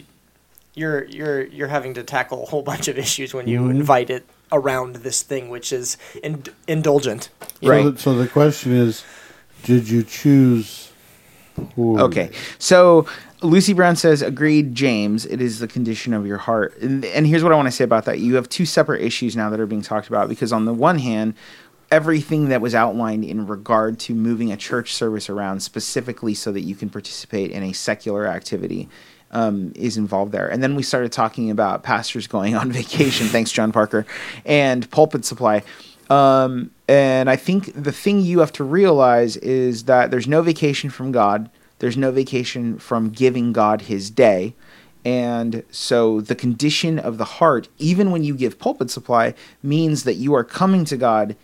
you're 0.75 1.05
you're 1.05 1.45
you're 1.47 1.69
having 1.69 1.95
to 1.95 2.03
tackle 2.03 2.43
a 2.43 2.47
whole 2.47 2.63
bunch 2.63 2.89
of 2.89 2.99
issues 2.99 3.33
when 3.35 3.49
you 3.49 3.61
Mhm. 3.61 3.71
invite 3.71 4.11
it 4.11 4.25
around 4.53 4.97
this 4.97 5.23
thing, 5.23 5.49
which 5.49 5.73
is 5.73 5.97
in, 6.23 6.45
indulgent. 6.69 7.29
Right. 7.63 7.83
So, 7.83 7.91
the, 7.91 7.99
so 7.99 8.15
the 8.15 8.29
question 8.29 8.73
is, 8.73 9.05
did 9.65 9.89
you 9.89 10.03
choose? 10.03 10.93
poorly? 11.75 12.03
Okay. 12.03 12.31
So 12.59 13.07
Lucy 13.41 13.73
Brown 13.73 13.97
says, 13.97 14.21
agreed, 14.23 14.75
James. 14.75 15.25
It 15.25 15.41
is 15.41 15.59
the 15.59 15.67
condition 15.67 16.13
of 16.13 16.27
your 16.27 16.37
heart. 16.37 16.77
And, 16.83 17.03
and 17.07 17.27
here's 17.27 17.43
what 17.43 17.51
I 17.51 17.57
want 17.57 17.67
to 17.67 17.73
say 17.73 17.83
about 17.85 18.05
that. 18.05 18.19
You 18.21 18.35
have 18.35 18.49
two 18.49 18.67
separate 18.67 19.01
issues 19.03 19.35
now 19.37 19.49
that 19.51 19.59
are 19.59 19.67
being 19.67 19.81
talked 19.83 20.09
about 20.09 20.29
because, 20.29 20.53
on 20.53 20.67
the 20.67 20.75
one 20.75 20.99
hand, 20.99 21.33
everything 21.91 22.49
that 22.49 22.61
was 22.61 22.75
outlined 22.75 23.25
in 23.25 23.47
regard 23.47 23.99
to 24.01 24.15
moving 24.15 24.53
a 24.53 24.57
church 24.57 24.95
service 24.95 25.31
around 25.31 25.61
specifically 25.61 26.35
so 26.35 26.53
that 26.53 26.63
you 26.63 26.75
can 26.75 26.91
participate 26.91 27.51
in 27.51 27.63
a 27.63 27.73
secular 27.73 28.27
activity 28.27 28.89
um, 29.31 29.73
is 29.75 29.97
involved 29.97 30.33
there. 30.33 30.49
And 30.49 30.63
then 30.63 30.75
we 30.75 30.83
started 30.83 31.13
talking 31.13 31.51
about 31.51 31.83
pastors 31.83 32.27
going 32.27 32.55
on 32.55 32.73
vacation. 32.83 33.27
Thanks, 33.27 33.53
John 33.53 33.73
Parker, 33.73 34.07
and 34.45 34.89
pulpit 34.91 35.25
supply. 35.25 35.63
Um, 36.09 36.71
and 36.89 37.29
I 37.29 37.37
think 37.37 37.73
the 37.75 37.93
thing 37.93 38.21
you 38.21 38.39
have 38.39 38.53
to 38.53 38.65
realize 38.65 39.37
is 39.39 39.85
that 39.85 40.11
there's 40.11 40.29
no 40.29 40.43
vacation 40.43 40.91
from 40.91 41.13
God. 41.13 41.51
There's 41.79 41.97
no 41.97 42.11
vacation 42.11 42.79
from 42.79 43.11
giving 43.11 43.53
God 43.53 43.83
his 43.83 44.11
day. 44.11 44.55
And 45.05 45.63
so 45.71 46.21
the 46.21 46.35
condition 46.35 46.99
of 46.99 47.19
the 47.19 47.25
heart, 47.25 47.69
even 47.79 48.11
when 48.11 48.25
you 48.25 48.35
give 48.35 48.59
pulpit 48.59 48.91
supply, 48.91 49.35
means 49.63 50.05
that 50.05 50.15
you 50.15 50.35
are 50.35 50.43
coming 50.43 50.85
to 50.87 50.97
God 50.97 51.37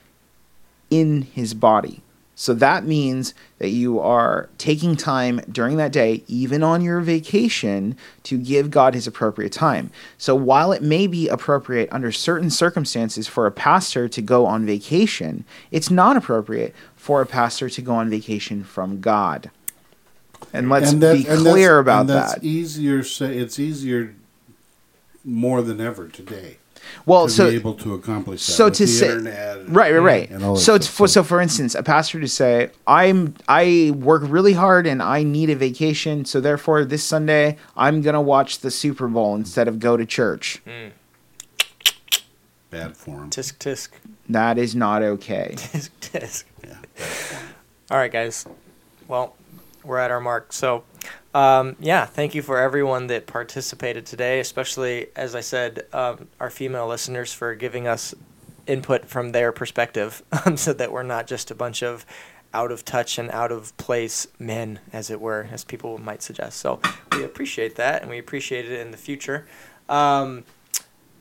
in 0.92 1.22
his 1.22 1.54
body. 1.54 2.02
So 2.34 2.54
that 2.54 2.84
means 2.84 3.34
that 3.58 3.68
you 3.68 4.00
are 4.00 4.48
taking 4.58 4.96
time 4.96 5.40
during 5.50 5.76
that 5.76 5.92
day, 5.92 6.22
even 6.26 6.62
on 6.62 6.82
your 6.82 7.00
vacation, 7.00 7.96
to 8.24 8.36
give 8.36 8.70
God 8.70 8.94
his 8.94 9.06
appropriate 9.06 9.52
time. 9.52 9.90
So 10.18 10.34
while 10.34 10.72
it 10.72 10.82
may 10.82 11.06
be 11.06 11.28
appropriate 11.28 11.88
under 11.92 12.10
certain 12.10 12.50
circumstances 12.50 13.28
for 13.28 13.46
a 13.46 13.52
pastor 13.52 14.08
to 14.08 14.20
go 14.22 14.46
on 14.46 14.66
vacation, 14.66 15.44
it's 15.70 15.90
not 15.90 16.16
appropriate 16.16 16.74
for 16.96 17.22
a 17.22 17.26
pastor 17.26 17.70
to 17.70 17.82
go 17.82 17.94
on 17.94 18.10
vacation 18.10 18.64
from 18.64 19.00
God. 19.00 19.50
And 20.52 20.68
let's 20.68 20.92
And 20.92 21.02
that- 21.02 21.16
be 21.16 21.24
clear 21.24 21.78
about 21.78 22.02
and 22.02 22.10
that's 22.10 22.34
that. 22.34 22.44
Easier 22.44 23.02
say 23.04 23.38
it's 23.38 23.58
easier 23.58 24.14
more 25.24 25.62
than 25.62 25.80
ever 25.80 26.08
today. 26.08 26.56
Well, 27.06 27.26
to 27.26 27.32
so 27.32 27.50
be 27.50 27.56
able 27.56 27.74
to 27.74 27.94
accomplish 27.94 28.46
that 28.46 28.52
so 28.52 28.64
with 28.66 28.74
to 28.74 28.82
the 28.84 28.92
say 28.92 29.08
internet 29.10 29.68
right 29.68 29.92
right 29.92 29.98
right 29.98 30.30
and 30.30 30.44
all 30.44 30.56
so 30.56 30.74
it's 30.74 30.86
for 30.86 31.08
so 31.08 31.22
for 31.22 31.40
instance 31.40 31.74
a 31.74 31.82
pastor 31.82 32.20
to 32.20 32.28
say 32.28 32.70
i'm 32.86 33.34
i 33.48 33.92
work 33.96 34.22
really 34.26 34.52
hard 34.52 34.86
and 34.86 35.02
i 35.02 35.22
need 35.22 35.50
a 35.50 35.56
vacation 35.56 36.24
so 36.24 36.40
therefore 36.40 36.84
this 36.84 37.02
sunday 37.04 37.56
i'm 37.76 38.02
gonna 38.02 38.20
watch 38.22 38.58
the 38.60 38.70
super 38.70 39.08
bowl 39.08 39.34
instead 39.34 39.68
of 39.68 39.78
go 39.80 39.96
to 39.96 40.04
church 40.06 40.60
bad 42.70 42.96
form. 42.96 43.30
Tisk 43.30 43.58
tisk 43.58 43.88
Mm. 43.90 44.32
that 44.34 44.58
is 44.58 44.74
not 44.74 45.02
okay 45.02 45.50
tisk 45.56 45.90
tisk. 46.00 46.44
Yeah. 46.64 46.76
All 47.90 47.98
right, 47.98 48.10
guys. 48.12 48.46
Well, 49.08 49.34
we're 49.84 49.98
at 49.98 50.10
our 50.10 50.20
mark. 50.20 50.52
So, 50.52 50.84
um, 51.34 51.76
yeah, 51.80 52.04
thank 52.04 52.34
you 52.34 52.42
for 52.42 52.58
everyone 52.58 53.06
that 53.06 53.26
participated 53.26 54.04
today, 54.06 54.40
especially, 54.40 55.08
as 55.16 55.34
I 55.34 55.40
said, 55.40 55.86
um, 55.92 56.28
our 56.38 56.50
female 56.50 56.86
listeners 56.86 57.32
for 57.32 57.54
giving 57.54 57.86
us 57.86 58.14
input 58.66 59.06
from 59.06 59.32
their 59.32 59.50
perspective 59.50 60.22
so 60.56 60.72
that 60.72 60.92
we're 60.92 61.02
not 61.02 61.26
just 61.26 61.50
a 61.50 61.54
bunch 61.54 61.82
of 61.82 62.04
out 62.54 62.70
of 62.70 62.84
touch 62.84 63.18
and 63.18 63.30
out 63.30 63.50
of 63.50 63.74
place 63.78 64.26
men, 64.38 64.78
as 64.92 65.10
it 65.10 65.20
were, 65.20 65.48
as 65.50 65.64
people 65.64 65.96
might 65.98 66.22
suggest. 66.22 66.58
So, 66.58 66.80
we 67.12 67.24
appreciate 67.24 67.76
that 67.76 68.02
and 68.02 68.10
we 68.10 68.18
appreciate 68.18 68.70
it 68.70 68.78
in 68.80 68.90
the 68.90 68.98
future. 68.98 69.46
Um, 69.88 70.44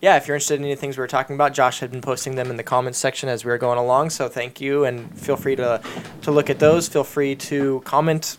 yeah, 0.01 0.17
if 0.17 0.27
you're 0.27 0.35
interested 0.35 0.59
in 0.59 0.65
any 0.65 0.75
things 0.75 0.97
we 0.97 1.01
were 1.01 1.07
talking 1.07 1.35
about, 1.35 1.53
Josh 1.53 1.79
had 1.79 1.91
been 1.91 2.01
posting 2.01 2.35
them 2.35 2.49
in 2.49 2.57
the 2.57 2.63
comments 2.63 2.97
section 2.97 3.29
as 3.29 3.45
we 3.45 3.51
were 3.51 3.59
going 3.59 3.77
along. 3.77 4.09
So 4.09 4.27
thank 4.27 4.59
you, 4.59 4.83
and 4.83 5.17
feel 5.17 5.37
free 5.37 5.55
to 5.55 5.79
to 6.23 6.31
look 6.31 6.49
at 6.49 6.57
those. 6.57 6.87
Feel 6.87 7.03
free 7.03 7.35
to 7.35 7.81
comment 7.85 8.37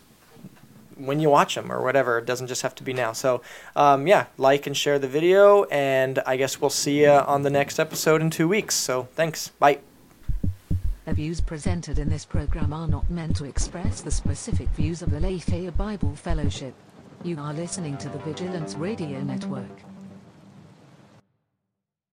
when 1.07 1.21
you 1.21 1.31
watch 1.31 1.55
them 1.55 1.71
or 1.71 1.83
whatever. 1.83 2.19
It 2.19 2.27
doesn't 2.27 2.47
just 2.47 2.63
have 2.63 2.75
to 2.77 2.83
be 2.83 2.93
now. 2.93 3.13
So 3.13 3.43
um, 3.77 4.07
yeah, 4.07 4.27
like 4.39 4.67
and 4.67 4.77
share 4.77 4.99
the 4.99 5.09
video, 5.09 5.65
and 5.65 6.19
I 6.27 6.37
guess 6.37 6.61
we'll 6.61 6.71
see 6.71 7.03
you 7.03 7.11
on 7.11 7.43
the 7.43 7.51
next 7.51 7.79
episode 7.79 8.21
in 8.21 8.31
two 8.31 8.49
weeks. 8.49 8.75
So 8.75 9.09
thanks. 9.15 9.49
Bye. 9.49 9.79
The 11.05 11.15
views 11.15 11.41
presented 11.41 11.99
in 11.99 12.09
this 12.09 12.25
program 12.25 12.73
are 12.73 12.87
not 12.87 13.11
meant 13.11 13.37
to 13.37 13.45
express 13.45 14.01
the 14.01 14.11
specific 14.11 14.69
views 14.69 15.03
of 15.03 15.11
the 15.11 15.19
Lafayette 15.19 15.77
Bible 15.77 16.15
Fellowship. 16.15 16.75
You 17.25 17.39
are 17.41 17.53
listening 17.53 17.97
to 17.99 18.09
the 18.09 18.19
Vigilance 18.19 18.75
Radio 18.77 19.21
Network. 19.21 19.92